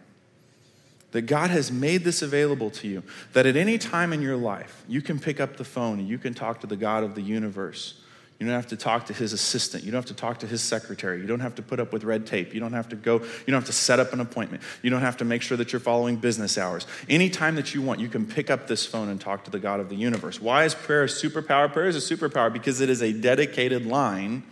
That 1.13 1.23
God 1.23 1.51
has 1.51 1.73
made 1.73 2.05
this 2.05 2.23
available 2.23 2.71
to 2.71 2.89
you. 2.89 3.03
That 3.33 3.47
at 3.47 3.57
any 3.57 3.79
time 3.79 4.13
in 4.13 4.23
your 4.23 4.37
life, 4.37 4.85
you 4.87 5.03
can 5.03 5.19
pick 5.19 5.41
up 5.41 5.57
the 5.57 5.65
phone 5.65 5.99
and 5.99 6.09
you 6.09 6.19
can 6.19 6.35
talk 6.35 6.61
to 6.61 6.67
the 6.67 6.77
God 6.77 7.03
of 7.03 7.15
the 7.15 7.23
universe. 7.23 8.00
You 8.41 8.47
don't 8.47 8.55
have 8.55 8.69
to 8.69 8.77
talk 8.77 9.05
to 9.07 9.13
his 9.13 9.35
assistant. 9.35 9.85
You 9.85 9.93
don't 9.93 9.99
have 9.99 10.07
to 10.07 10.15
talk 10.15 10.39
to 10.39 10.47
his 10.47 10.63
secretary. 10.63 11.21
You 11.21 11.27
don't 11.27 11.41
have 11.41 11.57
to 11.57 11.63
put 11.63 11.79
up 11.79 11.93
with 11.93 12.05
red 12.05 12.27
tape. 12.27 12.55
You 12.55 12.61
don't 12.61 12.73
have 12.73 12.89
to 12.89 12.97
go, 12.97 13.19
you 13.19 13.47
don't 13.47 13.61
have 13.61 13.67
to 13.67 13.73
set 13.75 14.01
up 14.01 14.15
an 14.15 14.21
appointment. 14.21 14.63
You 14.83 14.89
don't 14.89 15.03
have 15.03 15.19
to 15.19 15.27
make 15.27 15.43
sure 15.43 15.59
that 15.59 15.75
you're 15.75 15.81
following 15.81 16.17
business 16.17 16.57
hours. 16.57 16.87
Anytime 17.11 17.55
that 17.57 17.75
you 17.75 17.83
want, 17.83 18.01
you 18.01 18.09
can 18.09 18.25
pick 18.25 18.51
up 18.51 18.67
this 18.67 18.87
phone 18.87 19.11
and 19.11 19.21
talk 19.21 19.45
to 19.45 19.51
the 19.51 19.59
God 19.59 19.79
of 19.79 19.91
the 19.91 19.95
universe. 19.95 20.41
Why 20.41 20.65
is 20.65 20.75
prayer 20.75 21.05
a 21.05 21.07
superpower? 21.07 21.71
Prayer 21.71 21.87
is 21.87 21.97
a 22.11 22.17
superpower 22.17 22.51
because 22.51 22.81
it 22.81 22.89
is 22.89 23.03
a 23.03 23.13
dedicated 23.13 23.85
line 23.85 24.43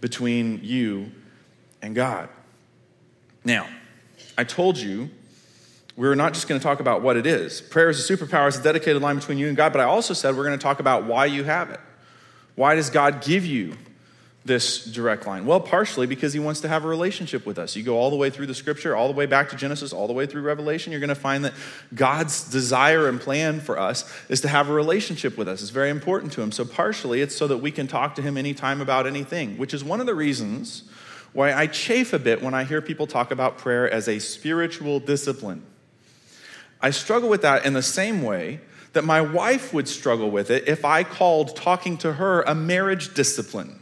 between 0.00 0.60
you 0.62 1.12
and 1.82 1.94
God. 1.94 2.30
Now, 3.44 3.68
I 4.38 4.44
told 4.44 4.78
you 4.78 5.10
we're 5.94 6.14
not 6.14 6.32
just 6.32 6.48
going 6.48 6.58
to 6.58 6.64
talk 6.64 6.80
about 6.80 7.02
what 7.02 7.18
it 7.18 7.26
is. 7.26 7.60
Prayer 7.60 7.90
is 7.90 8.10
a 8.10 8.16
superpower, 8.16 8.48
it's 8.48 8.56
a 8.56 8.62
dedicated 8.62 9.02
line 9.02 9.16
between 9.16 9.36
you 9.36 9.48
and 9.48 9.58
God, 9.58 9.74
but 9.74 9.80
I 9.80 9.84
also 9.84 10.14
said 10.14 10.34
we're 10.34 10.46
going 10.46 10.58
to 10.58 10.62
talk 10.62 10.80
about 10.80 11.04
why 11.04 11.26
you 11.26 11.44
have 11.44 11.68
it. 11.68 11.80
Why 12.54 12.74
does 12.74 12.90
God 12.90 13.22
give 13.22 13.46
you 13.46 13.74
this 14.44 14.84
direct 14.84 15.26
line? 15.26 15.46
Well, 15.46 15.60
partially 15.60 16.06
because 16.06 16.32
he 16.32 16.40
wants 16.40 16.60
to 16.60 16.68
have 16.68 16.84
a 16.84 16.88
relationship 16.88 17.46
with 17.46 17.58
us. 17.58 17.76
You 17.76 17.82
go 17.82 17.96
all 17.96 18.10
the 18.10 18.16
way 18.16 18.28
through 18.28 18.46
the 18.46 18.54
scripture, 18.54 18.96
all 18.96 19.06
the 19.06 19.14
way 19.14 19.26
back 19.26 19.50
to 19.50 19.56
Genesis, 19.56 19.92
all 19.92 20.06
the 20.06 20.12
way 20.12 20.26
through 20.26 20.42
Revelation, 20.42 20.90
you're 20.90 21.00
going 21.00 21.08
to 21.08 21.14
find 21.14 21.44
that 21.44 21.54
God's 21.94 22.50
desire 22.50 23.08
and 23.08 23.20
plan 23.20 23.60
for 23.60 23.78
us 23.78 24.10
is 24.28 24.40
to 24.40 24.48
have 24.48 24.68
a 24.68 24.72
relationship 24.72 25.38
with 25.38 25.48
us. 25.48 25.62
It's 25.62 25.70
very 25.70 25.90
important 25.90 26.32
to 26.32 26.42
him. 26.42 26.52
So, 26.52 26.64
partially, 26.64 27.20
it's 27.20 27.36
so 27.36 27.46
that 27.46 27.58
we 27.58 27.70
can 27.70 27.86
talk 27.86 28.16
to 28.16 28.22
him 28.22 28.36
anytime 28.36 28.80
about 28.80 29.06
anything, 29.06 29.58
which 29.58 29.72
is 29.72 29.84
one 29.84 30.00
of 30.00 30.06
the 30.06 30.14
reasons 30.14 30.84
why 31.32 31.52
I 31.54 31.66
chafe 31.66 32.12
a 32.12 32.18
bit 32.18 32.42
when 32.42 32.52
I 32.52 32.64
hear 32.64 32.82
people 32.82 33.06
talk 33.06 33.30
about 33.30 33.58
prayer 33.58 33.90
as 33.90 34.08
a 34.08 34.18
spiritual 34.18 35.00
discipline. 35.00 35.62
I 36.80 36.90
struggle 36.90 37.28
with 37.28 37.42
that 37.42 37.64
in 37.64 37.72
the 37.72 37.82
same 37.82 38.22
way 38.22 38.60
that 38.92 39.04
my 39.04 39.20
wife 39.20 39.72
would 39.72 39.88
struggle 39.88 40.30
with 40.30 40.50
it 40.50 40.68
if 40.68 40.84
I 40.84 41.04
called 41.04 41.56
talking 41.56 41.96
to 41.98 42.14
her 42.14 42.42
a 42.42 42.54
marriage 42.54 43.14
discipline. 43.14 43.78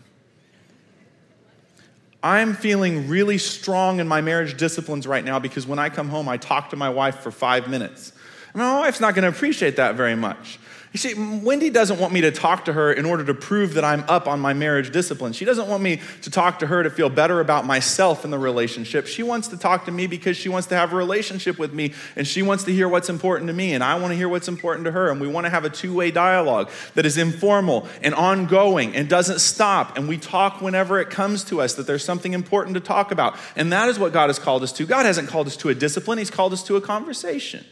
I'm 2.22 2.54
feeling 2.54 3.08
really 3.08 3.38
strong 3.38 3.98
in 3.98 4.06
my 4.06 4.20
marriage 4.20 4.56
disciplines 4.56 5.06
right 5.06 5.24
now 5.24 5.38
because 5.38 5.66
when 5.66 5.78
I 5.78 5.88
come 5.88 6.08
home, 6.11 6.28
I 6.28 6.36
talk 6.36 6.70
to 6.70 6.76
my 6.76 6.90
wife 6.90 7.20
for 7.20 7.30
five 7.30 7.68
minutes. 7.68 8.12
My 8.52 8.80
wife's 8.80 9.00
not 9.00 9.14
going 9.14 9.22
to 9.22 9.28
appreciate 9.28 9.76
that 9.76 9.94
very 9.94 10.16
much. 10.16 10.58
You 10.93 10.99
see, 10.99 11.14
Wendy 11.14 11.70
doesn't 11.70 12.01
want 12.01 12.12
me 12.12 12.22
to 12.22 12.32
talk 12.32 12.64
to 12.64 12.72
her 12.72 12.93
in 12.93 13.05
order 13.05 13.22
to 13.26 13.32
prove 13.32 13.74
that 13.74 13.84
I'm 13.84 14.03
up 14.09 14.26
on 14.26 14.41
my 14.41 14.55
marriage 14.55 14.91
discipline. 14.91 15.32
She 15.32 15.45
doesn't 15.45 15.68
want 15.68 15.84
me 15.84 16.01
to 16.22 16.30
talk 16.32 16.59
to 16.61 16.66
her 16.66 16.82
to 16.82 16.91
feel 16.91 17.09
better 17.09 17.38
about 17.38 17.64
myself 17.64 18.24
in 18.24 18.32
the 18.32 18.38
relationship. 18.41 19.07
She 19.07 19.22
wants 19.22 19.47
to 19.49 19.57
talk 19.57 19.84
to 19.84 19.93
me 19.93 20.09
because 20.09 20.36
she 20.36 20.49
wants 20.49 20.66
to 20.68 20.74
have 20.74 20.93
a 20.93 20.97
relationship 20.97 21.61
with 21.61 21.72
me 21.72 21.95
and 22.16 22.26
she 22.26 22.43
wants 22.43 22.64
to 22.64 22.72
hear 22.72 22.88
what's 22.88 23.09
important 23.09 23.47
to 23.47 23.53
me 23.53 23.72
and 23.72 23.84
I 23.84 23.95
want 24.01 24.11
to 24.11 24.16
hear 24.16 24.28
what's 24.28 24.49
important 24.49 24.84
to 24.86 24.91
her. 24.91 25.11
And 25.12 25.20
we 25.20 25.28
want 25.28 25.47
to 25.47 25.51
have 25.51 25.64
a 25.64 25.70
two 25.70 25.95
way 25.95 26.11
dialogue 26.11 26.68
that 26.97 27.07
is 27.07 27.16
informal 27.16 27.86
and 28.03 28.12
ongoing 28.12 28.97
and 28.97 29.09
doesn't 29.09 29.38
stop. 29.38 29.97
And 29.97 30.09
we 30.09 30.18
talk 30.18 30.61
whenever 30.61 30.99
it 30.99 31.09
comes 31.09 31.45
to 31.45 31.61
us 31.61 31.74
that 31.74 31.86
there's 31.86 32.05
something 32.05 32.32
important 32.32 32.74
to 32.74 32.80
talk 32.80 33.12
about. 33.12 33.36
And 33.55 33.72
that 33.72 33.88
is 33.88 34.01
what 34.01 34.12
God 34.12 34.28
has 34.28 34.41
called 34.41 34.64
us 34.64 34.72
to. 34.72 34.86
God 34.86 35.07
hasn't 35.07 35.28
called 35.28 35.47
us 35.47 35.57
to 35.59 35.68
a 35.68 35.74
discipline, 35.74 36.18
He's 36.18 36.30
called 36.30 36.53
us 36.53 36.64
to 36.64 36.74
a 36.74 36.80
conversation. 36.80 37.64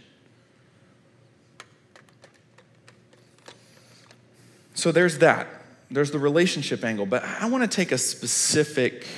So 4.79 4.93
there's 4.93 5.18
that. 5.18 5.49
There's 5.91 6.12
the 6.12 6.20
relationship 6.20 6.85
angle, 6.85 7.05
but 7.05 7.24
I 7.24 7.49
want 7.49 7.68
to 7.68 7.76
take 7.76 7.91
a 7.91 7.99
specific 7.99 9.09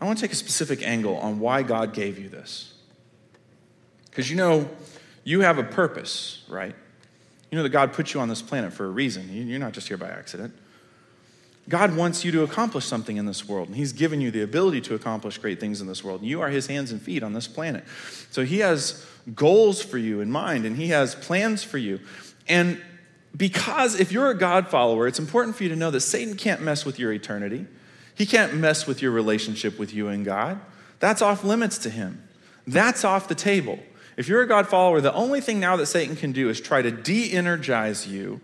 I 0.00 0.06
want 0.06 0.18
to 0.18 0.24
take 0.24 0.32
a 0.32 0.36
specific 0.36 0.82
angle 0.82 1.16
on 1.18 1.38
why 1.38 1.62
God 1.62 1.92
gave 1.92 2.18
you 2.18 2.28
this. 2.30 2.72
Cuz 4.12 4.30
you 4.30 4.36
know 4.36 4.70
you 5.24 5.42
have 5.42 5.58
a 5.58 5.62
purpose, 5.62 6.42
right? 6.48 6.74
You 7.50 7.56
know 7.56 7.62
that 7.62 7.68
God 7.68 7.92
put 7.92 8.14
you 8.14 8.20
on 8.20 8.30
this 8.30 8.40
planet 8.40 8.72
for 8.72 8.86
a 8.86 8.88
reason. 8.88 9.28
You're 9.30 9.60
not 9.60 9.72
just 9.72 9.88
here 9.88 9.98
by 9.98 10.08
accident. 10.08 10.54
God 11.68 11.94
wants 11.94 12.24
you 12.24 12.32
to 12.32 12.42
accomplish 12.42 12.86
something 12.86 13.18
in 13.18 13.26
this 13.26 13.46
world, 13.46 13.68
and 13.68 13.76
He's 13.76 13.92
given 13.92 14.22
you 14.22 14.30
the 14.30 14.42
ability 14.42 14.80
to 14.82 14.94
accomplish 14.94 15.36
great 15.36 15.60
things 15.60 15.82
in 15.82 15.86
this 15.86 16.02
world. 16.02 16.22
And 16.22 16.30
you 16.30 16.40
are 16.40 16.48
His 16.48 16.66
hands 16.66 16.92
and 16.92 17.00
feet 17.00 17.22
on 17.22 17.34
this 17.34 17.46
planet. 17.46 17.84
So 18.30 18.42
He 18.42 18.60
has 18.60 19.04
goals 19.34 19.82
for 19.82 19.98
you 19.98 20.20
in 20.20 20.30
mind, 20.30 20.64
and 20.64 20.76
He 20.76 20.88
has 20.88 21.14
plans 21.14 21.62
for 21.62 21.78
you. 21.78 22.00
And 22.48 22.80
because 23.36 23.98
if 23.98 24.12
you're 24.12 24.30
a 24.30 24.36
God 24.36 24.68
follower, 24.68 25.06
it's 25.06 25.18
important 25.18 25.56
for 25.56 25.62
you 25.62 25.68
to 25.70 25.76
know 25.76 25.90
that 25.90 26.00
Satan 26.00 26.36
can't 26.36 26.60
mess 26.60 26.84
with 26.84 26.98
your 26.98 27.12
eternity. 27.12 27.66
He 28.14 28.26
can't 28.26 28.54
mess 28.54 28.86
with 28.86 29.00
your 29.00 29.10
relationship 29.10 29.78
with 29.78 29.94
you 29.94 30.08
and 30.08 30.24
God. 30.24 30.60
That's 31.00 31.22
off 31.22 31.42
limits 31.42 31.78
to 31.78 31.90
him. 31.90 32.22
That's 32.66 33.04
off 33.04 33.28
the 33.28 33.34
table. 33.34 33.78
If 34.16 34.28
you're 34.28 34.42
a 34.42 34.46
God 34.46 34.68
follower, 34.68 35.00
the 35.00 35.14
only 35.14 35.40
thing 35.40 35.58
now 35.58 35.76
that 35.76 35.86
Satan 35.86 36.16
can 36.16 36.32
do 36.32 36.50
is 36.50 36.60
try 36.60 36.82
to 36.82 36.90
de 36.90 37.32
energize 37.32 38.06
you 38.06 38.40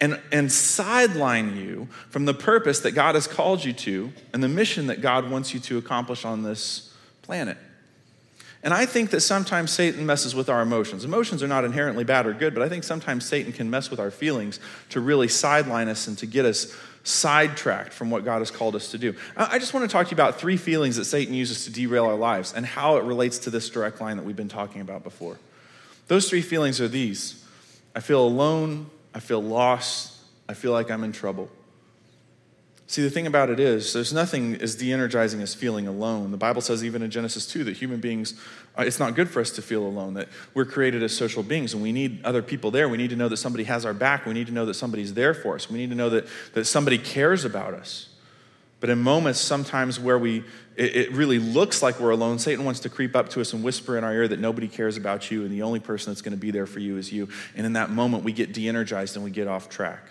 and, 0.00 0.20
and 0.32 0.50
sideline 0.50 1.56
you 1.56 1.88
from 2.08 2.24
the 2.24 2.34
purpose 2.34 2.80
that 2.80 2.92
God 2.92 3.14
has 3.14 3.26
called 3.26 3.62
you 3.62 3.72
to 3.74 4.12
and 4.32 4.42
the 4.42 4.48
mission 4.48 4.86
that 4.86 5.00
God 5.00 5.30
wants 5.30 5.52
you 5.52 5.60
to 5.60 5.78
accomplish 5.78 6.24
on 6.24 6.42
this 6.42 6.92
planet. 7.20 7.58
And 8.64 8.72
I 8.72 8.86
think 8.86 9.10
that 9.10 9.22
sometimes 9.22 9.72
Satan 9.72 10.06
messes 10.06 10.34
with 10.34 10.48
our 10.48 10.62
emotions. 10.62 11.04
Emotions 11.04 11.42
are 11.42 11.48
not 11.48 11.64
inherently 11.64 12.04
bad 12.04 12.26
or 12.26 12.32
good, 12.32 12.54
but 12.54 12.62
I 12.62 12.68
think 12.68 12.84
sometimes 12.84 13.26
Satan 13.26 13.52
can 13.52 13.68
mess 13.68 13.90
with 13.90 13.98
our 13.98 14.10
feelings 14.10 14.60
to 14.90 15.00
really 15.00 15.26
sideline 15.26 15.88
us 15.88 16.06
and 16.06 16.16
to 16.18 16.26
get 16.26 16.44
us 16.44 16.72
sidetracked 17.04 17.92
from 17.92 18.10
what 18.10 18.24
God 18.24 18.38
has 18.38 18.52
called 18.52 18.76
us 18.76 18.92
to 18.92 18.98
do. 18.98 19.16
I 19.36 19.58
just 19.58 19.74
want 19.74 19.88
to 19.88 19.92
talk 19.92 20.06
to 20.06 20.10
you 20.12 20.14
about 20.14 20.38
three 20.38 20.56
feelings 20.56 20.96
that 20.96 21.06
Satan 21.06 21.34
uses 21.34 21.64
to 21.64 21.72
derail 21.72 22.04
our 22.04 22.14
lives 22.14 22.52
and 22.54 22.64
how 22.64 22.96
it 22.98 23.04
relates 23.04 23.38
to 23.40 23.50
this 23.50 23.68
direct 23.68 24.00
line 24.00 24.16
that 24.16 24.22
we've 24.24 24.36
been 24.36 24.48
talking 24.48 24.80
about 24.80 25.02
before. 25.02 25.38
Those 26.06 26.28
three 26.28 26.42
feelings 26.42 26.80
are 26.80 26.88
these 26.88 27.44
I 27.94 28.00
feel 28.00 28.24
alone, 28.24 28.86
I 29.12 29.20
feel 29.20 29.42
lost, 29.42 30.16
I 30.48 30.54
feel 30.54 30.72
like 30.72 30.90
I'm 30.90 31.04
in 31.04 31.12
trouble. 31.12 31.50
See, 32.92 33.00
the 33.00 33.08
thing 33.08 33.26
about 33.26 33.48
it 33.48 33.58
is, 33.58 33.94
there's 33.94 34.12
nothing 34.12 34.60
as 34.60 34.74
de 34.74 34.92
energizing 34.92 35.40
as 35.40 35.54
feeling 35.54 35.88
alone. 35.88 36.30
The 36.30 36.36
Bible 36.36 36.60
says, 36.60 36.84
even 36.84 37.00
in 37.00 37.10
Genesis 37.10 37.46
2, 37.46 37.64
that 37.64 37.78
human 37.78 38.00
beings, 38.00 38.38
uh, 38.78 38.82
it's 38.82 38.98
not 38.98 39.14
good 39.14 39.30
for 39.30 39.40
us 39.40 39.50
to 39.52 39.62
feel 39.62 39.86
alone, 39.86 40.12
that 40.12 40.28
we're 40.52 40.66
created 40.66 41.02
as 41.02 41.16
social 41.16 41.42
beings 41.42 41.72
and 41.72 41.82
we 41.82 41.90
need 41.90 42.22
other 42.22 42.42
people 42.42 42.70
there. 42.70 42.90
We 42.90 42.98
need 42.98 43.08
to 43.08 43.16
know 43.16 43.30
that 43.30 43.38
somebody 43.38 43.64
has 43.64 43.86
our 43.86 43.94
back. 43.94 44.26
We 44.26 44.34
need 44.34 44.46
to 44.48 44.52
know 44.52 44.66
that 44.66 44.74
somebody's 44.74 45.14
there 45.14 45.32
for 45.32 45.54
us. 45.54 45.70
We 45.70 45.78
need 45.78 45.88
to 45.88 45.96
know 45.96 46.10
that, 46.10 46.26
that 46.52 46.66
somebody 46.66 46.98
cares 46.98 47.46
about 47.46 47.72
us. 47.72 48.10
But 48.78 48.90
in 48.90 48.98
moments, 48.98 49.40
sometimes 49.40 49.98
where 49.98 50.18
we, 50.18 50.44
it, 50.76 50.94
it 50.94 51.12
really 51.12 51.38
looks 51.38 51.82
like 51.82 51.98
we're 51.98 52.10
alone, 52.10 52.38
Satan 52.38 52.62
wants 52.62 52.80
to 52.80 52.90
creep 52.90 53.16
up 53.16 53.30
to 53.30 53.40
us 53.40 53.54
and 53.54 53.64
whisper 53.64 53.96
in 53.96 54.04
our 54.04 54.12
ear 54.12 54.28
that 54.28 54.38
nobody 54.38 54.68
cares 54.68 54.98
about 54.98 55.30
you 55.30 55.44
and 55.44 55.50
the 55.50 55.62
only 55.62 55.80
person 55.80 56.10
that's 56.10 56.20
going 56.20 56.32
to 56.32 56.38
be 56.38 56.50
there 56.50 56.66
for 56.66 56.80
you 56.80 56.98
is 56.98 57.10
you. 57.10 57.30
And 57.56 57.64
in 57.64 57.72
that 57.72 57.88
moment, 57.88 58.22
we 58.22 58.32
get 58.32 58.52
de 58.52 58.68
energized 58.68 59.16
and 59.16 59.24
we 59.24 59.30
get 59.30 59.48
off 59.48 59.70
track 59.70 60.10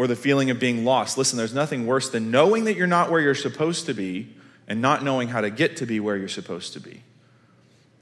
or 0.00 0.06
the 0.06 0.16
feeling 0.16 0.48
of 0.48 0.58
being 0.58 0.82
lost. 0.82 1.18
Listen, 1.18 1.36
there's 1.36 1.52
nothing 1.52 1.84
worse 1.84 2.08
than 2.08 2.30
knowing 2.30 2.64
that 2.64 2.74
you're 2.74 2.86
not 2.86 3.10
where 3.10 3.20
you're 3.20 3.34
supposed 3.34 3.84
to 3.84 3.92
be 3.92 4.26
and 4.66 4.80
not 4.80 5.04
knowing 5.04 5.28
how 5.28 5.42
to 5.42 5.50
get 5.50 5.76
to 5.76 5.84
be 5.84 6.00
where 6.00 6.16
you're 6.16 6.26
supposed 6.26 6.72
to 6.72 6.80
be. 6.80 7.02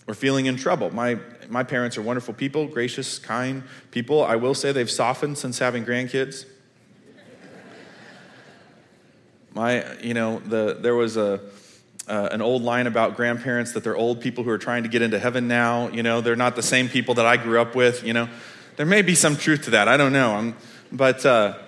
Or 0.06 0.14
feeling 0.14 0.46
in 0.46 0.54
trouble. 0.54 0.94
My, 0.94 1.18
my 1.48 1.64
parents 1.64 1.98
are 1.98 2.02
wonderful 2.02 2.34
people, 2.34 2.68
gracious, 2.68 3.18
kind 3.18 3.64
people. 3.90 4.22
I 4.24 4.36
will 4.36 4.54
say 4.54 4.70
they've 4.70 4.88
softened 4.88 5.38
since 5.38 5.58
having 5.58 5.84
grandkids. 5.84 6.44
My, 9.52 9.84
you 9.98 10.14
know, 10.14 10.38
the, 10.38 10.78
there 10.80 10.94
was 10.94 11.16
a, 11.16 11.40
uh, 12.06 12.28
an 12.30 12.40
old 12.40 12.62
line 12.62 12.86
about 12.86 13.16
grandparents 13.16 13.72
that 13.72 13.82
they're 13.82 13.96
old 13.96 14.20
people 14.20 14.44
who 14.44 14.50
are 14.50 14.58
trying 14.58 14.84
to 14.84 14.88
get 14.88 15.02
into 15.02 15.18
heaven 15.18 15.48
now. 15.48 15.88
You 15.88 16.04
know, 16.04 16.20
they're 16.20 16.36
not 16.36 16.54
the 16.54 16.62
same 16.62 16.88
people 16.88 17.14
that 17.14 17.26
I 17.26 17.36
grew 17.38 17.60
up 17.60 17.74
with. 17.74 18.04
You 18.04 18.12
know, 18.12 18.28
there 18.76 18.86
may 18.86 19.02
be 19.02 19.16
some 19.16 19.36
truth 19.36 19.62
to 19.62 19.70
that. 19.70 19.88
I 19.88 19.96
don't 19.96 20.12
know. 20.12 20.34
I'm, 20.36 20.56
but 20.92 21.26
uh, 21.26 21.58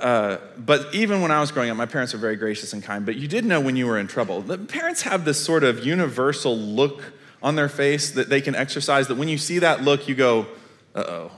uh, 0.00 0.38
but 0.56 0.94
even 0.94 1.20
when 1.20 1.30
I 1.30 1.40
was 1.40 1.50
growing 1.52 1.70
up, 1.70 1.76
my 1.76 1.86
parents 1.86 2.12
were 2.12 2.18
very 2.18 2.36
gracious 2.36 2.72
and 2.72 2.82
kind, 2.82 3.04
but 3.04 3.16
you 3.16 3.28
did 3.28 3.44
know 3.44 3.60
when 3.60 3.76
you 3.76 3.86
were 3.86 3.98
in 3.98 4.06
trouble. 4.06 4.40
The 4.40 4.58
parents 4.58 5.02
have 5.02 5.24
this 5.24 5.42
sort 5.42 5.64
of 5.64 5.84
universal 5.84 6.56
look 6.56 7.02
on 7.42 7.56
their 7.56 7.68
face 7.68 8.10
that 8.12 8.28
they 8.28 8.40
can 8.40 8.54
exercise 8.54 9.08
that 9.08 9.16
when 9.16 9.28
you 9.28 9.38
see 9.38 9.58
that 9.60 9.82
look, 9.82 10.08
you 10.08 10.14
go, 10.14 10.46
uh 10.94 11.04
oh, 11.06 11.30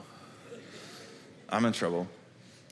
I'm 1.49 1.65
in 1.65 1.73
trouble. 1.73 2.09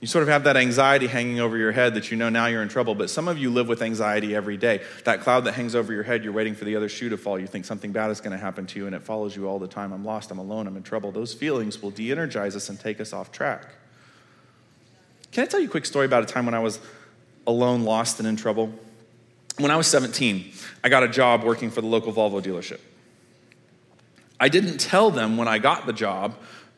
You 0.01 0.07
sort 0.07 0.22
of 0.22 0.28
have 0.28 0.45
that 0.45 0.57
anxiety 0.57 1.09
hanging 1.09 1.41
over 1.41 1.57
your 1.57 1.72
head 1.72 1.95
that 1.95 2.12
you 2.12 2.16
know 2.16 2.28
now 2.28 2.47
you're 2.47 2.62
in 2.62 2.68
trouble, 2.68 2.95
but 2.95 3.11
some 3.11 3.26
of 3.26 3.36
you 3.36 3.51
live 3.51 3.66
with 3.66 3.82
anxiety 3.82 4.34
every 4.36 4.57
day. 4.57 4.82
That 5.05 5.22
cloud 5.22 5.45
that 5.45 5.55
hangs 5.55 5.74
over 5.74 5.93
your 5.93 6.05
head, 6.05 6.22
you're 6.22 6.32
waiting 6.32 6.55
for 6.55 6.64
the 6.64 6.76
other 6.76 6.89
shoe 6.89 7.09
to 7.09 7.16
fall. 7.16 7.36
You 7.36 7.49
think 7.49 7.64
something 7.64 7.91
bad 7.91 8.11
is 8.12 8.20
going 8.20 8.30
to 8.30 8.39
happen 8.39 8.64
to 8.66 8.78
you, 8.78 8.86
and 8.86 8.95
it 8.95 9.03
follows 9.03 9.34
you 9.34 9.49
all 9.49 9.59
the 9.59 9.66
time. 9.66 9.93
I'm 9.93 10.05
lost, 10.05 10.30
I'm 10.30 10.39
alone, 10.39 10.68
I'm 10.68 10.76
in 10.76 10.84
trouble. 10.84 11.11
Those 11.11 11.34
feelings 11.34 11.82
will 11.82 11.91
de 11.91 12.12
energize 12.12 12.55
us 12.55 12.68
and 12.68 12.78
take 12.78 13.01
us 13.01 13.12
off 13.12 13.32
track. 13.32 13.66
Can 15.33 15.45
I 15.45 15.47
tell 15.47 15.61
you 15.61 15.66
a 15.66 15.70
quick 15.70 15.87
story 15.87 16.07
about 16.07 16.22
a 16.22 16.26
time 16.26 16.45
when 16.47 16.55
I 16.55 16.61
was 16.61 16.81
alone, 17.47 17.85
lost, 17.85 18.18
and 18.18 18.29
in 18.29 18.37
trouble? 18.37 18.72
When 19.59 19.70
I 19.70 19.76
was 19.76 19.87
17, 19.89 20.53
I 20.85 20.89
got 20.89 21.03
a 21.03 21.09
job 21.09 21.43
working 21.43 21.70
for 21.70 21.81
the 21.81 21.87
local 21.87 22.12
Volvo 22.12 22.43
dealership. 22.43 22.81
I 24.41 24.49
didn't 24.49 24.79
tell 24.79 25.11
them 25.11 25.37
when 25.37 25.49
I 25.49 25.59
got 25.59 25.87
the 25.87 25.93
job 25.93 26.37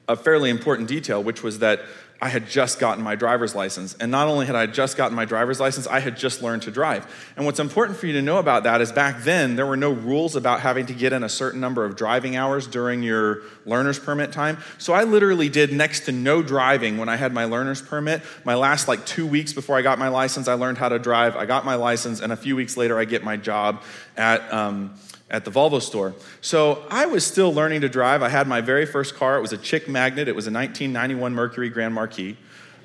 a 0.08 0.16
fairly 0.16 0.50
important 0.50 0.88
detail, 0.88 1.22
which 1.22 1.42
was 1.42 1.58
that 1.60 1.82
I 2.22 2.28
had 2.28 2.48
just 2.48 2.78
gotten 2.78 3.02
my 3.02 3.14
driver's 3.14 3.54
license. 3.54 3.94
And 3.98 4.10
not 4.10 4.28
only 4.28 4.44
had 4.44 4.54
I 4.54 4.66
just 4.66 4.96
gotten 4.96 5.16
my 5.16 5.24
driver's 5.24 5.58
license, 5.58 5.86
I 5.86 6.00
had 6.00 6.16
just 6.16 6.42
learned 6.42 6.62
to 6.62 6.70
drive. 6.70 7.06
And 7.36 7.46
what's 7.46 7.60
important 7.60 7.98
for 7.98 8.06
you 8.06 8.12
to 8.14 8.22
know 8.22 8.38
about 8.38 8.64
that 8.64 8.82
is 8.82 8.92
back 8.92 9.22
then, 9.22 9.56
there 9.56 9.64
were 9.64 9.76
no 9.76 9.90
rules 9.90 10.36
about 10.36 10.60
having 10.60 10.84
to 10.86 10.92
get 10.92 11.14
in 11.14 11.24
a 11.24 11.28
certain 11.28 11.60
number 11.60 11.84
of 11.84 11.96
driving 11.96 12.36
hours 12.36 12.66
during 12.66 13.02
your 13.02 13.42
learner's 13.64 13.98
permit 13.98 14.32
time. 14.32 14.58
So 14.76 14.92
I 14.92 15.04
literally 15.04 15.48
did 15.48 15.72
next 15.72 16.00
to 16.00 16.12
no 16.12 16.42
driving 16.42 16.98
when 16.98 17.08
I 17.08 17.16
had 17.16 17.32
my 17.32 17.46
learner's 17.46 17.80
permit. 17.80 18.22
My 18.44 18.54
last 18.54 18.86
like 18.86 19.06
two 19.06 19.26
weeks 19.26 19.54
before 19.54 19.78
I 19.78 19.82
got 19.82 19.98
my 19.98 20.08
license, 20.08 20.46
I 20.46 20.54
learned 20.54 20.76
how 20.76 20.90
to 20.90 20.98
drive. 20.98 21.36
I 21.36 21.46
got 21.46 21.64
my 21.64 21.76
license, 21.76 22.20
and 22.20 22.32
a 22.32 22.36
few 22.36 22.54
weeks 22.54 22.76
later, 22.76 22.98
I 22.98 23.06
get 23.06 23.24
my 23.24 23.36
job 23.36 23.82
at. 24.16 24.52
Um, 24.52 24.94
at 25.30 25.44
the 25.44 25.50
Volvo 25.50 25.80
store. 25.80 26.14
So 26.40 26.84
I 26.90 27.06
was 27.06 27.24
still 27.24 27.52
learning 27.52 27.82
to 27.82 27.88
drive. 27.88 28.22
I 28.22 28.28
had 28.28 28.48
my 28.48 28.60
very 28.60 28.84
first 28.84 29.14
car. 29.14 29.38
It 29.38 29.40
was 29.40 29.52
a 29.52 29.58
chick 29.58 29.88
magnet. 29.88 30.28
It 30.28 30.34
was 30.34 30.46
a 30.46 30.52
1991 30.52 31.34
Mercury 31.34 31.68
Grand 31.68 31.94
Marquis. 31.94 32.36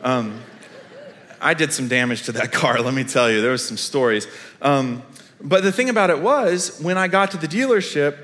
Um, 0.02 0.40
I 1.42 1.54
did 1.54 1.74
some 1.74 1.88
damage 1.88 2.24
to 2.24 2.32
that 2.34 2.52
car, 2.52 2.80
let 2.80 2.94
me 2.94 3.04
tell 3.04 3.30
you. 3.30 3.42
There 3.42 3.52
was 3.52 3.68
some 3.68 3.78
stories. 3.78 4.28
Um, 4.62 5.04
but 5.42 5.64
the 5.64 5.72
thing 5.72 5.90
about 5.90 6.10
it 6.10 6.20
was, 6.20 6.80
when 6.80 6.98
I 6.98 7.08
got 7.08 7.32
to 7.32 7.38
the 7.38 7.48
dealership, 7.48 8.18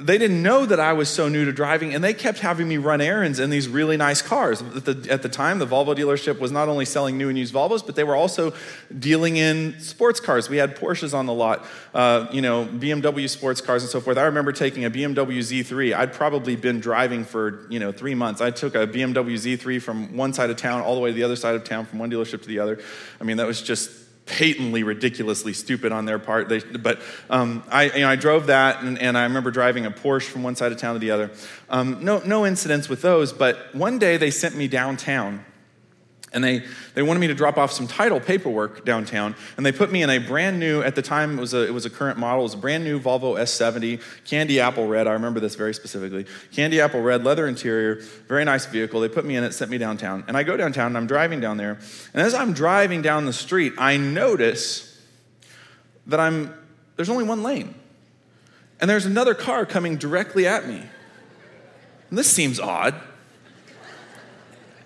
they 0.00 0.18
didn't 0.18 0.42
know 0.42 0.66
that 0.66 0.78
I 0.78 0.92
was 0.92 1.08
so 1.08 1.28
new 1.28 1.46
to 1.46 1.52
driving, 1.52 1.94
and 1.94 2.04
they 2.04 2.12
kept 2.12 2.40
having 2.40 2.68
me 2.68 2.76
run 2.76 3.00
errands 3.00 3.40
in 3.40 3.48
these 3.48 3.68
really 3.68 3.96
nice 3.96 4.20
cars. 4.20 4.60
At 4.60 4.84
the, 4.84 5.06
at 5.10 5.22
the, 5.22 5.30
time, 5.30 5.58
the 5.58 5.66
Volvo 5.66 5.96
dealership 5.96 6.38
was 6.38 6.52
not 6.52 6.68
only 6.68 6.84
selling 6.84 7.16
new 7.16 7.30
and 7.30 7.38
used 7.38 7.54
Volvos, 7.54 7.84
but 7.84 7.96
they 7.96 8.04
were 8.04 8.14
also 8.14 8.52
dealing 8.98 9.38
in 9.38 9.80
sports 9.80 10.20
cars. 10.20 10.50
We 10.50 10.58
had 10.58 10.76
Porsches 10.76 11.14
on 11.14 11.24
the 11.24 11.32
lot, 11.32 11.64
uh, 11.94 12.26
you 12.30 12.42
know, 12.42 12.66
BMW 12.66 13.28
sports 13.30 13.62
cars 13.62 13.82
and 13.82 13.90
so 13.90 13.98
forth. 14.00 14.18
I 14.18 14.24
remember 14.24 14.52
taking 14.52 14.84
a 14.84 14.90
BMW 14.90 15.38
Z3. 15.38 15.96
I'd 15.96 16.12
probably 16.12 16.54
been 16.54 16.80
driving 16.80 17.24
for, 17.24 17.66
you 17.70 17.78
know, 17.78 17.90
three 17.90 18.14
months. 18.14 18.42
I 18.42 18.50
took 18.50 18.74
a 18.74 18.86
BMW 18.86 19.34
Z3 19.34 19.80
from 19.80 20.16
one 20.18 20.34
side 20.34 20.50
of 20.50 20.56
town 20.56 20.82
all 20.82 20.96
the 20.96 21.00
way 21.00 21.10
to 21.10 21.14
the 21.14 21.22
other 21.22 21.36
side 21.36 21.54
of 21.54 21.64
town, 21.64 21.86
from 21.86 21.98
one 21.98 22.10
dealership 22.10 22.42
to 22.42 22.48
the 22.48 22.58
other. 22.58 22.78
I 23.22 23.24
mean, 23.24 23.38
that 23.38 23.46
was 23.46 23.62
just 23.62 23.90
patently 24.28 24.82
ridiculously 24.82 25.52
stupid 25.52 25.90
on 25.90 26.04
their 26.04 26.18
part. 26.18 26.48
They, 26.48 26.60
but 26.60 27.00
um, 27.28 27.64
I, 27.70 27.84
you 27.84 28.00
know, 28.00 28.08
I 28.08 28.16
drove 28.16 28.46
that, 28.46 28.82
and, 28.82 28.98
and, 28.98 29.18
I 29.18 29.24
remember 29.24 29.50
driving 29.50 29.86
a 29.86 29.90
Porsche 29.90 30.28
from 30.28 30.42
one 30.42 30.54
side 30.54 30.70
of 30.70 30.78
town 30.78 30.94
to 30.94 31.00
the 31.00 31.10
other. 31.10 31.30
Um, 31.68 32.04
no, 32.04 32.20
no 32.20 32.46
incidents 32.46 32.88
with 32.88 33.02
those, 33.02 33.32
but 33.32 33.74
one 33.74 33.98
day 33.98 34.16
they 34.16 34.30
sent 34.30 34.54
me 34.54 34.68
downtown 34.68 35.44
and 36.32 36.44
they, 36.44 36.64
they 36.94 37.02
wanted 37.02 37.20
me 37.20 37.26
to 37.28 37.34
drop 37.34 37.56
off 37.56 37.72
some 37.72 37.86
title 37.86 38.20
paperwork 38.20 38.84
downtown, 38.84 39.34
and 39.56 39.64
they 39.64 39.72
put 39.72 39.90
me 39.90 40.02
in 40.02 40.10
a 40.10 40.18
brand 40.18 40.58
new, 40.58 40.82
at 40.82 40.94
the 40.94 41.02
time 41.02 41.38
it 41.38 41.40
was 41.40 41.54
a, 41.54 41.66
it 41.66 41.72
was 41.72 41.86
a 41.86 41.90
current 41.90 42.18
model, 42.18 42.40
it 42.40 42.44
was 42.44 42.54
a 42.54 42.58
brand 42.58 42.84
new 42.84 43.00
Volvo 43.00 43.38
S70, 43.38 44.00
candy 44.24 44.60
apple 44.60 44.86
red, 44.86 45.06
I 45.06 45.12
remember 45.12 45.40
this 45.40 45.54
very 45.54 45.74
specifically. 45.74 46.26
Candy 46.52 46.80
apple 46.80 47.00
red, 47.00 47.24
leather 47.24 47.46
interior, 47.46 48.02
very 48.28 48.44
nice 48.44 48.66
vehicle. 48.66 49.00
They 49.00 49.08
put 49.08 49.24
me 49.24 49.36
in 49.36 49.44
it, 49.44 49.52
sent 49.52 49.70
me 49.70 49.78
downtown. 49.78 50.24
And 50.28 50.36
I 50.36 50.42
go 50.42 50.56
downtown, 50.56 50.88
and 50.88 50.96
I'm 50.96 51.06
driving 51.06 51.40
down 51.40 51.56
there, 51.56 51.78
and 52.12 52.22
as 52.22 52.34
I'm 52.34 52.52
driving 52.52 53.02
down 53.02 53.26
the 53.26 53.32
street, 53.32 53.72
I 53.78 53.96
notice 53.96 55.02
that 56.06 56.20
I'm, 56.20 56.54
there's 56.96 57.10
only 57.10 57.24
one 57.24 57.42
lane. 57.42 57.74
And 58.80 58.88
there's 58.88 59.06
another 59.06 59.34
car 59.34 59.66
coming 59.66 59.96
directly 59.96 60.46
at 60.46 60.68
me. 60.68 60.82
And 62.10 62.18
this 62.18 62.30
seems 62.30 62.60
odd. 62.60 62.94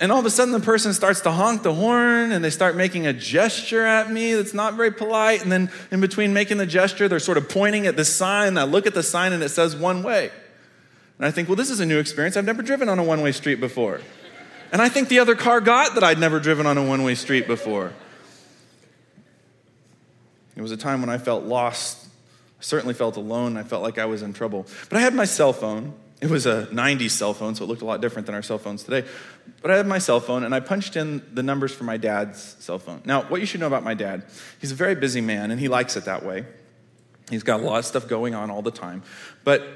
And 0.03 0.11
all 0.11 0.18
of 0.18 0.26
a 0.26 0.30
sudden, 0.30 0.50
the 0.50 0.59
person 0.59 0.92
starts 0.94 1.20
to 1.20 1.30
honk 1.30 1.62
the 1.62 1.72
horn 1.72 2.32
and 2.32 2.44
they 2.44 2.50
start 2.50 2.74
making 2.74 3.07
a 3.07 3.12
gesture 3.12 3.86
at 3.86 4.11
me 4.11 4.34
that's 4.34 4.53
not 4.53 4.74
very 4.74 4.90
polite. 4.90 5.44
And 5.44 5.53
then, 5.53 5.70
in 5.92 6.00
between 6.00 6.32
making 6.32 6.57
the 6.57 6.66
gesture, 6.66 7.07
they're 7.07 7.20
sort 7.20 7.38
of 7.38 7.48
pointing 7.48 7.86
at 7.86 7.96
the 7.96 8.05
sign. 8.05 8.59
I 8.59 8.64
look 8.64 8.88
at 8.88 8.94
the 8.94 9.05
sign 9.05 9.32
and 9.32 9.44
it 9.44 9.50
says 9.50 9.76
one 9.76 10.03
way. 10.03 10.32
And 11.18 11.24
I 11.24 11.30
think, 11.30 11.48
well, 11.48 11.55
this 11.55 11.70
is 11.70 11.78
a 11.78 11.86
new 11.86 12.00
experience. 12.00 12.36
I've 12.36 12.44
never 12.44 12.62
driven 12.62 12.88
on 12.88 12.98
a 12.98 13.05
one 13.05 13.22
way 13.22 13.30
street 13.30 13.61
before. 13.61 14.00
And 14.72 14.82
I 14.82 14.88
think 14.88 15.09
the 15.09 15.20
other 15.20 15.36
car 15.36 15.61
got 15.61 15.94
that 15.94 16.03
I'd 16.03 16.18
never 16.18 16.40
driven 16.40 16.66
on 16.66 16.76
a 16.76 16.84
one 16.84 17.05
way 17.05 17.14
street 17.14 17.46
before. 17.46 17.92
It 20.57 20.62
was 20.62 20.72
a 20.72 20.76
time 20.76 21.00
when 21.00 21.11
I 21.11 21.18
felt 21.18 21.44
lost. 21.44 22.09
I 22.59 22.62
certainly 22.62 22.94
felt 22.94 23.16
alone. 23.16 23.57
I 23.57 23.62
felt 23.62 23.84
like 23.84 23.98
I 23.98 24.07
was 24.07 24.22
in 24.22 24.32
trouble. 24.32 24.66
But 24.88 24.98
I 24.98 25.00
had 25.00 25.14
my 25.14 25.26
cell 25.26 25.53
phone. 25.53 25.94
It 26.23 26.31
was 26.31 26.47
a 26.47 26.68
90s 26.70 27.11
cell 27.11 27.35
phone, 27.35 27.57
so 27.57 27.64
it 27.64 27.66
looked 27.66 27.83
a 27.83 27.85
lot 27.85 28.01
different 28.01 28.27
than 28.27 28.37
our 28.37 28.43
cell 28.43 28.57
phones 28.57 28.85
today. 28.85 29.05
But 29.61 29.73
I 29.73 29.77
had 29.77 29.89
my 29.89 29.99
cell 29.99 30.20
phone 30.20 30.45
and 30.45 30.55
I 30.55 30.61
punched 30.61 30.95
in 30.95 31.20
the 31.35 31.43
numbers 31.43 31.75
for 31.75 31.83
my 31.83 31.97
dad's 31.97 32.41
cell 32.61 32.79
phone. 32.79 33.03
Now, 33.05 33.23
what 33.23 33.41
you 33.41 33.47
should 33.47 33.59
know 33.59 33.66
about 33.66 33.83
my 33.83 33.95
dad, 33.95 34.27
he's 34.61 34.70
a 34.70 34.77
very 34.77 34.95
busy 34.95 35.20
man 35.20 35.51
and 35.51 35.59
he 35.59 35.66
likes 35.66 35.97
it 35.97 36.05
that 36.05 36.25
way. 36.25 36.47
He's 37.29 37.43
got 37.43 37.59
a 37.59 37.64
lot 37.64 37.81
of 37.81 37.87
stuff 37.87 38.07
going 38.07 38.37
on 38.37 38.53
all 38.53 38.62
the 38.62 38.70
time. 38.70 39.03
But 39.43 39.66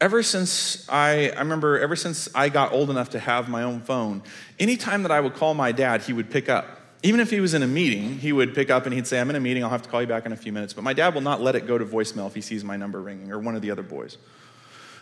ever 0.00 0.22
since 0.22 0.88
I, 0.88 1.30
I 1.30 1.40
remember 1.40 1.80
ever 1.80 1.96
since 1.96 2.28
I 2.32 2.48
got 2.48 2.72
old 2.72 2.88
enough 2.88 3.10
to 3.10 3.18
have 3.18 3.48
my 3.48 3.64
own 3.64 3.80
phone, 3.80 4.22
anytime 4.60 5.02
that 5.02 5.10
I 5.10 5.20
would 5.20 5.34
call 5.34 5.54
my 5.54 5.72
dad, 5.72 6.02
he 6.02 6.12
would 6.12 6.30
pick 6.30 6.48
up. 6.48 6.78
Even 7.02 7.18
if 7.18 7.28
he 7.28 7.40
was 7.40 7.54
in 7.54 7.64
a 7.64 7.66
meeting, 7.66 8.20
he 8.20 8.32
would 8.32 8.54
pick 8.54 8.70
up 8.70 8.84
and 8.84 8.94
he'd 8.94 9.08
say, 9.08 9.18
I'm 9.18 9.30
in 9.30 9.34
a 9.34 9.40
meeting, 9.40 9.64
I'll 9.64 9.70
have 9.70 9.82
to 9.82 9.88
call 9.88 10.00
you 10.00 10.06
back 10.06 10.26
in 10.26 10.32
a 10.32 10.36
few 10.36 10.52
minutes. 10.52 10.74
But 10.74 10.84
my 10.84 10.92
dad 10.92 11.12
will 11.12 11.22
not 11.22 11.40
let 11.40 11.56
it 11.56 11.66
go 11.66 11.76
to 11.76 11.84
voicemail 11.84 12.28
if 12.28 12.36
he 12.36 12.40
sees 12.40 12.62
my 12.62 12.76
number 12.76 13.02
ringing 13.02 13.32
or 13.32 13.40
one 13.40 13.56
of 13.56 13.62
the 13.62 13.72
other 13.72 13.82
boys. 13.82 14.16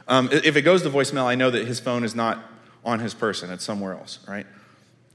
Um, 0.08 0.30
if 0.32 0.56
it 0.56 0.62
goes 0.62 0.82
to 0.82 0.90
voicemail, 0.90 1.24
I 1.24 1.34
know 1.34 1.50
that 1.50 1.66
his 1.66 1.78
phone 1.78 2.02
is 2.02 2.14
not 2.14 2.42
on 2.84 2.98
his 3.00 3.14
person, 3.14 3.50
it's 3.50 3.64
somewhere 3.64 3.92
else, 3.92 4.18
right? 4.26 4.46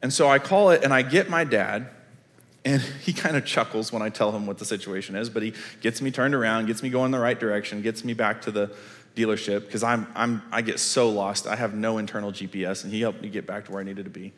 And 0.01 0.13
so 0.13 0.29
I 0.29 0.37
call 0.37 0.69
it 0.69 0.83
and 0.83 0.93
I 0.93 1.01
get 1.01 1.29
my 1.29 1.43
dad, 1.43 1.89
And 2.65 2.81
he 3.01 3.11
kind 3.13 3.35
of 3.35 3.45
chuckles 3.45 3.91
when 3.91 4.01
I 4.01 4.09
tell 4.09 4.31
him 4.31 4.45
what 4.45 4.57
the 4.57 4.65
situation 4.65 5.15
is, 5.15 5.29
but 5.29 5.43
he 5.43 5.53
gets 5.81 6.01
me 6.01 6.11
turned 6.11 6.35
around, 6.35 6.67
gets 6.67 6.83
me 6.83 6.89
going 6.89 7.11
the 7.11 7.19
right 7.19 7.39
direction, 7.39 7.81
gets 7.81 8.03
me 8.03 8.13
back 8.13 8.41
to 8.43 8.51
the 8.51 8.71
dealership 9.15 9.65
because 9.65 9.83
I'm, 9.83 10.07
I'm, 10.15 10.41
I 10.51 10.61
get 10.61 10.79
so 10.79 11.09
lost. 11.09 11.47
I 11.47 11.55
have 11.55 11.73
no 11.73 11.97
internal 11.97 12.31
GPS, 12.31 12.83
and 12.83 12.93
he 12.93 13.01
helped 13.01 13.21
me 13.21 13.29
get 13.29 13.45
back 13.45 13.65
to 13.65 13.71
where 13.71 13.81
I 13.81 13.83
needed 13.83 14.05
to 14.05 14.11
be. 14.11 14.33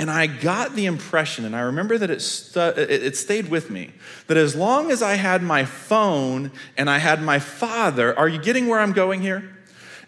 And 0.00 0.10
I 0.10 0.28
got 0.28 0.74
the 0.74 0.86
impression, 0.86 1.44
and 1.44 1.54
I 1.54 1.60
remember 1.60 1.98
that 1.98 2.08
it, 2.08 2.22
stu- 2.22 2.72
it 2.74 3.18
stayed 3.18 3.50
with 3.50 3.68
me, 3.68 3.90
that 4.28 4.38
as 4.38 4.56
long 4.56 4.90
as 4.90 5.02
I 5.02 5.16
had 5.16 5.42
my 5.42 5.66
phone 5.66 6.52
and 6.78 6.88
I 6.88 6.96
had 6.96 7.20
my 7.22 7.38
father, 7.38 8.18
are 8.18 8.26
you 8.26 8.40
getting 8.40 8.66
where 8.66 8.80
I'm 8.80 8.94
going 8.94 9.20
here? 9.20 9.54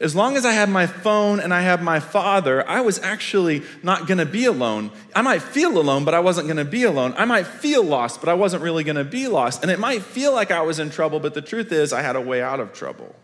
As 0.00 0.16
long 0.16 0.38
as 0.38 0.46
I 0.46 0.52
had 0.52 0.70
my 0.70 0.86
phone 0.86 1.40
and 1.40 1.52
I 1.52 1.60
had 1.60 1.82
my 1.82 2.00
father, 2.00 2.66
I 2.66 2.80
was 2.80 3.00
actually 3.00 3.64
not 3.82 4.08
to 4.08 4.24
be 4.24 4.46
alone. 4.46 4.92
I 5.14 5.20
might 5.20 5.42
feel 5.42 5.76
alone, 5.76 6.06
but 6.06 6.14
I 6.14 6.20
wasn't 6.20 6.48
to 6.56 6.64
be 6.64 6.84
alone. 6.84 7.12
I 7.18 7.26
might 7.26 7.46
feel 7.46 7.84
lost, 7.84 8.20
but 8.20 8.30
I 8.30 8.34
wasn't 8.34 8.62
really 8.62 8.84
to 8.96 9.04
be 9.04 9.28
lost. 9.28 9.60
And 9.60 9.70
it 9.70 9.78
might 9.78 10.00
feel 10.00 10.32
like 10.32 10.50
I 10.50 10.62
was 10.62 10.78
in 10.78 10.88
trouble, 10.88 11.20
but 11.20 11.34
the 11.34 11.42
truth 11.42 11.70
is, 11.70 11.92
I 11.92 12.00
had 12.00 12.16
a 12.16 12.20
way 12.22 12.40
out 12.40 12.60
of 12.60 12.72
trouble. 12.72 13.14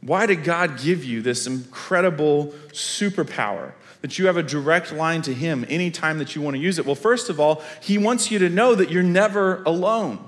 Why 0.00 0.26
did 0.26 0.44
God 0.44 0.78
give 0.78 1.02
you 1.02 1.22
this 1.22 1.48
incredible 1.48 2.54
superpower? 2.68 3.72
That 4.06 4.20
you 4.20 4.26
have 4.26 4.36
a 4.36 4.42
direct 4.44 4.92
line 4.92 5.20
to 5.20 5.34
Him 5.34 5.66
anytime 5.68 6.18
that 6.18 6.36
you 6.36 6.40
want 6.40 6.54
to 6.54 6.62
use 6.62 6.78
it? 6.78 6.86
Well, 6.86 6.94
first 6.94 7.28
of 7.28 7.40
all, 7.40 7.60
He 7.82 7.98
wants 7.98 8.30
you 8.30 8.38
to 8.38 8.48
know 8.48 8.76
that 8.76 8.88
you're 8.88 9.02
never 9.02 9.64
alone. 9.64 10.24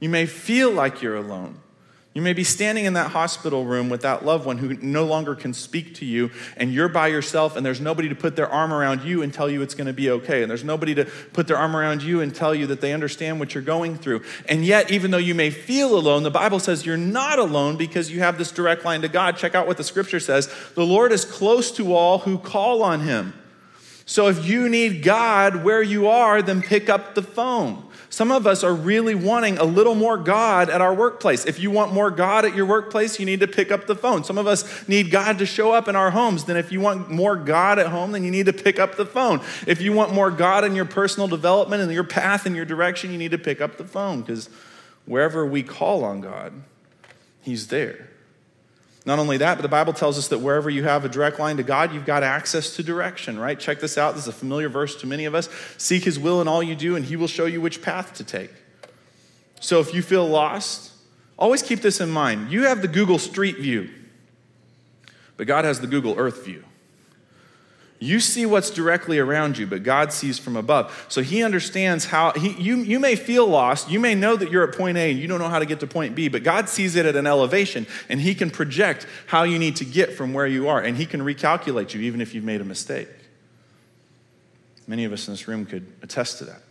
You 0.00 0.08
may 0.08 0.24
feel 0.24 0.70
like 0.70 1.02
you're 1.02 1.14
alone. 1.14 1.60
You 2.18 2.22
may 2.22 2.32
be 2.32 2.42
standing 2.42 2.84
in 2.84 2.94
that 2.94 3.12
hospital 3.12 3.64
room 3.64 3.88
with 3.88 4.00
that 4.00 4.24
loved 4.24 4.44
one 4.44 4.58
who 4.58 4.74
no 4.82 5.04
longer 5.04 5.36
can 5.36 5.54
speak 5.54 5.94
to 5.94 6.04
you, 6.04 6.32
and 6.56 6.74
you're 6.74 6.88
by 6.88 7.06
yourself, 7.06 7.54
and 7.54 7.64
there's 7.64 7.80
nobody 7.80 8.08
to 8.08 8.16
put 8.16 8.34
their 8.34 8.48
arm 8.48 8.72
around 8.72 9.04
you 9.04 9.22
and 9.22 9.32
tell 9.32 9.48
you 9.48 9.62
it's 9.62 9.76
going 9.76 9.86
to 9.86 9.92
be 9.92 10.10
okay. 10.10 10.42
And 10.42 10.50
there's 10.50 10.64
nobody 10.64 10.96
to 10.96 11.04
put 11.04 11.46
their 11.46 11.56
arm 11.56 11.76
around 11.76 12.02
you 12.02 12.20
and 12.20 12.34
tell 12.34 12.56
you 12.56 12.66
that 12.66 12.80
they 12.80 12.92
understand 12.92 13.38
what 13.38 13.54
you're 13.54 13.62
going 13.62 13.96
through. 13.96 14.24
And 14.48 14.66
yet, 14.66 14.90
even 14.90 15.12
though 15.12 15.18
you 15.18 15.36
may 15.36 15.50
feel 15.50 15.96
alone, 15.96 16.24
the 16.24 16.30
Bible 16.32 16.58
says 16.58 16.84
you're 16.84 16.96
not 16.96 17.38
alone 17.38 17.76
because 17.76 18.10
you 18.10 18.18
have 18.18 18.36
this 18.36 18.50
direct 18.50 18.84
line 18.84 19.02
to 19.02 19.08
God. 19.08 19.36
Check 19.36 19.54
out 19.54 19.68
what 19.68 19.76
the 19.76 19.84
scripture 19.84 20.18
says 20.18 20.52
The 20.74 20.84
Lord 20.84 21.12
is 21.12 21.24
close 21.24 21.70
to 21.76 21.94
all 21.94 22.18
who 22.18 22.36
call 22.38 22.82
on 22.82 23.02
him. 23.02 23.32
So 24.06 24.26
if 24.26 24.44
you 24.44 24.68
need 24.68 25.04
God 25.04 25.62
where 25.62 25.84
you 25.84 26.08
are, 26.08 26.42
then 26.42 26.62
pick 26.62 26.88
up 26.88 27.14
the 27.14 27.22
phone. 27.22 27.87
Some 28.18 28.32
of 28.32 28.48
us 28.48 28.64
are 28.64 28.74
really 28.74 29.14
wanting 29.14 29.58
a 29.58 29.64
little 29.64 29.94
more 29.94 30.16
God 30.16 30.70
at 30.70 30.80
our 30.80 30.92
workplace. 30.92 31.46
If 31.46 31.60
you 31.60 31.70
want 31.70 31.92
more 31.92 32.10
God 32.10 32.44
at 32.44 32.52
your 32.52 32.66
workplace, 32.66 33.20
you 33.20 33.24
need 33.24 33.38
to 33.38 33.46
pick 33.46 33.70
up 33.70 33.86
the 33.86 33.94
phone. 33.94 34.24
Some 34.24 34.38
of 34.38 34.48
us 34.48 34.88
need 34.88 35.12
God 35.12 35.38
to 35.38 35.46
show 35.46 35.70
up 35.70 35.86
in 35.86 35.94
our 35.94 36.10
homes. 36.10 36.42
Then, 36.42 36.56
if 36.56 36.72
you 36.72 36.80
want 36.80 37.08
more 37.08 37.36
God 37.36 37.78
at 37.78 37.86
home, 37.86 38.10
then 38.10 38.24
you 38.24 38.32
need 38.32 38.46
to 38.46 38.52
pick 38.52 38.80
up 38.80 38.96
the 38.96 39.06
phone. 39.06 39.40
If 39.68 39.80
you 39.80 39.92
want 39.92 40.12
more 40.12 40.32
God 40.32 40.64
in 40.64 40.74
your 40.74 40.84
personal 40.84 41.28
development 41.28 41.80
and 41.80 41.92
your 41.92 42.02
path 42.02 42.44
and 42.44 42.56
your 42.56 42.64
direction, 42.64 43.12
you 43.12 43.18
need 43.18 43.30
to 43.30 43.38
pick 43.38 43.60
up 43.60 43.76
the 43.76 43.84
phone 43.84 44.22
because 44.22 44.50
wherever 45.06 45.46
we 45.46 45.62
call 45.62 46.02
on 46.02 46.20
God, 46.20 46.54
He's 47.40 47.68
there. 47.68 48.07
Not 49.08 49.18
only 49.18 49.38
that, 49.38 49.54
but 49.54 49.62
the 49.62 49.68
Bible 49.68 49.94
tells 49.94 50.18
us 50.18 50.28
that 50.28 50.40
wherever 50.40 50.68
you 50.68 50.84
have 50.84 51.02
a 51.02 51.08
direct 51.08 51.38
line 51.38 51.56
to 51.56 51.62
God, 51.62 51.94
you've 51.94 52.04
got 52.04 52.22
access 52.22 52.76
to 52.76 52.82
direction, 52.82 53.38
right? 53.38 53.58
Check 53.58 53.80
this 53.80 53.96
out. 53.96 54.14
This 54.14 54.24
is 54.24 54.28
a 54.28 54.32
familiar 54.32 54.68
verse 54.68 54.94
to 54.96 55.06
many 55.06 55.24
of 55.24 55.34
us. 55.34 55.48
Seek 55.78 56.04
his 56.04 56.18
will 56.18 56.42
in 56.42 56.46
all 56.46 56.62
you 56.62 56.74
do, 56.74 56.94
and 56.94 57.06
he 57.06 57.16
will 57.16 57.26
show 57.26 57.46
you 57.46 57.58
which 57.62 57.80
path 57.80 58.12
to 58.16 58.22
take. 58.22 58.50
So 59.60 59.80
if 59.80 59.94
you 59.94 60.02
feel 60.02 60.28
lost, 60.28 60.92
always 61.38 61.62
keep 61.62 61.80
this 61.80 62.02
in 62.02 62.10
mind. 62.10 62.52
You 62.52 62.64
have 62.64 62.82
the 62.82 62.86
Google 62.86 63.18
Street 63.18 63.56
View, 63.56 63.88
but 65.38 65.46
God 65.46 65.64
has 65.64 65.80
the 65.80 65.86
Google 65.86 66.14
Earth 66.18 66.44
View. 66.44 66.62
You 68.00 68.20
see 68.20 68.46
what's 68.46 68.70
directly 68.70 69.18
around 69.18 69.58
you, 69.58 69.66
but 69.66 69.82
God 69.82 70.12
sees 70.12 70.38
from 70.38 70.56
above. 70.56 71.06
So 71.08 71.20
he 71.20 71.42
understands 71.42 72.04
how, 72.04 72.30
he, 72.32 72.50
you, 72.52 72.76
you 72.76 73.00
may 73.00 73.16
feel 73.16 73.46
lost. 73.46 73.90
You 73.90 73.98
may 73.98 74.14
know 74.14 74.36
that 74.36 74.52
you're 74.52 74.68
at 74.68 74.76
point 74.76 74.96
A 74.96 75.10
and 75.10 75.18
you 75.18 75.26
don't 75.26 75.40
know 75.40 75.48
how 75.48 75.58
to 75.58 75.66
get 75.66 75.80
to 75.80 75.86
point 75.88 76.14
B, 76.14 76.28
but 76.28 76.44
God 76.44 76.68
sees 76.68 76.94
it 76.94 77.06
at 77.06 77.16
an 77.16 77.26
elevation 77.26 77.86
and 78.08 78.20
he 78.20 78.36
can 78.36 78.50
project 78.50 79.06
how 79.26 79.42
you 79.42 79.58
need 79.58 79.76
to 79.76 79.84
get 79.84 80.12
from 80.12 80.32
where 80.32 80.46
you 80.46 80.68
are 80.68 80.80
and 80.80 80.96
he 80.96 81.06
can 81.06 81.22
recalculate 81.22 81.92
you 81.92 82.00
even 82.02 82.20
if 82.20 82.34
you've 82.34 82.44
made 82.44 82.60
a 82.60 82.64
mistake. 82.64 83.08
Many 84.86 85.04
of 85.04 85.12
us 85.12 85.26
in 85.26 85.34
this 85.34 85.48
room 85.48 85.66
could 85.66 85.86
attest 86.00 86.38
to 86.38 86.44
that. 86.44 86.62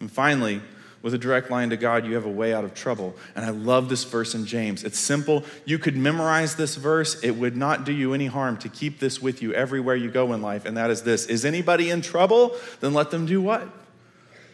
And 0.00 0.12
finally, 0.12 0.60
with 1.04 1.12
a 1.12 1.18
direct 1.18 1.50
line 1.50 1.68
to 1.68 1.76
God, 1.76 2.06
you 2.06 2.14
have 2.14 2.24
a 2.24 2.30
way 2.30 2.54
out 2.54 2.64
of 2.64 2.72
trouble. 2.72 3.14
And 3.36 3.44
I 3.44 3.50
love 3.50 3.90
this 3.90 4.04
verse 4.04 4.34
in 4.34 4.46
James. 4.46 4.84
It's 4.84 4.98
simple. 4.98 5.44
You 5.66 5.78
could 5.78 5.98
memorize 5.98 6.56
this 6.56 6.76
verse, 6.76 7.22
it 7.22 7.32
would 7.32 7.58
not 7.58 7.84
do 7.84 7.92
you 7.92 8.14
any 8.14 8.24
harm 8.24 8.56
to 8.56 8.70
keep 8.70 9.00
this 9.00 9.20
with 9.20 9.42
you 9.42 9.52
everywhere 9.52 9.96
you 9.96 10.10
go 10.10 10.32
in 10.32 10.40
life. 10.40 10.64
And 10.64 10.78
that 10.78 10.90
is 10.90 11.02
this 11.02 11.26
Is 11.26 11.44
anybody 11.44 11.90
in 11.90 12.00
trouble? 12.00 12.56
Then 12.80 12.94
let 12.94 13.10
them 13.10 13.26
do 13.26 13.42
what? 13.42 13.68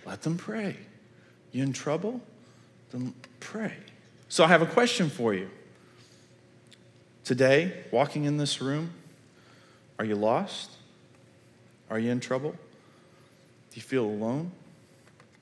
Let 0.05 0.23
them 0.23 0.37
pray. 0.37 0.77
You 1.53 1.63
in 1.63 1.73
trouble? 1.73 2.21
Then 2.91 3.15
pray. 3.39 3.75
So 4.29 4.43
I 4.43 4.49
have 4.49 4.61
a 4.61 4.67
question 4.67 5.09
for 5.09 5.33
you. 5.33 5.49
Today, 7.23 7.85
walking 7.93 8.25
in 8.25 8.39
this 8.39 8.61
room, 8.61 8.91
are 10.01 10.05
you 10.05 10.17
lost? 10.17 10.73
Are 11.89 11.99
you 12.01 12.11
in 12.11 12.19
trouble? 12.19 12.51
Do 12.51 13.77
you 13.77 13.83
feel 13.83 14.05
alone? 14.05 14.51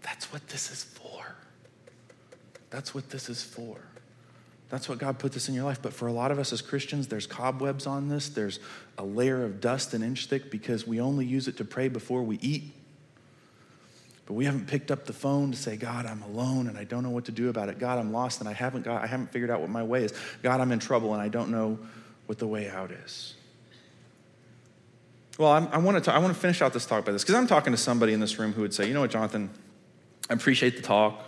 That's 0.03 0.33
what 0.33 0.49
this 0.49 0.71
is 0.71 0.85
for. 0.85 1.35
That's 2.71 2.95
what 2.95 3.11
this 3.11 3.29
is 3.29 3.43
for. 3.43 3.79
That's 4.69 4.89
what 4.89 4.99
God 4.99 5.19
put 5.19 5.33
this 5.33 5.49
in 5.49 5.55
your 5.55 5.65
life. 5.65 5.81
But 5.81 5.95
for 5.95 6.09
a 6.09 6.13
lot 6.13 6.31
of 6.31 6.39
us 6.39 6.53
as 6.53 6.61
Christians, 6.61 7.09
there's 7.09 7.27
cobwebs 7.27 7.87
on 7.87 8.09
this. 8.09 8.29
There's 8.29 8.61
a 8.99 9.05
layer 9.05 9.45
of 9.45 9.61
dust 9.61 9.95
an 9.95 10.03
inch 10.03 10.27
thick 10.27 10.51
because 10.51 10.87
we 10.87 11.01
only 11.01 11.25
use 11.25 11.49
it 11.49 11.57
to 11.57 11.65
pray 11.65 11.89
before 11.89 12.23
we 12.23 12.37
eat. 12.41 12.65
But 14.27 14.35
we 14.35 14.45
haven't 14.45 14.67
picked 14.67 14.91
up 14.91 15.07
the 15.07 15.15
phone 15.15 15.53
to 15.53 15.57
say, 15.57 15.79
God, 15.79 16.05
I'm 16.05 16.21
alone 16.21 16.67
and 16.67 16.77
I 16.77 16.85
don't 16.85 17.03
know 17.03 17.09
what 17.09 17.25
to 17.27 17.33
do 17.33 17.49
about 17.49 17.71
it. 17.71 17.79
God, 17.79 17.99
I'm 17.99 18.13
lost 18.13 18.41
and 18.41 18.49
I 18.49 18.53
haven't 18.53 18.85
got, 18.85 19.03
I 19.03 19.07
haven't 19.07 19.33
figured 19.33 19.51
out 19.51 19.63
what 19.63 19.71
my 19.71 19.83
way 19.83 20.05
is. 20.05 20.13
God, 20.43 20.61
I'm 20.61 20.71
in 20.71 20.81
trouble 20.81 21.15
and 21.15 21.23
I 21.23 21.29
don't 21.29 21.51
know 21.51 21.79
what 22.27 22.39
the 22.39 22.47
way 22.47 22.69
out 22.69 22.91
is. 22.91 23.35
Well, 25.39 25.53
I'm, 25.53 25.69
i 25.69 25.79
want 25.79 26.05
to 26.05 26.13
I 26.13 26.19
want 26.19 26.35
to 26.35 26.39
finish 26.39 26.61
out 26.61 26.75
this 26.75 26.85
talk 26.85 27.07
by 27.07 27.13
this 27.13 27.23
because 27.23 27.37
I'm 27.37 27.47
talking 27.47 27.73
to 27.73 27.79
somebody 27.79 28.13
in 28.13 28.21
this 28.21 28.39
room 28.39 28.53
who 28.53 28.61
would 28.61 28.75
say, 28.75 28.87
you 28.87 28.93
know 28.93 29.01
what, 29.01 29.11
Jonathan, 29.11 29.49
I 30.29 30.35
appreciate 30.35 30.77
the 30.77 30.83
talk. 30.83 31.25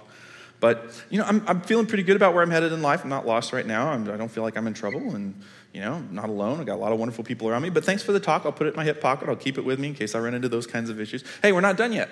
But, 0.61 1.03
you 1.09 1.18
know, 1.18 1.24
I'm, 1.24 1.42
I'm 1.46 1.62
feeling 1.62 1.86
pretty 1.86 2.03
good 2.03 2.16
about 2.16 2.34
where 2.34 2.42
I'm 2.42 2.51
headed 2.51 2.72
in 2.72 2.82
life. 2.82 3.03
I'm 3.03 3.09
not 3.09 3.26
lost 3.26 3.53
right 3.53 3.66
now. 3.66 3.88
I'm, 3.88 4.03
I 4.03 4.12
do 4.12 4.18
not 4.18 4.30
feel 4.30 4.42
like 4.42 4.59
I'm 4.59 4.66
in 4.66 4.74
trouble 4.74 5.14
and, 5.14 5.40
you 5.72 5.80
know, 5.80 6.01
not 6.11 6.28
alone. 6.28 6.61
I 6.61 6.64
got 6.64 6.74
a 6.74 6.82
lot 6.82 6.92
of 6.92 6.98
wonderful 6.98 7.24
people 7.24 7.48
around 7.48 7.62
me. 7.62 7.70
But 7.70 7.84
thanks 7.84 8.03
for 8.03 8.12
the 8.12 8.20
talk. 8.20 8.44
I'll 8.44 8.53
put 8.53 8.66
it 8.66 8.70
in 8.70 8.76
my 8.76 8.84
hip 8.84 9.01
pocket. 9.01 9.30
I'll 9.30 9.36
keep 9.36 9.57
it 9.57 9.64
with 9.64 9.78
me 9.78 9.88
in 9.88 9.94
case 9.94 10.14
I 10.14 10.18
run 10.20 10.34
into 10.34 10.51
those 10.51 10.66
kinds 10.66 10.90
of 10.90 11.01
issues. 11.01 11.24
Hey, 11.40 11.53
we're 11.53 11.62
not 11.62 11.78
done 11.78 11.94
yet. 11.94 12.11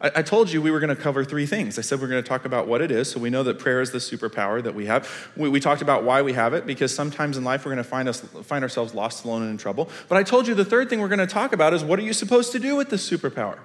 I, 0.00 0.12
I 0.16 0.22
told 0.22 0.52
you 0.52 0.62
we 0.62 0.70
were 0.70 0.78
going 0.78 0.94
to 0.94 1.00
cover 1.00 1.24
three 1.24 1.44
things. 1.44 1.76
I 1.76 1.82
said 1.82 2.00
we're 2.00 2.06
going 2.06 2.22
to 2.22 2.28
talk 2.28 2.44
about 2.44 2.68
what 2.68 2.82
it 2.82 2.92
is. 2.92 3.10
So 3.10 3.18
we 3.18 3.30
know 3.30 3.42
that 3.42 3.58
prayer 3.58 3.80
is 3.80 3.90
the 3.90 3.98
superpower 3.98 4.62
that 4.62 4.76
we 4.76 4.86
have. 4.86 5.08
We, 5.36 5.48
we 5.48 5.58
talked 5.58 5.82
about 5.82 6.04
why 6.04 6.22
we 6.22 6.34
have 6.34 6.54
it 6.54 6.66
because 6.66 6.94
sometimes 6.94 7.36
in 7.36 7.42
life 7.42 7.64
we're 7.64 7.72
going 7.72 7.84
to 7.84 7.90
find, 7.90 8.08
us, 8.08 8.20
find 8.20 8.62
ourselves 8.62 8.94
lost, 8.94 9.24
alone, 9.24 9.42
and 9.42 9.50
in 9.50 9.58
trouble. 9.58 9.88
But 10.08 10.18
I 10.18 10.22
told 10.22 10.46
you 10.46 10.54
the 10.54 10.64
third 10.64 10.88
thing 10.88 11.00
we're 11.00 11.08
going 11.08 11.18
to 11.18 11.26
talk 11.26 11.52
about 11.52 11.74
is 11.74 11.82
what 11.82 11.98
are 11.98 12.02
you 12.02 12.12
supposed 12.12 12.52
to 12.52 12.60
do 12.60 12.76
with 12.76 12.90
this 12.90 13.08
superpower? 13.10 13.58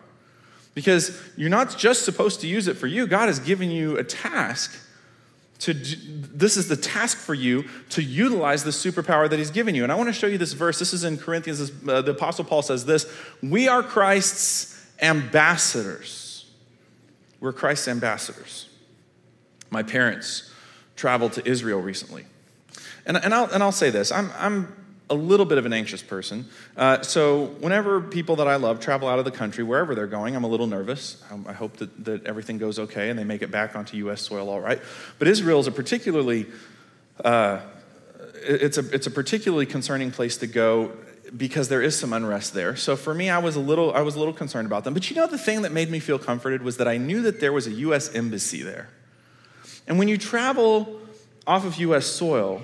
Because 0.77 1.19
you're 1.35 1.49
not 1.49 1.75
just 1.75 2.05
supposed 2.05 2.41
to 2.41 2.47
use 2.47 2.67
it 2.67 2.77
for 2.77 2.85
you, 2.85 3.07
God 3.07 3.29
has 3.29 3.39
given 3.39 3.71
you 3.71 3.97
a 3.97 4.03
task 4.03 4.79
to 5.61 5.73
this 5.73 6.55
is 6.55 6.67
the 6.67 6.75
task 6.75 7.17
for 7.17 7.33
you 7.33 7.65
to 7.89 8.03
utilize 8.03 8.63
the 8.63 8.69
superpower 8.69 9.27
that 9.27 9.39
he's 9.39 9.49
given 9.49 9.73
you. 9.73 9.81
And 9.81 9.91
i 9.91 9.95
want 9.95 10.07
to 10.07 10.13
show 10.13 10.27
you 10.27 10.37
this 10.37 10.53
verse. 10.53 10.77
This 10.77 10.93
is 10.93 11.03
in 11.03 11.17
corinthians. 11.17 11.71
Uh, 11.89 12.03
the 12.03 12.11
apostle 12.11 12.45
paul 12.45 12.61
says 12.61 12.85
this 12.85 13.11
we 13.41 13.67
are 13.67 13.81
christ's 13.81 14.79
ambassadors. 15.01 16.45
We're 17.39 17.53
christ's 17.53 17.87
ambassadors. 17.87 18.69
My 19.71 19.81
parents 19.81 20.53
traveled 20.95 21.33
to 21.33 21.49
israel 21.49 21.81
recently. 21.81 22.27
And, 23.07 23.17
and, 23.17 23.33
I'll, 23.33 23.49
and 23.51 23.63
I'll 23.63 23.71
say 23.71 23.89
this. 23.89 24.11
I'm, 24.11 24.29
I'm 24.37 24.86
a 25.09 25.15
little 25.15 25.45
bit 25.45 25.57
of 25.57 25.65
an 25.65 25.73
anxious 25.73 26.01
person. 26.01 26.47
Uh, 26.75 27.01
so, 27.01 27.45
whenever 27.59 28.01
people 28.01 28.35
that 28.37 28.47
I 28.47 28.57
love 28.57 28.79
travel 28.79 29.07
out 29.07 29.19
of 29.19 29.25
the 29.25 29.31
country, 29.31 29.63
wherever 29.63 29.95
they're 29.95 30.07
going, 30.07 30.35
I'm 30.35 30.43
a 30.43 30.47
little 30.47 30.67
nervous. 30.67 31.23
Um, 31.31 31.45
I 31.47 31.53
hope 31.53 31.77
that, 31.77 32.05
that 32.05 32.25
everything 32.25 32.57
goes 32.57 32.77
okay 32.79 33.09
and 33.09 33.17
they 33.17 33.23
make 33.23 33.41
it 33.41 33.51
back 33.51 33.75
onto 33.75 33.97
U.S. 33.97 34.21
soil 34.21 34.49
all 34.49 34.59
right. 34.59 34.81
But 35.19 35.27
Israel 35.27 35.59
is 35.59 35.67
a 35.67 35.71
particularly 35.71 36.47
uh, 37.23 37.59
it's 38.43 38.77
a 38.77 38.89
it's 38.93 39.07
a 39.07 39.11
particularly 39.11 39.65
concerning 39.65 40.11
place 40.11 40.37
to 40.37 40.47
go 40.47 40.91
because 41.35 41.67
there 41.67 41.81
is 41.81 41.97
some 41.97 42.13
unrest 42.13 42.53
there. 42.53 42.75
So 42.75 42.95
for 42.95 43.13
me, 43.13 43.29
I 43.29 43.39
was 43.39 43.55
a 43.55 43.59
little 43.59 43.93
I 43.93 44.01
was 44.01 44.15
a 44.15 44.19
little 44.19 44.33
concerned 44.33 44.65
about 44.65 44.83
them. 44.83 44.93
But 44.93 45.09
you 45.09 45.15
know, 45.15 45.27
the 45.27 45.37
thing 45.37 45.63
that 45.63 45.71
made 45.71 45.89
me 45.89 45.99
feel 45.99 46.19
comforted 46.19 46.61
was 46.61 46.77
that 46.77 46.87
I 46.87 46.97
knew 46.97 47.21
that 47.23 47.39
there 47.39 47.53
was 47.53 47.67
a 47.67 47.71
U.S. 47.71 48.13
embassy 48.13 48.61
there. 48.61 48.89
And 49.87 49.97
when 49.97 50.07
you 50.07 50.17
travel 50.17 50.99
off 51.45 51.65
of 51.65 51.75
U.S. 51.77 52.05
soil, 52.05 52.61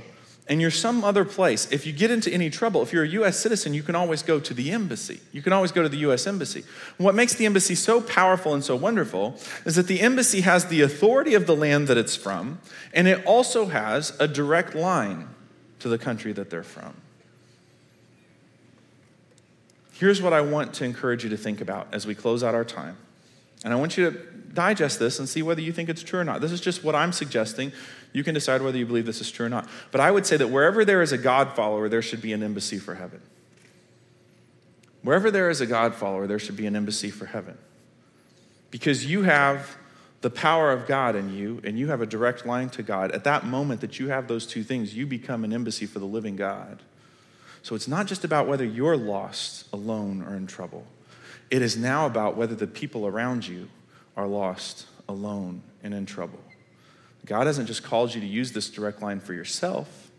and 0.47 0.59
you're 0.59 0.71
some 0.71 1.03
other 1.03 1.23
place, 1.23 1.71
if 1.71 1.85
you 1.85 1.93
get 1.93 2.11
into 2.11 2.31
any 2.31 2.49
trouble, 2.49 2.81
if 2.81 2.91
you're 2.91 3.03
a 3.03 3.09
US 3.09 3.39
citizen, 3.39 3.73
you 3.73 3.81
can 3.81 3.95
always 3.95 4.21
go 4.21 4.39
to 4.39 4.53
the 4.53 4.71
embassy. 4.71 5.21
You 5.31 5.41
can 5.41 5.53
always 5.53 5.71
go 5.71 5.81
to 5.83 5.89
the 5.89 5.97
US 5.99 6.27
embassy. 6.27 6.63
What 6.97 7.15
makes 7.15 7.33
the 7.33 7.45
embassy 7.45 7.75
so 7.75 8.01
powerful 8.01 8.53
and 8.53 8.63
so 8.63 8.75
wonderful 8.75 9.39
is 9.65 9.75
that 9.75 9.87
the 9.87 10.01
embassy 10.01 10.41
has 10.41 10.65
the 10.65 10.81
authority 10.81 11.33
of 11.33 11.47
the 11.47 11.55
land 11.55 11.87
that 11.87 11.97
it's 11.97 12.15
from, 12.15 12.59
and 12.93 13.07
it 13.07 13.25
also 13.25 13.67
has 13.67 14.17
a 14.19 14.27
direct 14.27 14.75
line 14.75 15.29
to 15.79 15.87
the 15.87 15.97
country 15.97 16.33
that 16.33 16.49
they're 16.49 16.63
from. 16.63 16.93
Here's 19.93 20.21
what 20.21 20.33
I 20.33 20.41
want 20.41 20.73
to 20.75 20.85
encourage 20.85 21.23
you 21.23 21.29
to 21.29 21.37
think 21.37 21.61
about 21.61 21.87
as 21.93 22.05
we 22.05 22.15
close 22.15 22.43
out 22.43 22.53
our 22.53 22.65
time. 22.65 22.97
And 23.63 23.71
I 23.71 23.77
want 23.77 23.97
you 23.97 24.11
to 24.11 24.17
digest 24.53 24.99
this 24.99 25.19
and 25.19 25.27
see 25.27 25.41
whether 25.41 25.61
you 25.61 25.71
think 25.71 25.89
it's 25.89 26.03
true 26.03 26.19
or 26.19 26.23
not. 26.23 26.41
This 26.41 26.51
is 26.51 26.61
just 26.61 26.83
what 26.83 26.95
I'm 26.95 27.11
suggesting. 27.11 27.71
You 28.13 28.23
can 28.23 28.33
decide 28.33 28.61
whether 28.61 28.77
you 28.77 28.85
believe 28.85 29.05
this 29.05 29.21
is 29.21 29.31
true 29.31 29.47
or 29.47 29.49
not. 29.49 29.67
But 29.91 29.99
I 29.99 30.11
would 30.11 30.25
say 30.25 30.37
that 30.37 30.49
wherever 30.49 30.85
there 30.85 31.01
is 31.01 31.11
a 31.11 31.17
God 31.17 31.55
follower, 31.55 31.89
there 31.89 32.01
should 32.01 32.21
be 32.21 32.31
an 32.31 32.43
embassy 32.43 32.77
for 32.77 32.95
heaven. 32.95 33.21
Wherever 35.01 35.29
there 35.29 35.49
is 35.49 35.59
a 35.59 35.65
God 35.65 35.95
follower, 35.95 36.27
there 36.27 36.39
should 36.39 36.55
be 36.55 36.65
an 36.65 36.75
embassy 36.75 37.09
for 37.09 37.25
heaven. 37.25 37.57
Because 38.71 39.05
you 39.05 39.23
have 39.23 39.77
the 40.21 40.29
power 40.29 40.71
of 40.71 40.87
God 40.87 41.15
in 41.15 41.33
you 41.33 41.59
and 41.65 41.77
you 41.77 41.89
have 41.89 42.01
a 42.01 42.05
direct 42.05 42.45
line 42.45 42.69
to 42.69 42.83
God. 42.83 43.11
At 43.11 43.25
that 43.25 43.45
moment 43.45 43.81
that 43.81 43.99
you 43.99 44.07
have 44.07 44.27
those 44.27 44.47
two 44.47 44.63
things, 44.63 44.95
you 44.95 45.05
become 45.05 45.43
an 45.43 45.51
embassy 45.51 45.85
for 45.85 45.99
the 45.99 46.05
living 46.05 46.37
God. 46.37 46.81
So 47.61 47.75
it's 47.75 47.87
not 47.87 48.07
just 48.07 48.23
about 48.23 48.47
whether 48.47 48.65
you're 48.65 48.97
lost, 48.97 49.65
alone, 49.73 50.21
or 50.21 50.35
in 50.35 50.47
trouble. 50.47 50.85
It 51.51 51.61
is 51.61 51.77
now 51.77 52.05
about 52.05 52.37
whether 52.37 52.55
the 52.55 52.67
people 52.67 53.05
around 53.05 53.47
you 53.47 53.69
are 54.15 54.27
lost, 54.27 54.85
alone, 55.09 55.61
and 55.83 55.93
in 55.93 56.05
trouble. 56.05 56.39
God 57.25 57.47
hasn't 57.47 57.67
just 57.67 57.83
called 57.83 58.13
you 58.13 58.21
to 58.21 58.27
use 58.27 58.51
this 58.51 58.69
direct 58.69 59.01
line 59.01 59.19
for 59.19 59.33
yourself. 59.33 60.11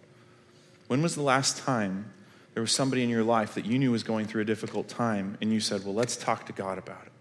When 0.87 1.03
was 1.03 1.15
the 1.15 1.23
last 1.23 1.59
time 1.59 2.13
there 2.55 2.63
was 2.63 2.73
somebody 2.73 3.03
in 3.03 3.11
your 3.11 3.25
life 3.25 3.55
that 3.55 3.67
you 3.67 3.79
knew 3.79 3.91
was 3.91 4.03
going 4.03 4.27
through 4.27 4.43
a 4.43 4.45
difficult 4.45 4.89
time 4.89 5.37
and 5.41 5.53
you 5.53 5.61
said, 5.61 5.85
Well, 5.85 5.95
let's 5.95 6.17
talk 6.17 6.47
to 6.47 6.53
God 6.53 6.79
about 6.79 7.03
it? 7.05 7.13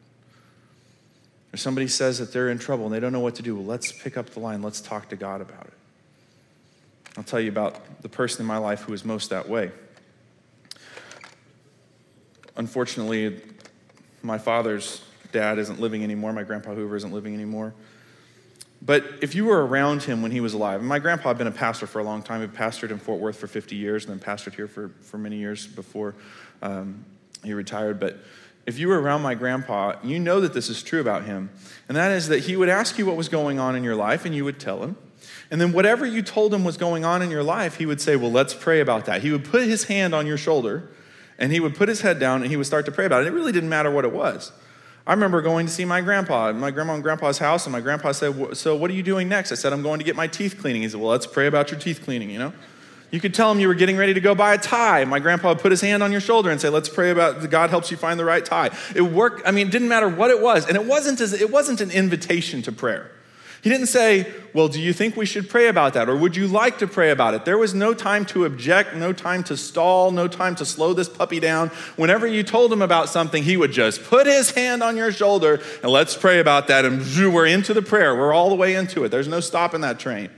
Or 1.54 1.58
somebody 1.58 1.88
says 1.88 2.20
that 2.20 2.32
they're 2.32 2.50
in 2.50 2.60
trouble 2.60 2.86
and 2.86 2.94
they 2.94 3.00
don't 3.00 3.14
know 3.14 3.20
what 3.20 3.36
to 3.36 3.42
do. 3.42 3.56
Well, 3.56 3.66
let's 3.66 3.92
pick 3.92 4.18
up 4.18 4.30
the 4.32 4.40
line, 4.40 4.62
let's 4.62 4.82
talk 4.82 5.10
to 5.10 5.16
God 5.16 5.42
about 5.42 5.66
it. 5.66 5.74
I'll 7.18 7.24
tell 7.24 7.40
you 7.40 7.50
about 7.50 8.02
the 8.02 8.10
person 8.10 8.42
in 8.42 8.48
my 8.48 8.58
life 8.58 8.82
who 8.82 8.92
was 8.92 9.06
most 9.06 9.30
that 9.30 9.48
way. 9.48 9.72
Unfortunately, 12.56 13.40
my 14.22 14.38
father's 14.38 15.04
dad 15.32 15.60
isn't 15.60 15.80
living 15.80 16.04
anymore. 16.04 16.34
My 16.34 16.44
grandpa 16.44 16.74
Hoover 16.74 16.96
isn't 16.96 17.12
living 17.12 17.34
anymore. 17.34 17.74
But 18.86 19.06
if 19.22 19.34
you 19.34 19.46
were 19.46 19.66
around 19.66 20.04
him 20.04 20.22
when 20.22 20.32
he 20.32 20.42
was 20.42 20.54
alive, 20.54 20.82
and 20.82 20.90
my 20.90 21.00
grandpa 21.00 21.30
had 21.30 21.38
been 21.38 21.48
a 21.48 21.52
pastor 21.52 21.88
for 21.88 22.00
a 22.00 22.04
long 22.04 22.22
time. 22.22 22.42
He 22.42 22.48
pastored 22.48 22.92
in 22.92 23.00
Fort 23.00 23.22
Worth 23.22 23.38
for 23.38 23.48
50 23.48 23.78
years 23.78 24.06
and 24.06 24.14
then 24.14 24.20
pastored 24.20 24.56
here 24.56 24.68
for, 24.68 24.90
for 25.02 25.18
many 25.18 25.38
years 25.38 25.66
before 25.66 26.16
um, 26.62 27.06
he 27.44 27.54
retired. 27.54 27.98
But 27.98 28.18
if 28.66 28.78
you 28.78 28.90
were 28.90 29.02
around 29.02 29.22
my 29.22 29.36
grandpa, 29.36 29.96
you 30.04 30.20
know 30.20 30.42
that 30.42 30.54
this 30.54 30.70
is 30.70 30.84
true 30.84 31.00
about 31.00 31.24
him. 31.24 31.50
And 31.88 31.96
that 31.96 32.12
is 32.12 32.28
that 32.28 32.40
he 32.40 32.58
would 32.58 32.68
ask 32.68 32.98
you 32.98 33.06
what 33.06 33.16
was 33.16 33.30
going 33.30 33.58
on 33.58 33.78
in 33.78 33.86
your 33.86 33.96
life, 33.96 34.26
and 34.26 34.36
you 34.36 34.44
would 34.44 34.60
tell 34.60 34.84
him. 34.84 34.98
And 35.50 35.62
then 35.62 35.72
whatever 35.72 36.06
you 36.06 36.22
told 36.22 36.54
him 36.54 36.66
was 36.66 36.76
going 36.76 37.06
on 37.06 37.22
in 37.22 37.30
your 37.30 37.44
life, 37.44 37.78
he 37.78 37.86
would 37.86 38.02
say, 38.02 38.18
Well, 38.18 38.32
let's 38.32 38.54
pray 38.54 38.82
about 38.82 39.06
that. 39.06 39.22
He 39.22 39.32
would 39.32 39.46
put 39.46 39.64
his 39.64 39.86
hand 39.86 40.14
on 40.14 40.28
your 40.28 40.38
shoulder, 40.38 40.90
and 41.38 41.54
he 41.54 41.62
would 41.62 41.76
put 41.76 41.88
his 41.88 42.02
head 42.02 42.20
down, 42.20 42.42
and 42.42 42.52
he 42.52 42.58
would 42.58 42.66
start 42.66 42.86
to 42.88 42.92
pray 42.92 43.06
about 43.06 43.22
it. 43.22 43.28
It 43.28 43.32
really 43.32 43.54
didn't 43.54 43.70
matter 43.70 43.92
what 43.92 44.04
it 44.04 44.12
was. 44.12 44.52
I 45.06 45.12
remember 45.12 45.42
going 45.42 45.66
to 45.66 45.72
see 45.72 45.84
my 45.84 46.00
grandpa, 46.00 46.50
at 46.50 46.56
my 46.56 46.72
grandma 46.72 46.94
and 46.94 47.04
grandpa's 47.04 47.38
house, 47.38 47.66
and 47.66 47.74
my 47.74 47.82
grandpa 47.82 48.14
said, 48.14 48.56
So, 48.56 48.76
what 48.76 48.90
are 48.90 48.94
you 48.94 49.04
doing 49.04 49.28
next? 49.28 49.52
I 49.52 49.56
said, 49.56 49.74
I'm 49.74 49.82
going 49.82 50.00
to 50.00 50.06
get 50.06 50.16
my 50.16 50.28
teeth 50.28 50.58
cleaning. 50.60 50.84
He 50.84 50.90
said, 50.90 51.02
Well, 51.02 51.10
let's 51.10 51.28
pray 51.28 51.48
about 51.48 51.72
your 51.72 51.80
teeth 51.80 52.02
cleaning, 52.04 52.30
you 52.30 52.40
know? 52.40 52.54
You 53.12 53.20
could 53.20 53.34
tell 53.34 53.52
him 53.52 53.60
you 53.60 53.68
were 53.68 53.76
getting 53.76 53.98
ready 53.98 54.14
to 54.14 54.22
go 54.22 54.34
buy 54.34 54.56
a 54.56 54.58
tie. 54.58 55.06
My 55.06 55.20
grandpa 55.20 55.50
would 55.50 55.60
put 55.60 55.72
his 55.72 55.82
hand 55.82 56.02
on 56.02 56.12
your 56.12 56.22
shoulder 56.22 56.50
and 56.50 56.60
say, 56.60 56.70
Let's 56.70 56.88
pray 56.88 57.10
about 57.10 57.50
God 57.50 57.70
helps 57.70 57.92
you 57.92 57.98
find 57.98 58.18
the 58.18 58.26
right 58.26 58.46
tie. 58.46 58.70
It 58.96 59.02
worked, 59.02 59.46
I 59.46 59.52
mean, 59.52 59.68
it 59.68 59.72
didn't 59.72 59.90
matter 59.90 60.08
what 60.08 60.32
it 60.32 60.42
was. 60.42 60.68
And 60.68 60.78
it 60.78 60.86
wasn't, 60.86 61.20
as, 61.20 61.34
it 61.34 61.52
wasn't 61.52 61.82
an 61.82 61.92
invitation 61.92 62.62
to 62.62 62.72
prayer. 62.72 63.12
He 63.64 63.70
didn't 63.70 63.88
say, 63.88 64.30
Well, 64.54 64.68
do 64.68 64.82
you 64.82 64.92
think 64.92 65.16
we 65.16 65.26
should 65.26 65.50
pray 65.50 65.70
about 65.70 65.94
that? 65.94 66.10
Or 66.10 66.18
would 66.18 66.36
you 66.36 66.48
like 66.48 66.80
to 66.80 66.88
pray 66.88 67.12
about 67.12 67.34
it? 67.34 67.46
There 67.46 67.58
was 67.58 67.74
no 67.74 67.94
time 67.94 68.26
to 68.26 68.44
object, 68.44 68.94
no 68.94 69.14
time 69.14 69.42
to 69.46 69.56
stall, 69.56 70.12
no 70.12 70.28
time 70.28 70.56
to 70.56 70.66
slow 70.66 70.92
this 70.92 71.08
puppy 71.08 71.40
down. 71.40 71.70
Whenever 71.96 72.28
you 72.28 72.44
told 72.44 72.74
him 72.74 72.82
about 72.82 73.08
something, 73.08 73.42
he 73.42 73.56
would 73.56 73.72
just 73.72 74.04
put 74.04 74.28
his 74.28 74.52
hand 74.52 74.84
on 74.84 74.98
your 74.98 75.14
shoulder 75.14 75.62
and 75.82 75.90
let's 75.90 76.14
pray 76.14 76.42
about 76.42 76.68
that. 76.68 76.84
And 76.84 77.00
we're 77.34 77.46
into 77.46 77.74
the 77.74 77.82
prayer. 77.82 78.14
We're 78.14 78.34
all 78.34 78.50
the 78.50 78.56
way 78.56 78.76
into 78.76 79.06
it. 79.06 79.10
There's 79.10 79.30
no 79.30 79.40
stopping 79.40 79.80
that 79.80 79.98
train. 79.98 80.30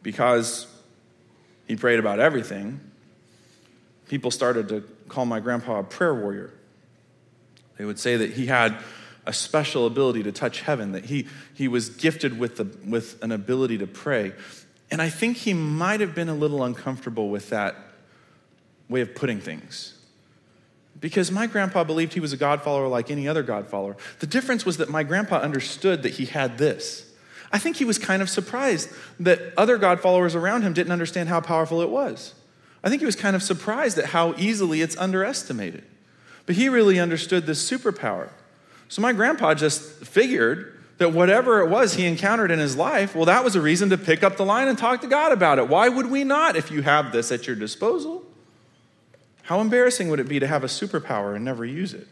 Because 0.00 0.68
he 1.66 1.74
prayed 1.74 1.98
about 1.98 2.20
everything, 2.20 2.78
people 4.08 4.30
started 4.30 4.68
to 4.68 4.84
call 5.08 5.26
my 5.26 5.40
grandpa 5.40 5.80
a 5.80 5.82
prayer 5.82 6.14
warrior. 6.14 6.52
They 7.78 7.84
would 7.84 7.98
say 7.98 8.16
that 8.18 8.34
he 8.34 8.46
had 8.46 8.78
a 9.26 9.32
special 9.32 9.86
ability 9.86 10.22
to 10.24 10.32
touch 10.32 10.60
heaven, 10.60 10.92
that 10.92 11.06
he, 11.06 11.26
he 11.54 11.68
was 11.68 11.88
gifted 11.88 12.38
with, 12.38 12.56
the, 12.56 12.64
with 12.88 13.22
an 13.22 13.32
ability 13.32 13.78
to 13.78 13.86
pray. 13.86 14.32
And 14.90 15.00
I 15.00 15.08
think 15.08 15.38
he 15.38 15.54
might 15.54 16.00
have 16.00 16.14
been 16.14 16.28
a 16.28 16.34
little 16.34 16.62
uncomfortable 16.62 17.30
with 17.30 17.50
that 17.50 17.76
way 18.88 19.00
of 19.00 19.14
putting 19.14 19.40
things. 19.40 19.98
Because 21.00 21.30
my 21.30 21.46
grandpa 21.46 21.84
believed 21.84 22.12
he 22.12 22.20
was 22.20 22.32
a 22.32 22.36
God 22.36 22.62
follower 22.62 22.88
like 22.88 23.10
any 23.10 23.26
other 23.26 23.42
God 23.42 23.66
follower. 23.66 23.96
The 24.20 24.26
difference 24.26 24.64
was 24.64 24.76
that 24.76 24.88
my 24.88 25.02
grandpa 25.02 25.38
understood 25.38 26.02
that 26.02 26.14
he 26.14 26.26
had 26.26 26.58
this. 26.58 27.10
I 27.52 27.58
think 27.58 27.76
he 27.76 27.84
was 27.84 27.98
kind 27.98 28.22
of 28.22 28.30
surprised 28.30 28.90
that 29.20 29.40
other 29.56 29.78
God 29.78 30.00
followers 30.00 30.34
around 30.34 30.62
him 30.62 30.72
didn't 30.72 30.92
understand 30.92 31.28
how 31.28 31.40
powerful 31.40 31.80
it 31.82 31.90
was. 31.90 32.34
I 32.82 32.88
think 32.88 33.00
he 33.00 33.06
was 33.06 33.16
kind 33.16 33.34
of 33.34 33.42
surprised 33.42 33.96
at 33.98 34.06
how 34.06 34.34
easily 34.36 34.82
it's 34.82 34.96
underestimated. 34.96 35.84
But 36.46 36.56
he 36.56 36.68
really 36.68 36.98
understood 36.98 37.46
this 37.46 37.68
superpower. 37.68 38.28
So 38.88 39.02
my 39.02 39.12
grandpa 39.12 39.54
just 39.54 39.82
figured 40.04 40.78
that 40.98 41.12
whatever 41.12 41.60
it 41.60 41.68
was 41.68 41.94
he 41.94 42.06
encountered 42.06 42.50
in 42.50 42.58
his 42.58 42.76
life, 42.76 43.14
well, 43.14 43.24
that 43.24 43.42
was 43.42 43.56
a 43.56 43.60
reason 43.60 43.90
to 43.90 43.98
pick 43.98 44.22
up 44.22 44.36
the 44.36 44.44
line 44.44 44.68
and 44.68 44.78
talk 44.78 45.00
to 45.00 45.08
God 45.08 45.32
about 45.32 45.58
it. 45.58 45.68
Why 45.68 45.88
would 45.88 46.10
we 46.10 46.24
not 46.24 46.56
if 46.56 46.70
you 46.70 46.82
have 46.82 47.12
this 47.12 47.32
at 47.32 47.46
your 47.46 47.56
disposal? 47.56 48.24
How 49.42 49.60
embarrassing 49.60 50.08
would 50.08 50.20
it 50.20 50.28
be 50.28 50.38
to 50.38 50.46
have 50.46 50.64
a 50.64 50.68
superpower 50.68 51.34
and 51.34 51.44
never 51.44 51.64
use 51.64 51.92
it? 51.92 52.06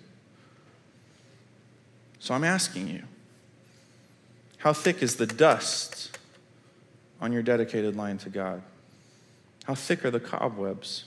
So 2.19 2.35
I'm 2.35 2.45
asking 2.45 2.89
you 2.89 3.03
how 4.59 4.73
thick 4.73 5.03
is 5.03 5.17
the 5.17 5.27
dust 5.27 6.19
on 7.21 7.33
your 7.33 7.43
dedicated 7.43 7.97
line 7.97 8.19
to 8.19 8.29
God? 8.29 8.63
How 9.65 9.75
thick 9.75 10.05
are 10.05 10.11
the 10.11 10.21
cobwebs? 10.21 11.05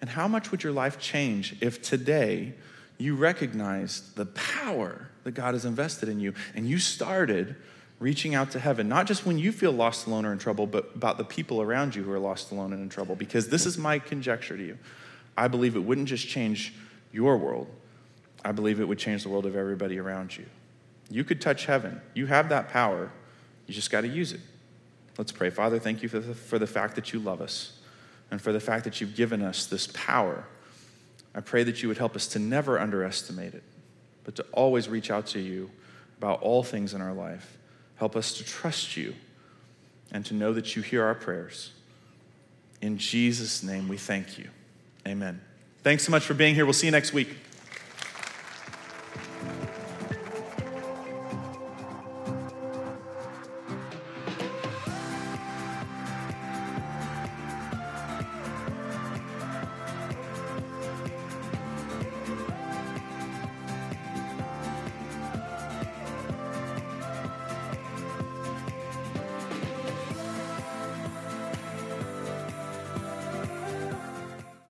And 0.00 0.10
how 0.10 0.26
much 0.26 0.50
would 0.50 0.62
your 0.62 0.72
life 0.72 0.98
change 0.98 1.56
if 1.60 1.82
today 1.82 2.54
you 3.00 3.14
recognized 3.14 4.16
the 4.16 4.26
power 4.26 5.08
that 5.24 5.32
God 5.32 5.54
has 5.54 5.64
invested 5.64 6.08
in 6.08 6.20
you 6.20 6.34
and 6.54 6.68
you 6.68 6.78
started 6.78 7.56
reaching 7.98 8.34
out 8.34 8.50
to 8.52 8.58
heaven, 8.58 8.88
not 8.88 9.06
just 9.06 9.26
when 9.26 9.38
you 9.38 9.52
feel 9.52 9.72
lost, 9.72 10.06
alone, 10.06 10.24
or 10.24 10.32
in 10.32 10.38
trouble, 10.38 10.66
but 10.66 10.90
about 10.94 11.18
the 11.18 11.24
people 11.24 11.60
around 11.60 11.94
you 11.94 12.02
who 12.02 12.10
are 12.10 12.18
lost, 12.18 12.50
alone, 12.50 12.72
and 12.72 12.82
in 12.82 12.88
trouble? 12.88 13.14
Because 13.14 13.48
this 13.48 13.66
is 13.66 13.76
my 13.76 13.98
conjecture 13.98 14.56
to 14.56 14.64
you. 14.64 14.78
I 15.36 15.48
believe 15.48 15.76
it 15.76 15.80
wouldn't 15.80 16.08
just 16.08 16.26
change 16.26 16.74
your 17.12 17.36
world, 17.36 17.66
I 18.44 18.52
believe 18.52 18.80
it 18.80 18.84
would 18.86 18.98
change 18.98 19.24
the 19.24 19.28
world 19.28 19.44
of 19.44 19.56
everybody 19.56 19.98
around 19.98 20.36
you. 20.36 20.46
You 21.10 21.24
could 21.24 21.40
touch 21.40 21.66
heaven. 21.66 22.00
You 22.14 22.26
have 22.26 22.48
that 22.50 22.68
power. 22.68 23.10
You 23.66 23.74
just 23.74 23.90
got 23.90 24.02
to 24.02 24.08
use 24.08 24.32
it. 24.32 24.40
Let's 25.18 25.32
pray. 25.32 25.50
Father, 25.50 25.78
thank 25.78 26.02
you 26.02 26.08
for 26.08 26.20
the, 26.20 26.34
for 26.34 26.58
the 26.58 26.66
fact 26.66 26.94
that 26.94 27.12
you 27.12 27.18
love 27.18 27.40
us 27.40 27.72
and 28.30 28.40
for 28.40 28.52
the 28.52 28.60
fact 28.60 28.84
that 28.84 29.00
you've 29.00 29.16
given 29.16 29.42
us 29.42 29.66
this 29.66 29.88
power. 29.92 30.46
I 31.34 31.40
pray 31.40 31.62
that 31.64 31.82
you 31.82 31.88
would 31.88 31.98
help 31.98 32.16
us 32.16 32.26
to 32.28 32.38
never 32.38 32.78
underestimate 32.78 33.54
it, 33.54 33.62
but 34.24 34.36
to 34.36 34.44
always 34.52 34.88
reach 34.88 35.10
out 35.10 35.26
to 35.28 35.40
you 35.40 35.70
about 36.18 36.42
all 36.42 36.62
things 36.62 36.92
in 36.92 37.00
our 37.00 37.12
life. 37.12 37.56
Help 37.96 38.16
us 38.16 38.32
to 38.34 38.44
trust 38.44 38.96
you 38.96 39.14
and 40.12 40.24
to 40.26 40.34
know 40.34 40.52
that 40.52 40.74
you 40.74 40.82
hear 40.82 41.04
our 41.04 41.14
prayers. 41.14 41.70
In 42.80 42.98
Jesus' 42.98 43.62
name, 43.62 43.88
we 43.88 43.96
thank 43.96 44.38
you. 44.38 44.48
Amen. 45.06 45.40
Thanks 45.82 46.04
so 46.04 46.10
much 46.10 46.24
for 46.24 46.34
being 46.34 46.54
here. 46.54 46.64
We'll 46.64 46.72
see 46.72 46.86
you 46.86 46.92
next 46.92 47.12
week. 47.12 47.28